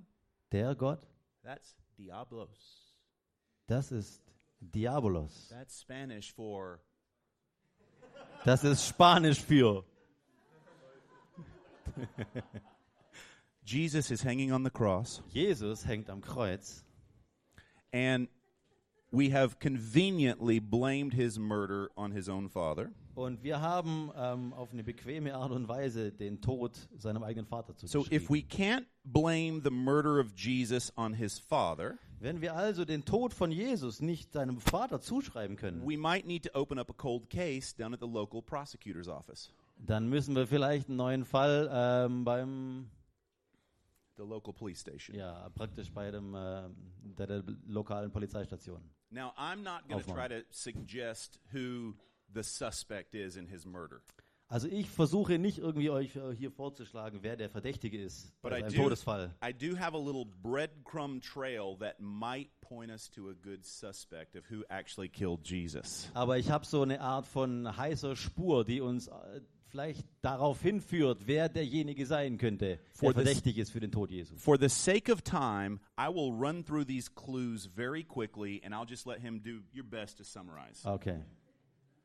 Der 0.50 0.74
Gott, 0.74 1.00
that's 1.44 1.76
Diablos. 1.96 2.96
das 3.68 3.92
ist 3.92 4.20
Diabolos. 4.58 5.48
That's 5.48 5.80
Spanish 5.80 6.32
for 6.32 6.80
Das 8.44 8.64
ist 8.64 8.84
Spanisch 8.84 9.40
für. 9.40 9.84
Jesus 13.64 14.10
is 14.10 14.22
hanging 14.22 14.52
on 14.52 14.64
the 14.64 14.70
cross, 14.70 15.22
Jesus 15.32 15.84
hängt 15.86 16.10
am 16.10 16.20
Kreuz. 16.20 16.84
And 17.92 18.28
we 19.12 19.30
have 19.30 19.58
conveniently 19.58 20.58
blamed 20.58 21.12
his 21.12 21.38
murder 21.38 21.90
on 21.96 22.12
his 22.12 22.28
own 22.28 22.48
father. 22.48 22.90
und 23.14 23.42
wir 23.42 23.60
haben 23.60 24.10
ähm, 24.16 24.52
auf 24.54 24.72
eine 24.72 24.82
bequeme 24.82 25.34
Art 25.34 25.52
und 25.52 25.68
Weise 25.68 26.10
den 26.12 26.40
Tod 26.40 26.72
seinem 26.96 27.22
eigenen 27.22 27.46
Vater 27.46 27.74
So 27.76 28.06
if 28.10 28.30
we 28.30 28.38
can't 28.38 28.86
blame 29.04 29.60
the 29.62 29.70
murder 29.70 30.18
of 30.18 30.32
Jesus 30.34 30.90
on 30.96 31.14
his 31.14 31.38
father, 31.38 31.98
Wenn 32.20 32.40
wir 32.40 32.54
also 32.54 32.84
den 32.84 33.04
Tod 33.04 33.34
von 33.34 33.50
Jesus 33.50 34.00
nicht 34.00 34.32
seinem 34.32 34.60
Vater 34.60 35.00
zuschreiben 35.00 35.56
können, 35.56 35.82
we 35.86 35.98
might 35.98 36.26
need 36.26 36.44
to 36.44 36.50
open 36.54 36.78
up 36.78 36.88
a 36.88 36.94
cold 36.94 37.28
case 37.28 37.74
down 37.76 37.92
at 37.92 38.00
the 38.00 38.06
local 38.06 38.40
prosecutor's 38.40 39.08
office, 39.08 39.52
dann 39.86 40.08
müssen 40.08 40.34
wir 40.34 40.46
vielleicht 40.46 40.88
einen 40.88 40.96
neuen 40.96 41.24
Fall 41.24 41.68
ähm, 41.72 42.24
beim, 42.24 42.90
the 44.16 44.22
local 44.22 44.52
police 44.52 44.80
station. 44.80 45.16
ja, 45.16 45.48
praktisch 45.50 45.90
bei 45.92 46.10
dem, 46.10 46.34
äh, 46.34 46.68
der, 47.02 47.26
der 47.26 47.44
lokalen 47.66 48.10
Polizeistation. 48.10 48.80
Now, 49.10 49.32
I'm 49.36 49.62
not 49.62 49.88
going 49.88 50.02
to 50.02 50.12
try 50.12 50.28
to 50.28 50.42
suggest 50.50 51.38
who 51.52 51.94
the 52.32 52.42
suspect 52.42 53.14
is 53.14 53.36
in 53.36 53.46
his 53.46 53.66
murder, 53.66 54.00
Also 54.48 54.68
ich 54.68 54.88
versuche 54.90 55.38
nicht 55.38 55.58
irgendwie 55.58 55.88
euch 55.90 56.14
äh, 56.14 56.34
hier 56.34 56.50
vorzuschlagen, 56.50 57.20
wer 57.22 57.36
der 57.36 57.48
Verdächtige 57.48 57.98
ist 57.98 58.32
but 58.42 58.50
bei 58.50 58.62
do, 58.62 58.74
Todesfall. 58.74 59.34
I 59.42 59.52
do 59.52 59.78
have 59.78 59.94
a 59.96 59.98
little 59.98 60.26
breadcrumb 60.26 61.22
trail 61.22 61.76
that 61.80 62.00
might 62.00 62.50
point 62.60 62.90
us 62.90 63.10
to 63.10 63.30
a 63.30 63.34
good 63.34 63.64
suspect 63.64 64.36
of 64.36 64.44
who 64.50 64.62
actually 64.68 65.08
killed 65.08 65.40
Jesus. 65.46 66.10
Aber 66.14 66.38
ich 66.38 66.50
habe 66.50 66.66
so 66.66 66.82
eine 66.82 67.00
Art 67.00 67.26
von 67.26 67.76
heißer 67.76 68.14
Spur, 68.14 68.64
die 68.64 68.80
uns 68.82 69.08
äh, 69.08 69.40
vielleicht 69.72 70.06
darauf 70.20 70.60
hinführt, 70.60 71.26
wer 71.26 71.48
derjenige 71.48 72.04
sein 72.04 72.36
könnte, 72.36 72.78
For 72.92 73.14
der 73.14 73.24
verdächtig 73.24 73.56
ist 73.56 73.70
für 73.70 73.80
den 73.80 73.90
Tod 73.90 74.10
Jesu. 74.10 74.36
For 74.36 74.58
the 74.58 74.68
sake 74.68 75.10
of 75.10 75.22
time, 75.22 75.80
I 75.98 76.08
will 76.08 76.30
run 76.30 76.62
through 76.62 76.84
these 76.84 77.10
clues 77.10 77.66
very 77.74 78.04
quickly, 78.04 78.60
and 78.64 78.74
I'll 78.74 78.88
just 78.88 79.06
let 79.06 79.20
him 79.20 79.42
do 79.42 79.62
your 79.74 79.84
best 79.84 80.18
to 80.18 80.24
summarize. 80.24 80.86
Okay. 80.86 81.24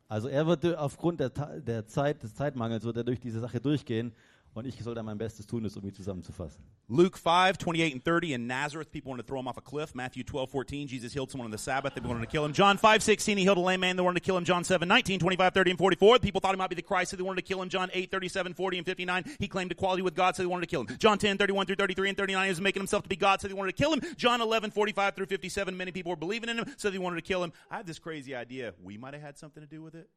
Also 0.08 0.30
er 0.30 0.47
wird 0.47 0.63
aufgrund 0.77 1.19
der, 1.19 1.30
der 1.30 1.86
Zeit, 1.88 2.23
des 2.23 2.34
Zeitmangels 2.34 2.86
wird 2.86 2.95
er 2.95 3.03
durch 3.03 3.19
diese 3.19 3.41
Sache 3.41 3.60
durchgehen 3.60 4.13
und 4.54 4.66
ich 4.66 4.82
soll 4.84 4.96
dann 4.96 5.06
mein 5.06 5.18
Bestes 5.18 5.46
tun, 5.46 5.64
das 5.64 5.76
irgendwie 5.76 5.94
zusammenzufassen. 5.94 6.64
Luke 6.90 7.18
5, 7.18 7.58
28 7.58 7.94
and 7.94 8.04
30 8.04 8.32
in 8.32 8.48
Nazareth, 8.48 8.92
people 8.92 9.10
wanted 9.10 9.24
to 9.24 9.28
throw 9.28 9.40
him 9.40 9.48
off 9.48 9.58
a 9.58 9.62
cliff. 9.62 9.94
Matthew 9.94 10.24
12, 10.24 10.50
14, 10.50 10.88
Jesus 10.88 11.14
healed 11.14 11.30
someone 11.30 11.46
on 11.46 11.52
the 11.52 11.58
Sabbath. 11.58 11.94
They 11.94 12.02
wanted 12.02 12.22
to 12.22 12.28
kill 12.28 12.46
him. 12.46 12.54
John 12.54 12.78
5, 12.78 13.04
16, 13.04 13.38
he 13.38 13.44
healed 13.44 13.58
a 13.58 13.62
lame 13.62 13.82
man. 13.82 13.98
They 13.98 14.02
wanted 14.02 14.22
to 14.22 14.26
kill 14.26 14.38
him. 14.38 14.46
John 14.46 14.64
7, 14.64 14.88
19, 14.88 15.20
25, 15.20 15.54
30, 15.54 15.72
and 15.72 15.78
44. 15.78 16.20
People 16.20 16.40
thought 16.40 16.56
he 16.56 16.58
might 16.58 16.70
be 16.70 16.78
the 16.78 16.82
Christ, 16.82 17.12
so 17.12 17.18
they 17.18 17.24
wanted 17.24 17.42
to 17.42 17.48
kill 17.48 17.62
him. 17.62 17.68
John 17.68 17.90
8, 17.94 18.10
37, 18.10 18.54
40, 18.54 18.78
and 18.78 18.86
59, 18.86 19.26
he 19.38 19.48
claimed 19.50 19.72
equality 19.72 20.02
with 20.02 20.16
God, 20.16 20.38
so 20.38 20.44
they 20.44 20.48
wanted 20.48 20.62
to 20.62 20.68
kill 20.68 20.82
him. 20.86 20.98
John 20.98 21.18
10, 21.18 21.38
31 21.38 21.66
through 21.66 21.76
33 21.76 22.10
and 22.10 22.18
39, 22.18 22.44
he 22.46 22.50
was 22.50 22.62
making 22.62 22.80
himself 22.80 23.04
to 23.04 23.10
be 23.10 23.18
God, 23.18 23.42
so 23.42 23.50
they 23.50 23.54
wanted 23.54 23.76
to 23.76 23.84
kill 23.84 23.92
him. 23.92 24.02
John 24.16 24.40
11, 24.40 24.72
45 24.72 25.14
through 25.14 25.26
57, 25.26 25.76
many 25.76 25.92
people 25.92 26.12
were 26.12 26.16
believing 26.16 26.50
in 26.50 26.58
him, 26.58 26.74
so 26.78 26.90
they 26.90 26.98
wanted 26.98 27.18
to 27.18 27.22
kill 27.22 27.44
him. 27.44 27.52
I 27.70 27.78
have 27.78 27.86
this 27.86 28.00
crazy 28.00 28.34
idea. 28.34 28.74
We 28.82 28.98
might 28.98 29.14
have 29.14 29.24
had 29.24 29.38
something 29.38 29.62
to 29.62 29.68
do 29.68 29.84
with 29.84 29.94
it. 29.94 30.10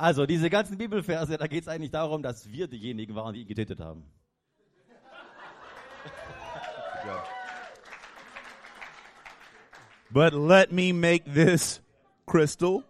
Also 0.00 0.24
diese 0.24 0.48
ganzen 0.48 0.78
Bibelverse, 0.78 1.36
da 1.36 1.46
geht 1.46 1.64
es 1.64 1.68
eigentlich 1.68 1.90
darum, 1.90 2.22
dass 2.22 2.50
wir 2.50 2.68
diejenigen 2.68 3.14
waren, 3.14 3.34
die 3.34 3.42
ihn 3.42 3.46
getötet 3.46 3.80
haben. 3.80 4.02
But 10.08 10.32
let 10.32 10.72
me 10.72 10.94
make 10.94 11.30
this 11.30 11.82
crystal, 12.24 12.82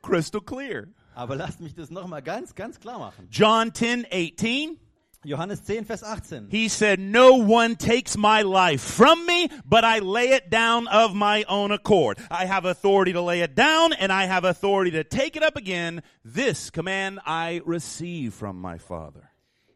crystal 0.00 0.40
clear. 0.40 0.88
Aber 1.14 1.36
lasst 1.36 1.60
mich 1.60 1.74
das 1.74 1.90
nochmal 1.90 2.22
ganz, 2.22 2.54
ganz 2.54 2.80
klar 2.80 3.00
machen. 3.00 3.28
John 3.30 3.74
10, 3.74 4.06
18. 4.10 4.80
Johannes 5.26 5.60
10, 5.60 5.84
Vers 5.84 6.02
18. 6.02 6.48
He 6.50 6.68
said, 6.68 6.98
No 7.00 7.36
one 7.36 7.76
takes 7.76 8.16
my 8.16 8.42
life 8.42 8.80
from 8.80 9.26
me, 9.26 9.48
but 9.64 9.84
I 9.84 9.98
lay 9.98 10.28
it 10.30 10.50
down 10.50 10.86
of 10.88 11.14
my 11.14 11.44
own 11.48 11.72
accord. 11.72 12.18
I 12.30 12.46
have 12.46 12.64
authority 12.64 13.12
to 13.12 13.20
lay 13.20 13.40
it 13.42 13.54
down, 13.54 13.92
and 13.92 14.12
I 14.12 14.26
have 14.26 14.44
authority 14.44 14.92
to 14.92 15.04
take 15.04 15.36
it 15.36 15.42
up 15.42 15.56
again. 15.56 16.02
This 16.24 16.70
command 16.70 17.20
I 17.26 17.62
receive 17.64 18.34
from 18.34 18.60
my 18.60 18.78
Father. 18.78 19.30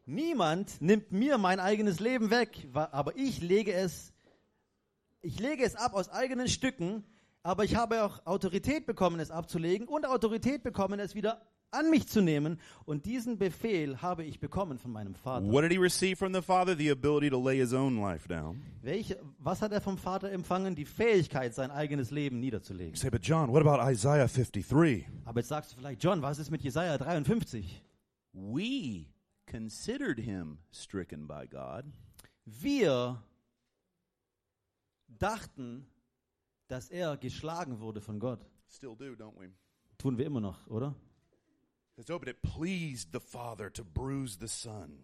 Niemand 0.07 0.81
nimmt 0.81 1.13
mir 1.13 1.39
mein 1.39 1.61
eigenes 1.61 2.01
Leben 2.01 2.31
weg, 2.31 2.67
aber 2.75 3.17
ich 3.17 3.41
lege 3.41 3.73
es, 3.73 4.13
ich 5.21 5.39
lege 5.39 5.65
es 5.65 5.77
ab 5.77 5.95
aus 5.95 6.09
eigenen 6.09 6.49
Stücken, 6.49 7.05
aber 7.43 7.65
ich 7.65 7.77
habe 7.77 8.03
auch 8.03 8.27
Autorität 8.27 8.87
bekommen, 8.87 9.21
es 9.21 9.31
abzulegen 9.31 9.87
und 9.87 10.07
Autorität 10.07 10.63
bekommen, 10.63 10.99
es 10.99 11.15
wieder 11.15 11.47
an 11.73 11.91
mich 11.91 12.07
zu 12.09 12.21
nehmen. 12.21 12.59
Und 12.85 13.07
diesen 13.07 13.39
Befehl 13.39 14.01
habe 14.03 14.25
ich 14.25 14.41
bekommen 14.41 14.79
von 14.79 14.91
meinem 14.93 15.15
Vater. 15.15 15.47
What 15.47 15.63
did 15.63 15.73
he 15.73 15.79
receive 15.79 16.17
from 16.17 16.35
the 16.35 16.43
Father? 16.43 16.77
The 16.77 16.91
ability 16.91 17.31
to 17.31 17.39
lay 17.43 17.59
his 17.59 17.73
own 17.73 17.99
life 18.01 18.27
down. 18.29 18.63
Welche, 18.83 19.21
was 19.39 19.63
hat 19.63 19.73
er 19.73 19.81
vom 19.81 19.99
Vater 19.99 20.31
empfangen? 20.33 20.75
Die 20.75 20.85
Fähigkeit, 20.85 21.55
sein 21.55 21.71
eigenes 21.71 22.11
Leben 22.11 22.41
niederzulegen. 22.41 22.95
say, 22.97 23.11
but 23.11 23.23
John, 23.23 23.51
what 23.53 23.65
about 23.67 23.81
Isaiah 23.91 24.27
53? 24.29 25.07
Aber 25.25 25.41
jetzt 25.41 25.49
sagst 25.49 25.73
du 25.73 25.77
vielleicht, 25.77 26.03
John, 26.03 26.23
was 26.23 26.39
ist 26.39 26.51
mit 26.51 26.63
Jesaja 26.63 26.99
53? 26.99 27.83
We 28.33 29.07
considered 29.47 30.19
him 30.19 30.59
stricken 30.73 31.27
by 31.27 31.47
God, 31.49 31.85
Wir 32.45 33.23
dachten, 35.09 35.87
dass 36.69 36.89
er 36.91 37.17
geschlagen 37.17 37.81
wurde 37.81 38.01
von 38.01 38.19
Gott. 38.19 38.41
still 38.69 38.95
do, 38.97 39.13
don't 39.15 39.39
we? 39.39 39.51
Tun 39.99 40.17
wir 40.19 40.27
immer 40.27 40.41
noch, 40.41 40.67
oder? 40.69 40.95
It's 42.01 42.11
oh, 42.11 42.19
but 42.19 42.29
it 42.29 42.41
pleased 42.43 43.13
the 43.13 43.21
Father 43.21 43.69
to 43.71 43.85
bruise 43.85 44.39
the 44.39 44.49
Son. 44.49 44.99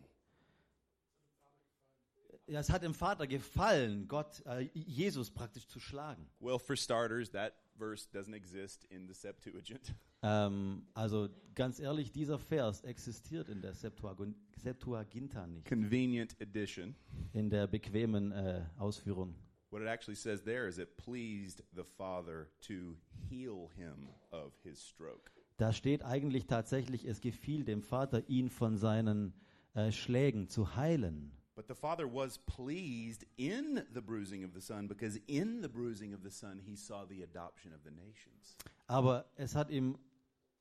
Ja, 2.49 2.61
es 2.61 2.70
hat 2.70 2.82
dem 2.82 2.94
Vater 2.94 3.26
gefallen, 3.26 4.09
Gott, 4.09 4.40
äh, 4.47 4.70
Jesus 4.72 5.30
praktisch 5.30 5.66
zu 5.68 5.78
schlagen. 5.78 6.26
Well, 6.40 6.59
for 6.59 6.74
starters, 6.74 7.30
that 7.32 7.55
verse 7.76 8.07
doesn't 8.07 8.34
exist 8.34 8.84
in 8.90 9.07
the 9.07 9.14
Septuagint. 9.14 9.94
Ähm, 10.22 10.82
also 10.94 11.28
ganz 11.55 11.78
ehrlich, 11.78 12.11
dieser 12.11 12.38
Vers 12.38 12.80
existiert 12.80 13.51
in 13.51 13.61
der 13.61 13.74
Septuagun- 13.74 14.34
Septuaginta 14.57 15.47
nicht, 15.47 15.68
Convenient 15.68 16.40
edition. 16.40 16.97
in 17.34 17.51
der 17.51 17.66
bequemen 17.66 18.32
äh, 18.32 18.64
Ausführung. 18.78 19.34
What 19.70 19.82
it 19.82 19.88
actually 19.88 20.16
says 20.16 20.42
there 20.42 20.66
is 20.66 20.78
it 20.78 20.97
pleased 20.97 21.62
the 21.74 21.84
Father 21.84 22.49
to 22.62 22.97
heal 23.28 23.68
him 23.76 24.09
of 24.32 24.55
his 24.64 24.80
stroke. 24.80 25.30
Da 25.57 25.72
steht 25.72 26.04
eigentlich 26.04 26.46
tatsächlich, 26.46 27.07
es 27.07 27.20
gefiel 27.20 27.64
dem 27.64 27.82
Vater, 27.82 28.28
ihn 28.28 28.50
von 28.50 28.76
seinen 28.76 29.32
äh, 29.74 29.90
Schlägen 29.90 30.48
zu 30.48 30.76
heilen. 30.76 31.32
But 31.54 31.68
the 31.68 31.74
Father 31.74 32.04
was 32.04 32.38
pleased 32.38 33.26
in 33.36 33.80
the 33.94 34.02
bruising 34.02 34.44
of 34.44 34.50
the 34.52 34.61
Son 34.61 34.86
because 34.86 35.18
in 35.26 35.62
the 35.62 35.68
bruising 35.68 36.12
of 36.12 36.20
the 36.22 36.30
Son 36.30 36.59
he 36.59 36.76
saw 36.76 37.07
the 37.09 37.22
adoption 37.22 37.72
of 37.72 37.80
the 37.82 37.90
nations. 37.90 38.57
Aber 38.86 39.24
es 39.36 39.54
hat 39.54 39.70
ihm 39.70 39.96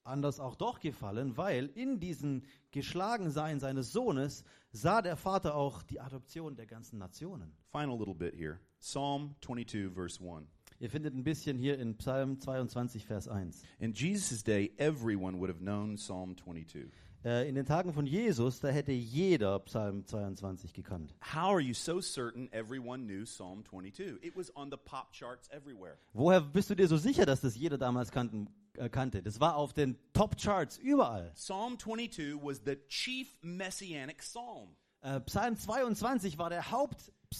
anders 0.05 0.39
auch 0.39 0.55
doch 0.55 0.79
gefallen, 0.79 1.35
weil 1.35 1.65
in 1.75 1.99
diesem 1.99 2.43
Geschlagensein 2.71 3.59
seines 3.59 3.91
Sohnes 3.91 4.45
sah 4.71 5.01
der 5.01 5.17
Vater 5.17 5.55
auch 5.55 5.83
die 5.83 5.99
Adoption 5.99 6.55
der 6.55 6.67
ganzen 6.67 6.97
Nationen. 6.97 7.51
Final 7.71 7.97
little 7.97 8.15
bit 8.15 8.33
here 8.33 8.59
Psalm 8.79 9.35
22, 9.41 9.93
verse 9.93 10.21
1. 10.21 10.47
Ihr 10.79 10.89
findet 10.89 11.15
ein 11.15 11.23
bisschen 11.23 11.57
hier 11.57 11.79
in 11.79 11.95
Psalm 11.95 12.37
22, 12.37 13.05
Vers 13.05 13.29
1. 13.29 13.63
In 13.79 13.93
Jesus' 13.93 14.43
day, 14.43 14.73
everyone 14.77 15.39
would 15.39 15.49
have 15.49 15.61
known 15.61 15.95
Psalm 15.95 16.35
22. 16.35 16.91
Äh, 17.23 17.47
in 17.47 17.55
den 17.55 17.65
Tagen 17.65 17.93
von 17.93 18.05
Jesus, 18.05 18.59
da 18.59 18.67
hätte 18.67 18.91
jeder 18.91 19.59
Psalm 19.59 20.05
22 20.05 20.73
gekannt. 20.73 21.15
How 21.33 21.53
are 21.53 21.61
you 21.61 21.73
so 21.73 22.01
certain 22.01 22.51
everyone 22.51 23.05
knew 23.05 23.23
Psalm 23.23 23.63
22? 23.63 24.19
It 24.21 24.35
was 24.35 24.53
on 24.57 24.69
the 24.69 24.77
pop 24.77 25.13
charts 25.13 25.49
everywhere. 25.49 25.97
Woher 26.13 26.41
bist 26.41 26.69
du 26.69 26.75
dir 26.75 26.89
so 26.89 26.97
sicher, 26.97 27.25
dass 27.25 27.39
das 27.39 27.55
jeder 27.55 27.77
damals 27.77 28.11
kannten, 28.11 28.49
äh, 28.73 28.89
kannte? 28.89 29.23
Das 29.23 29.39
war 29.39 29.55
auf 29.55 29.71
den 29.71 29.97
Top-Charts 30.11 30.77
überall. 30.77 31.31
Psalm 31.35 31.79
22 31.79 32.35
was 32.43 32.61
the 32.65 32.75
chief 32.89 33.29
messianic 33.41 34.17
psalm. 34.17 34.75
Äh, 35.01 35.21
Psalm 35.21 35.55
22 35.55 36.37
war 36.37 36.49
der 36.49 36.69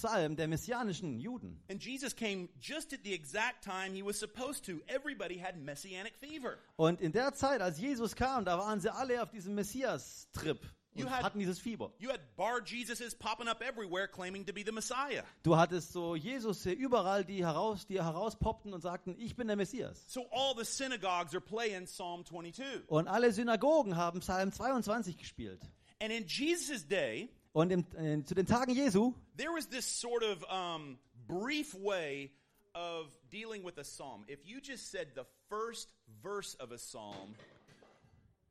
Hauptpsalm 0.04 0.36
der 0.36 0.48
messianischen 0.48 1.20
Juden. 1.20 1.60
And 1.70 1.82
Jesus 1.84 2.16
came 2.16 2.50
just 2.60 2.94
at 2.94 3.00
the 3.04 3.14
exact 3.14 3.64
time 3.64 3.94
he 3.94 4.04
was 4.04 4.20
supposed 4.20 4.66
to. 4.66 4.82
Everybody 4.88 5.38
had 5.40 5.58
messianic 5.58 6.14
fever. 6.18 6.58
Und 6.76 7.02
in 7.02 7.12
der 7.12 7.34
Zeit, 7.34 7.62
als 7.62 7.80
Jesus 7.80 8.16
kam, 8.16 8.46
da 8.46 8.58
waren 8.58 8.80
sie 8.80 8.94
alle 8.94 9.22
auf 9.22 9.32
diesem 9.32 9.56
Messias-Trip 9.56 10.60
You 10.94 11.06
und 11.06 11.12
had- 11.12 11.24
hatten 11.24 11.40
dieses 11.40 11.60
Fieber. 11.60 11.92
You 12.00 12.10
had 12.10 12.20
bar 12.38 12.62
Jesuses 12.62 13.16
popping 13.16 13.48
up 13.48 13.62
everywhere 13.62 14.08
claiming 14.08 14.46
to 14.46 14.54
be 14.54 14.64
the 14.66 14.72
Messiah. 14.72 15.24
Du 15.44 15.56
hattest 15.58 15.92
so 15.92 16.16
Jesus 16.16 16.64
hier 16.64 16.76
überall, 16.78 17.26
die 17.26 17.44
heraus, 17.46 17.86
die 17.86 18.02
herauspoppten 18.02 18.74
und 18.74 18.82
sagten, 18.82 19.16
ich 19.18 19.36
bin 19.36 19.48
der 19.48 19.56
Messias. 19.58 20.04
So 20.08 20.26
all 20.32 20.56
the 20.58 20.64
synagogues 20.66 21.34
are 21.34 21.42
playing 21.42 21.86
Psalm 21.86 22.24
22. 22.26 22.84
Und 22.88 23.08
alle 23.08 23.32
Synagogen 23.34 23.96
haben 23.98 24.20
Psalm 24.22 24.52
22 24.52 25.18
gespielt. 25.18 25.62
And 26.02 26.12
in 26.12 26.26
Jesus' 26.28 26.86
day, 26.88 27.30
Und 27.56 27.72
im, 27.72 27.86
äh, 27.96 28.22
zu 28.26 28.36
den 28.36 28.46
Tagen 28.46 28.76
Jesu, 28.76 29.14
there 29.38 29.50
was 29.50 29.66
this 29.70 29.86
sort 29.86 30.24
of 30.24 30.44
um, 30.52 31.00
brief 31.26 31.74
way 31.74 32.30
of 32.74 33.08
dealing 33.32 33.64
with 33.64 33.78
a 33.78 33.84
psalm. 33.86 34.26
If 34.28 34.46
you 34.46 34.60
just 34.62 34.92
said 34.92 35.08
the 35.16 35.24
first 35.48 35.94
verse 36.22 36.58
of 36.60 36.74
a 36.74 36.78
psalm, 36.78 37.34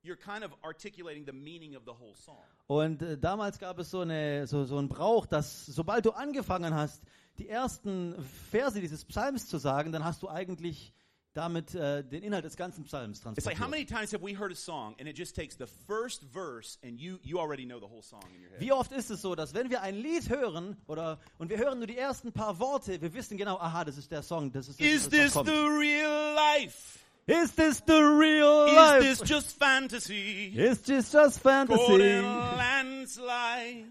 you're 0.03 0.17
kind 0.17 0.43
of 0.43 0.53
articulating 0.65 1.27
the 1.27 1.35
meaning 1.35 1.77
of 1.77 1.83
the 1.85 1.93
whole 1.93 2.15
psalm. 2.15 2.39
Und 2.67 3.03
äh, 3.03 3.19
damals 3.19 3.59
gab 3.59 3.79
es 3.79 3.91
so, 3.91 4.01
eine, 4.01 4.47
so, 4.47 4.65
so 4.65 4.79
einen 4.79 4.89
Brauch, 4.89 5.27
dass 5.27 5.67
sobald 5.67 6.07
du 6.07 6.13
angefangen 6.13 6.73
hast, 6.75 7.03
die 7.37 7.51
ersten 7.51 8.15
Verse 8.51 8.81
dieses 8.81 9.05
Psalms 9.05 9.49
zu 9.49 9.59
sagen, 9.59 9.93
dann 9.93 10.03
hast 10.03 10.23
du 10.23 10.31
eigentlich 10.31 10.95
damit 11.35 11.75
äh, 11.75 12.03
den 12.05 12.23
Inhalt 12.23 12.45
des 12.45 12.57
ganzen 12.57 12.85
Psalms 12.85 13.19
It's 13.19 13.25
like 13.45 13.59
how 13.59 13.67
transportiert. 13.67 13.71
many 13.71 13.85
times 13.85 14.13
have 14.13 14.23
we 14.25 14.35
heard 14.39 14.53
a 14.53 14.55
song 14.55 14.95
and 14.99 15.09
it 15.09 15.17
just 15.19 15.35
takes 15.35 15.57
the 15.57 15.67
first 15.87 16.23
verse 16.33 16.79
and 16.85 16.99
you 17.01 17.19
you 17.23 17.39
already 17.39 17.65
know 17.67 17.79
the 17.81 17.87
whole 17.89 18.03
song 18.03 18.23
in 18.35 18.41
your 18.43 18.51
head. 18.53 18.61
Wie 18.61 18.73
oft 18.73 18.93
ist 18.93 19.11
es 19.11 19.21
so, 19.21 19.35
dass 19.35 19.53
wenn 19.53 19.69
wir 19.69 19.83
ein 19.83 19.97
Lied 19.97 20.29
hören 20.31 20.77
oder 20.87 21.19
und 21.39 21.51
wir 21.51 21.59
hören 21.59 21.79
nur 21.79 21.87
die 21.89 21.99
ersten 21.99 22.33
paar 22.33 22.59
Worte, 22.61 23.01
wir 23.03 23.13
wissen 23.15 23.37
genau, 23.37 23.59
aha, 23.59 23.85
das 23.85 23.99
ist 23.99 24.11
der 24.13 24.23
Song, 24.23 24.53
das 24.53 24.69
ist 24.69 24.81
das, 24.81 24.87
Is 24.87 25.05
was 25.07 25.11
this 25.11 25.33
kommt. 25.33 25.49
the 25.49 25.55
real 25.55 26.35
life? 26.35 27.01
Is 27.27 27.55
this 27.55 27.83
the 27.87 27.95
real 27.95 28.67
Is 28.69 28.75
life? 28.75 29.01
this 29.01 29.29
just 29.29 29.59
fantasy? 29.59 30.53
Is 30.55 30.83
this 30.83 31.11
just 31.11 31.43
Caught 31.43 31.63
in 31.69 31.69
fantasy? 31.69 32.23
a 32.23 32.57
landslide. 32.57 33.87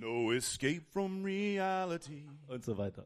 No 0.00 0.32
escape 0.32 0.82
from 0.92 1.22
reality. 1.22 2.24
Und 2.48 2.64
so 2.64 2.76
weiter. 2.76 3.04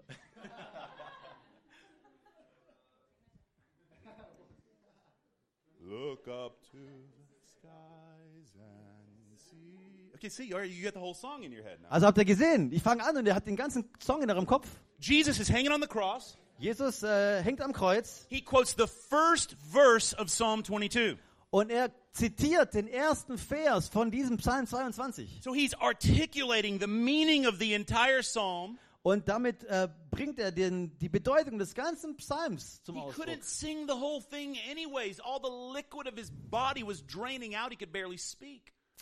Look 5.88 6.26
up 6.26 6.60
to 6.72 6.78
the 6.78 7.38
skies 7.46 8.56
and 8.58 9.38
see. 9.38 10.10
Okay, 10.16 10.28
see, 10.28 10.46
you 10.46 10.82
get 10.82 10.94
the 10.94 11.00
whole 11.00 11.14
song 11.14 11.44
in 11.44 11.52
your 11.52 11.62
head 11.62 11.78
now. 11.80 11.90
Also 11.90 12.06
habt 12.08 12.18
ihr 12.18 12.24
gesehen, 12.24 12.72
ich 12.72 12.82
fange 12.82 13.04
an 13.04 13.16
und 13.16 13.28
er 13.28 13.36
hat 13.36 13.46
den 13.46 13.54
ganzen 13.54 13.88
Song 14.00 14.20
in 14.20 14.28
eurem 14.28 14.46
Kopf. 14.46 14.68
Jesus 14.98 15.38
is 15.38 15.48
hanging 15.48 15.70
on 15.70 15.80
the 15.80 15.86
cross. 15.86 16.36
Jesus 16.58 17.04
äh, 17.04 17.40
hängt 17.42 17.60
am 17.60 17.72
Kreuz 17.72 18.26
He 18.28 18.40
quotes 18.40 18.74
the 18.76 18.86
first 18.88 19.54
verse 19.70 20.16
of 20.16 20.26
Psalm 20.26 20.64
22. 20.64 21.18
und 21.50 21.70
er 21.70 21.92
zitiert 22.12 22.74
den 22.74 22.88
ersten 22.88 23.38
Vers 23.38 23.88
von 23.88 24.10
diesem 24.10 24.38
Psalm 24.38 24.66
22. 24.66 25.40
So 25.40 25.54
he's 25.54 25.74
articulating 25.74 26.80
the 26.80 26.88
meaning 26.88 27.46
of 27.46 27.58
the 27.60 27.74
entire 27.74 28.22
psalm. 28.22 28.78
Und 29.06 29.28
damit 29.28 29.62
äh, 29.62 29.88
bringt 30.10 30.40
er 30.40 30.50
den, 30.50 30.98
die 30.98 31.08
Bedeutung 31.08 31.58
des 31.60 31.76
ganzen 31.76 32.16
Psalms 32.16 32.82
zum 32.82 32.96
Ausdruck. 32.96 33.24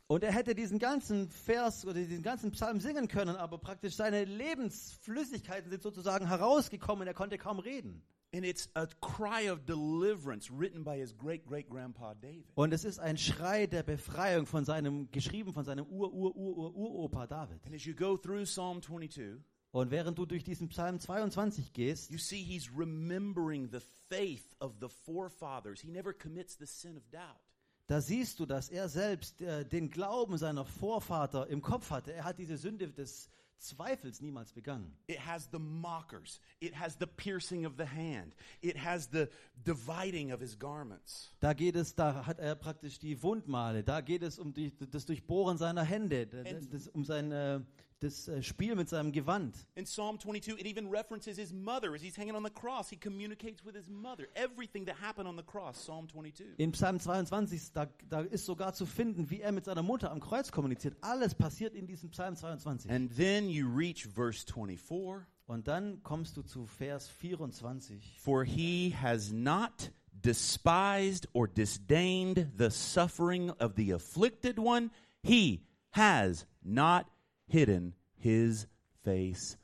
Und 0.06 0.22
er 0.22 0.32
hätte 0.32 0.54
diesen 0.54 0.78
ganzen 0.78 1.30
Vers 1.30 1.86
oder 1.86 1.94
diesen 1.94 2.22
ganzen 2.22 2.52
Psalm 2.52 2.80
singen 2.80 3.08
können, 3.08 3.34
aber 3.34 3.56
praktisch 3.56 3.96
seine 3.96 4.26
Lebensflüssigkeiten 4.26 5.70
sind 5.70 5.82
sozusagen 5.82 6.28
herausgekommen. 6.28 7.08
Er 7.08 7.14
konnte 7.14 7.38
kaum 7.38 7.58
reden. 7.58 8.02
And 8.34 8.44
it's 8.44 8.68
a 8.74 8.86
cry 9.00 9.50
of 9.50 9.64
deliverance 9.64 10.50
written 10.50 10.84
by 10.84 10.98
his 10.98 11.16
great 11.16 11.46
great 11.46 11.70
grandpa 11.70 12.14
David. 12.14 12.44
Und 12.56 12.74
es 12.74 12.84
ist 12.84 12.98
ein 12.98 13.16
Schrei 13.16 13.66
der 13.66 13.82
Befreiung 13.84 14.44
von 14.44 14.66
seinem, 14.66 15.10
geschrieben 15.12 15.54
von 15.54 15.64
seinem 15.64 15.86
Ur-Ur-Ur-Ur-Uropa 15.86 17.26
David. 17.26 17.64
And 17.64 17.74
as 17.74 17.86
you 17.86 17.94
go 17.94 18.18
through 18.18 18.42
Psalm 18.44 18.82
22, 18.82 19.40
Und 19.74 19.90
während 19.90 20.16
du 20.16 20.24
durch 20.24 20.44
diesen 20.44 20.68
Psalm 20.68 21.00
22 21.00 21.72
gehst, 21.72 22.08
you 22.08 22.16
see 22.16 22.40
he's 22.40 22.70
remembering 22.76 23.68
the 23.72 23.80
faith 24.08 24.54
of 24.60 24.76
the 24.80 24.86
forefathers. 24.88 25.80
He 25.80 25.90
never 25.90 26.12
commits 26.12 26.56
the 26.56 26.64
sin 26.64 26.96
of 26.96 27.02
doubt. 27.10 27.40
da 27.88 28.00
siehst 28.00 28.38
du, 28.38 28.46
dass 28.46 28.68
er 28.68 28.88
selbst 28.88 29.42
äh, 29.42 29.64
den 29.64 29.90
Glauben 29.90 30.38
seiner 30.38 30.64
Vorvater 30.64 31.48
im 31.48 31.60
Kopf 31.60 31.90
hatte. 31.90 32.12
Er 32.12 32.22
hat 32.22 32.38
diese 32.38 32.56
Sünde 32.56 32.88
des 32.88 33.28
Zweifels 33.58 34.20
niemals 34.20 34.52
begangen. 34.52 34.96
It 35.08 35.18
has 35.26 35.48
the 35.50 35.58
mockers. 35.58 36.40
It 36.60 36.78
has 36.78 36.96
the 37.00 37.06
piercing 37.06 37.66
of 37.66 37.72
the 37.76 37.86
hand. 37.86 38.36
It 38.60 38.76
has 38.76 39.08
the 39.10 39.26
dividing 39.66 40.32
of 40.32 40.40
his 40.40 40.56
garments. 40.56 41.34
Da 41.40 41.52
geht 41.52 41.74
es, 41.74 41.96
da 41.96 42.26
hat 42.26 42.38
er 42.38 42.54
praktisch 42.54 43.00
die 43.00 43.20
Wundmale, 43.22 43.82
da 43.82 44.02
geht 44.02 44.22
es 44.22 44.38
um 44.38 44.52
die, 44.52 44.72
das 44.90 45.04
Durchbohren 45.04 45.58
seiner 45.58 45.82
Hände, 45.82 46.26
das, 46.26 46.86
um 46.88 47.04
sein 47.04 47.32
äh, 47.32 47.60
das 48.04 48.28
äh, 48.28 48.42
Spiel 48.42 48.74
mit 48.74 48.88
seinem 48.88 49.12
Gewand. 49.12 49.56
In 49.74 49.84
Psalm 49.84 50.18
22, 50.18 50.60
it 50.60 50.66
even 50.66 50.88
references 50.88 51.36
his 51.36 51.52
mother 51.52 51.94
as 51.94 52.02
he's 52.02 52.16
hanging 52.16 52.36
on 52.36 52.44
the 52.44 52.50
cross. 52.50 52.90
He 52.90 52.96
communicates 52.96 53.64
with 53.64 53.74
his 53.74 53.88
mother. 53.88 54.28
Everything 54.34 54.86
that 54.86 54.96
happened 55.00 55.28
on 55.28 55.36
the 55.36 55.42
cross, 55.42 55.78
Psalm 55.78 56.06
22. 56.06 56.54
In 56.58 56.72
Psalm 56.72 56.98
22, 56.98 57.72
da, 57.72 57.86
da 58.08 58.20
ist 58.20 58.44
sogar 58.44 58.74
zu 58.74 58.86
finden, 58.86 59.30
wie 59.30 59.40
er 59.40 59.52
mit 59.52 59.64
seiner 59.64 59.82
Mutter 59.82 60.10
am 60.10 60.20
Kreuz 60.20 60.52
kommuniziert. 60.52 60.96
Alles 61.00 61.34
passiert 61.34 61.74
in 61.74 61.86
diesem 61.86 62.10
Psalm 62.10 62.36
22. 62.36 62.90
And 62.90 63.14
then 63.16 63.48
you 63.48 63.66
reach 63.66 64.06
verse 64.06 64.44
24. 64.44 65.26
Und 65.46 65.68
dann 65.68 66.02
kommst 66.02 66.36
du 66.36 66.42
zu 66.42 66.66
Vers 66.66 67.08
24. 67.08 68.18
For 68.18 68.44
he 68.44 68.94
has 69.00 69.32
not 69.32 69.90
despised 70.12 71.28
or 71.32 71.46
disdained 71.46 72.52
the 72.56 72.70
suffering 72.70 73.50
of 73.60 73.74
the 73.76 73.92
afflicted 73.92 74.58
one. 74.58 74.90
He 75.22 75.66
has 75.92 76.46
not 76.62 77.06
hidden 77.46 77.94
his 78.16 78.66
face 79.02 79.58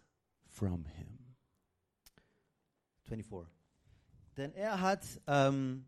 from 0.46 0.84
him. 0.84 1.20
24. 3.04 3.46
Denn 4.36 4.52
er 4.54 4.80
hat, 4.80 5.04
ähm, 5.26 5.84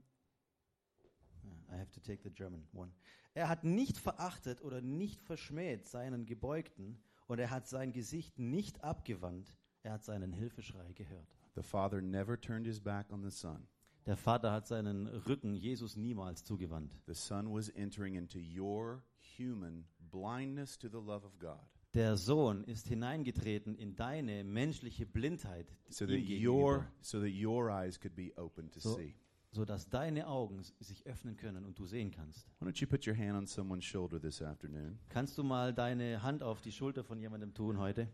I 1.70 1.76
have 1.76 1.90
to 1.92 2.00
take 2.00 2.22
the 2.22 2.30
German 2.30 2.66
one. 2.72 2.92
Er 3.34 3.48
hat 3.48 3.64
nicht 3.64 3.96
verachtet 3.96 4.60
oder 4.62 4.80
nicht 4.80 5.22
verschmäht 5.22 5.86
seinen 5.86 6.26
Gebeugten 6.26 6.98
und 7.26 7.38
er 7.38 7.50
hat 7.50 7.66
sein 7.66 7.92
Gesicht 7.92 8.38
nicht 8.38 8.82
abgewandt. 8.82 9.56
Er 9.82 9.92
hat 9.92 10.04
seinen 10.04 10.32
Hilfeschrei 10.32 10.92
gehört. 10.92 11.36
The 11.54 11.62
Father 11.62 12.00
never 12.02 12.38
turned 12.38 12.66
his 12.66 12.80
back 12.80 13.10
on 13.10 13.22
the 13.22 13.30
Son. 13.30 13.66
Der 14.04 14.16
Vater 14.16 14.50
hat 14.50 14.66
seinen 14.66 15.06
Rücken 15.06 15.54
Jesus 15.54 15.96
niemals 15.96 16.44
zugewandt. 16.44 16.92
The 17.06 17.14
Son 17.14 17.54
was 17.54 17.68
entering 17.70 18.16
into 18.16 18.38
your 18.38 19.04
human 19.38 19.86
blindness 20.10 20.76
to 20.78 20.88
the 20.88 20.96
love 20.96 21.24
of 21.24 21.38
God 21.38 21.71
Der 21.94 22.16
Sohn 22.16 22.64
ist 22.64 22.88
hineingetreten 22.88 23.74
in 23.74 23.94
deine 23.96 24.44
menschliche 24.44 25.04
Blindheit 25.04 25.66
so 25.90 26.06
that 26.06 26.20
your 26.26 26.86
so 27.02 27.20
that 27.20 27.32
your 27.32 27.70
eyes 27.70 28.00
could 28.00 28.14
be 28.14 28.32
open 28.36 28.70
to 28.70 28.80
so, 28.80 28.96
see. 28.96 29.14
so 29.50 29.66
dass 29.66 29.90
deine 29.90 30.26
Augen 30.26 30.62
sich 30.80 31.06
öffnen 31.06 31.36
können 31.36 31.66
und 31.66 31.78
du 31.78 31.84
sehen 31.84 32.10
kannst. 32.10 32.48
Why 32.60 32.68
don't 32.68 32.80
you 32.80 32.86
put 32.86 33.06
your 33.06 33.14
hand 33.14 33.36
on 33.36 33.46
someone's 33.46 33.84
shoulder 33.84 34.18
this 34.18 34.40
afternoon? 34.40 34.98
Kannst 35.10 35.36
du 35.36 35.42
mal 35.42 35.74
deine 35.74 36.22
Hand 36.22 36.42
auf 36.42 36.62
die 36.62 36.72
Schulter 36.72 37.04
von 37.04 37.18
jemandem 37.20 37.52
tun 37.52 37.78
heute? 37.78 38.08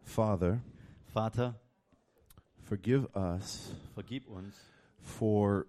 Father, 0.00 0.62
Vater, 1.12 1.60
forgive 2.62 3.06
us 3.14 3.74
vergib 3.92 4.26
uns, 4.26 4.56
for 4.98 5.66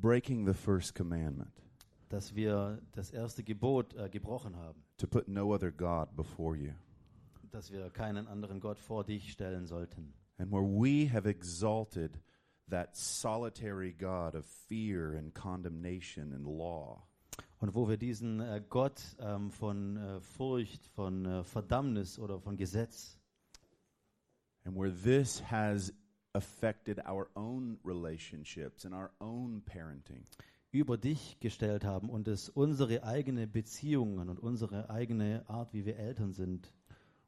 breaking 0.00 0.46
the 0.46 0.54
first 0.54 0.94
commandment 0.94 1.50
dass 2.08 2.34
wir 2.34 2.80
das 2.92 3.10
erste 3.10 3.42
Gebot 3.42 3.94
äh, 3.94 4.08
gebrochen 4.08 4.56
haben, 4.56 4.82
to 4.96 5.06
put 5.06 5.28
no 5.28 5.52
other 5.52 5.72
God 5.72 6.14
before 6.14 6.56
you. 6.56 6.72
dass 7.50 7.70
wir 7.72 7.90
keinen 7.90 8.26
anderen 8.28 8.60
Gott 8.60 8.78
vor 8.78 9.04
dich 9.04 9.32
stellen 9.32 9.66
sollten. 9.66 10.14
And 10.38 10.52
where 10.52 10.62
we 10.62 11.10
have 11.10 11.28
exalted 11.28 12.20
that 12.68 12.94
solitary 12.96 13.92
God 13.92 14.34
of 14.34 14.44
fear 14.68 15.16
and 15.16 15.34
condemnation 15.34 16.32
and 16.32 16.44
law, 16.44 17.02
Und 17.58 17.74
wo 17.74 17.88
wir 17.88 17.96
diesen 17.96 18.40
äh, 18.40 18.62
Gott 18.68 19.00
ähm, 19.18 19.50
von 19.50 19.96
äh, 19.96 20.20
Furcht, 20.20 20.86
von 20.88 21.24
äh, 21.24 21.44
Verdammnis 21.44 22.18
oder 22.18 22.38
von 22.38 22.56
Gesetz 22.56 23.18
and 24.64 24.76
where 24.76 24.90
this 24.90 25.40
has 25.40 25.92
affected 26.36 27.00
our 27.06 27.28
own 27.34 27.78
relationships 27.84 28.84
and 28.84 28.94
our 28.94 29.10
own 29.20 29.62
parenting, 29.64 30.22
über 30.72 30.96
dich 30.98 31.38
gestellt 31.40 31.84
haben 31.84 32.10
und 32.10 32.28
es 32.28 32.48
unsere 32.50 33.02
eigene 33.02 33.46
Beziehungen 33.46 34.28
und 34.28 34.38
unsere 34.38 34.90
eigene 34.90 35.42
Art, 35.48 35.72
wie 35.72 35.84
wir 35.86 35.96
Eltern 35.96 36.32
sind, 36.32 36.72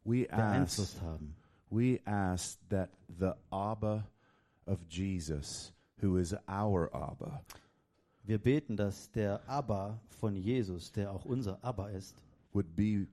we 0.04 0.26
ask, 0.30 0.36
beeinflusst 0.36 1.02
haben. 1.02 1.34
we 1.70 2.00
ask 2.04 2.58
that 2.68 2.90
the 3.08 3.32
Abba 3.50 4.06
of 4.66 4.78
Jesus, 4.88 5.72
who 6.00 6.18
is 6.18 6.34
our 6.48 6.90
Abba, 6.94 7.42
Wir 8.24 8.38
beten, 8.38 8.76
dass 8.76 9.10
der 9.12 9.40
Abba 9.48 9.98
von 10.20 10.36
Jesus, 10.36 10.92
der 10.92 11.10
auch 11.10 11.24
unser 11.24 11.64
Abba 11.64 11.88
ist, 11.88 12.14
would 12.52 12.76
be 12.76 13.06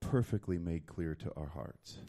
perfectly 0.00 0.58
made 0.58 0.84
clear 0.84 1.16
to 1.16 1.30
our 1.36 1.48
hearts. 1.54 2.00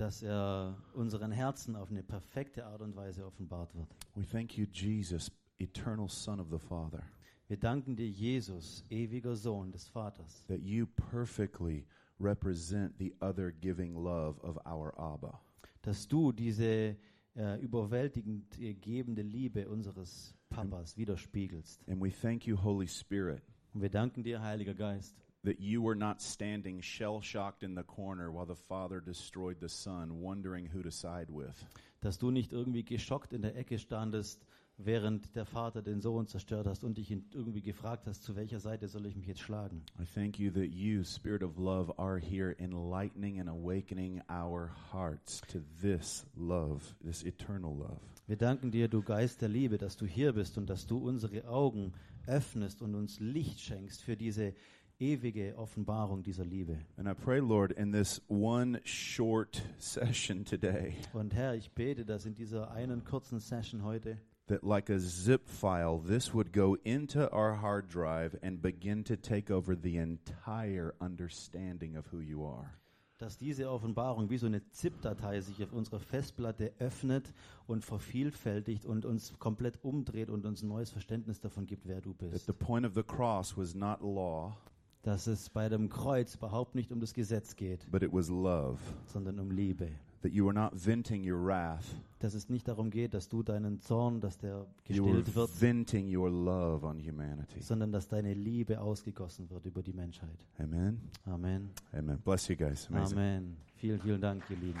Dass 0.00 0.22
er 0.22 0.76
unseren 0.94 1.30
Herzen 1.30 1.76
auf 1.76 1.90
eine 1.90 2.02
perfekte 2.02 2.64
Art 2.64 2.80
und 2.80 2.96
Weise 2.96 3.26
offenbart 3.26 3.74
wird. 3.74 3.88
We 4.14 4.24
thank 4.26 4.56
you, 4.56 4.66
Jesus, 4.72 5.30
eternal 5.58 6.08
Son 6.08 6.40
of 6.40 6.48
the 6.50 6.58
Father, 6.58 7.02
Wir 7.48 7.58
danken 7.58 7.96
dir, 7.96 8.08
Jesus, 8.08 8.84
ewiger 8.90 9.36
Sohn 9.36 9.72
des 9.72 9.88
Vaters, 9.88 10.44
that 10.46 10.60
you 10.62 10.86
perfectly 10.86 11.84
represent 12.18 12.96
the 12.98 13.12
other 13.20 13.50
giving 13.50 13.94
love 13.94 14.40
of 14.42 14.56
our 14.64 14.98
Abba. 14.98 15.38
dass 15.82 16.08
du 16.08 16.32
diese 16.32 16.96
äh, 17.36 17.60
überwältigend 17.60 18.58
äh, 18.58 18.72
gebende 18.74 19.22
Liebe 19.22 19.68
unseres 19.68 20.34
Papas 20.48 20.96
widerspiegelst. 20.96 21.86
And 21.88 22.00
we 22.00 22.10
thank 22.10 22.46
you, 22.46 22.56
Holy 22.56 22.88
Spirit, 22.88 23.42
Und 23.74 23.82
wir 23.82 23.90
danken 23.90 24.22
dir, 24.22 24.40
Heiliger 24.40 24.74
Geist, 24.74 25.14
that 25.44 25.60
you 25.60 25.82
were 25.82 25.96
not 25.96 26.20
standing 26.20 26.82
shell 26.82 27.20
shocked 27.22 27.62
in 27.62 27.74
the 27.74 27.82
corner 27.82 28.30
while 28.30 28.46
the 28.46 28.54
Father 28.54 29.00
destroyed 29.00 29.56
the 29.60 29.68
Son, 29.68 30.20
wondering 30.20 30.66
who 30.66 30.82
to 30.82 30.90
side 30.90 31.28
with. 31.30 31.54
dass 32.00 32.18
du 32.18 32.30
nicht 32.30 32.52
irgendwie 32.52 32.84
geschockt 32.84 33.32
in 33.32 33.42
der 33.42 33.56
Ecke 33.56 33.78
standest, 33.78 34.44
während 34.78 35.36
der 35.36 35.44
Vater 35.44 35.82
den 35.82 36.00
Sohn 36.00 36.26
zerstört 36.26 36.66
hast 36.66 36.84
und 36.84 36.96
dich 36.96 37.10
irgendwie 37.10 37.60
gefragt 37.60 38.06
hast, 38.06 38.22
zu 38.22 38.34
welcher 38.36 38.60
Seite 38.60 38.88
soll 38.88 39.06
ich 39.06 39.16
mich 39.16 39.26
jetzt 39.26 39.40
schlagen. 39.40 39.82
I 40.00 40.04
thank 40.14 40.38
you 40.38 40.50
that 40.52 40.70
you, 40.70 41.04
Spirit 41.04 41.42
of 41.42 41.58
love, 41.58 41.92
are 41.98 42.18
here 42.18 42.56
enlightening 42.58 43.40
and 43.40 43.48
awakening 43.48 44.22
our 44.30 44.70
hearts 44.92 45.42
to 45.52 45.58
this 45.82 46.24
love, 46.34 46.94
this 47.04 47.22
eternal 47.24 47.76
love. 47.76 48.00
Wir 48.26 48.36
danken 48.36 48.70
dir, 48.70 48.88
du 48.88 49.02
Geist 49.02 49.42
der 49.42 49.48
Liebe, 49.48 49.76
dass 49.76 49.96
du 49.96 50.06
hier 50.06 50.32
bist 50.32 50.56
und 50.56 50.70
dass 50.70 50.86
du 50.86 50.98
unsere 50.98 51.46
Augen 51.48 51.92
öffnest 52.26 52.80
und 52.80 52.94
uns 52.94 53.18
Licht 53.20 53.60
schenkst 53.60 54.02
für 54.02 54.16
diese 54.16 54.54
ewige 55.00 55.56
Offenbarung 55.56 56.22
dieser 56.22 56.44
Liebe. 56.44 56.78
And 56.96 57.08
I 57.08 57.14
pray, 57.14 57.40
Lord, 57.40 57.72
in 57.72 57.92
this 57.92 58.20
one 58.28 58.80
short 58.84 59.62
session 59.78 60.44
today, 60.44 60.94
Und 61.12 61.34
Herr, 61.34 61.54
ich 61.54 61.70
bete, 61.72 62.04
dass 62.04 62.26
in 62.26 62.34
dieser 62.34 62.70
einen 62.70 63.02
kurzen 63.04 63.40
Session 63.40 63.82
heute, 63.82 64.18
that 64.46 64.62
like 64.62 64.90
a 64.90 64.98
zip 64.98 65.48
file, 65.48 66.00
this 66.06 66.34
would 66.34 66.52
go 66.52 66.74
into 66.84 67.20
our 67.32 67.60
hard 67.60 67.92
drive 67.92 68.36
and 68.42 68.60
begin 68.60 69.04
to 69.04 69.16
take 69.16 69.52
over 69.52 69.74
the 69.80 69.96
entire 69.96 70.92
understanding 71.00 71.96
of 71.96 72.12
who 72.12 72.20
you 72.20 72.44
are. 72.44 72.70
dass 73.18 73.36
diese 73.36 73.70
Offenbarung 73.70 74.30
wie 74.30 74.38
so 74.38 74.46
eine 74.46 74.66
ZIP-Datei 74.70 75.42
sich 75.42 75.62
auf 75.62 75.74
unserer 75.74 76.00
Festplatte 76.00 76.72
öffnet 76.78 77.34
und 77.66 77.84
vervielfältigt 77.84 78.86
und 78.86 79.04
uns 79.04 79.38
komplett 79.38 79.84
umdreht 79.84 80.30
und 80.30 80.46
uns 80.46 80.62
ein 80.62 80.68
neues 80.68 80.90
Verständnis 80.90 81.38
davon 81.38 81.66
gibt, 81.66 81.86
wer 81.86 82.00
du 82.00 82.14
That 82.14 82.30
bist. 82.30 82.46
the 82.46 82.54
point 82.54 82.86
of 82.86 82.94
the 82.94 83.02
cross 83.02 83.54
was 83.58 83.74
not 83.74 84.00
law, 84.00 84.56
Dass 85.02 85.26
es 85.26 85.48
bei 85.48 85.68
dem 85.68 85.88
Kreuz 85.88 86.34
überhaupt 86.34 86.74
nicht 86.74 86.92
um 86.92 87.00
das 87.00 87.14
Gesetz 87.14 87.56
geht, 87.56 87.90
but 87.90 88.02
it 88.02 88.12
was 88.12 88.28
love. 88.28 88.78
sondern 89.06 89.38
um 89.40 89.50
Liebe. 89.50 89.88
That 90.22 90.32
you 90.32 90.44
were 90.44 90.52
not 90.52 90.72
venting 90.74 91.22
your 91.26 91.42
wrath, 91.46 91.84
Dass 92.18 92.34
es 92.34 92.50
nicht 92.50 92.68
darum 92.68 92.90
geht, 92.90 93.14
dass 93.14 93.30
du 93.30 93.42
deinen 93.42 93.80
Zorn, 93.80 94.20
dass 94.20 94.36
der 94.36 94.66
you 94.88 95.02
were 95.06 95.14
gestillt 95.14 95.34
wird, 95.34 95.60
venting 95.62 96.14
your 96.14 96.28
love 96.28 96.84
on 96.86 96.98
humanity. 96.98 97.60
sondern 97.62 97.90
dass 97.90 98.06
deine 98.08 98.34
Liebe 98.34 98.78
ausgegossen 98.78 99.48
wird 99.48 99.64
über 99.64 99.82
die 99.82 99.94
Menschheit. 99.94 100.46
Amen. 100.58 101.00
Amen. 101.24 101.70
Amen. 101.92 102.18
Bless 102.22 102.48
you 102.48 102.56
guys. 102.56 102.86
Amazing. 102.90 103.16
Amen. 103.18 103.56
Vielen, 103.76 103.98
vielen 104.02 104.20
Dank, 104.20 104.42
ihr 104.50 104.56
Lieben. 104.56 104.80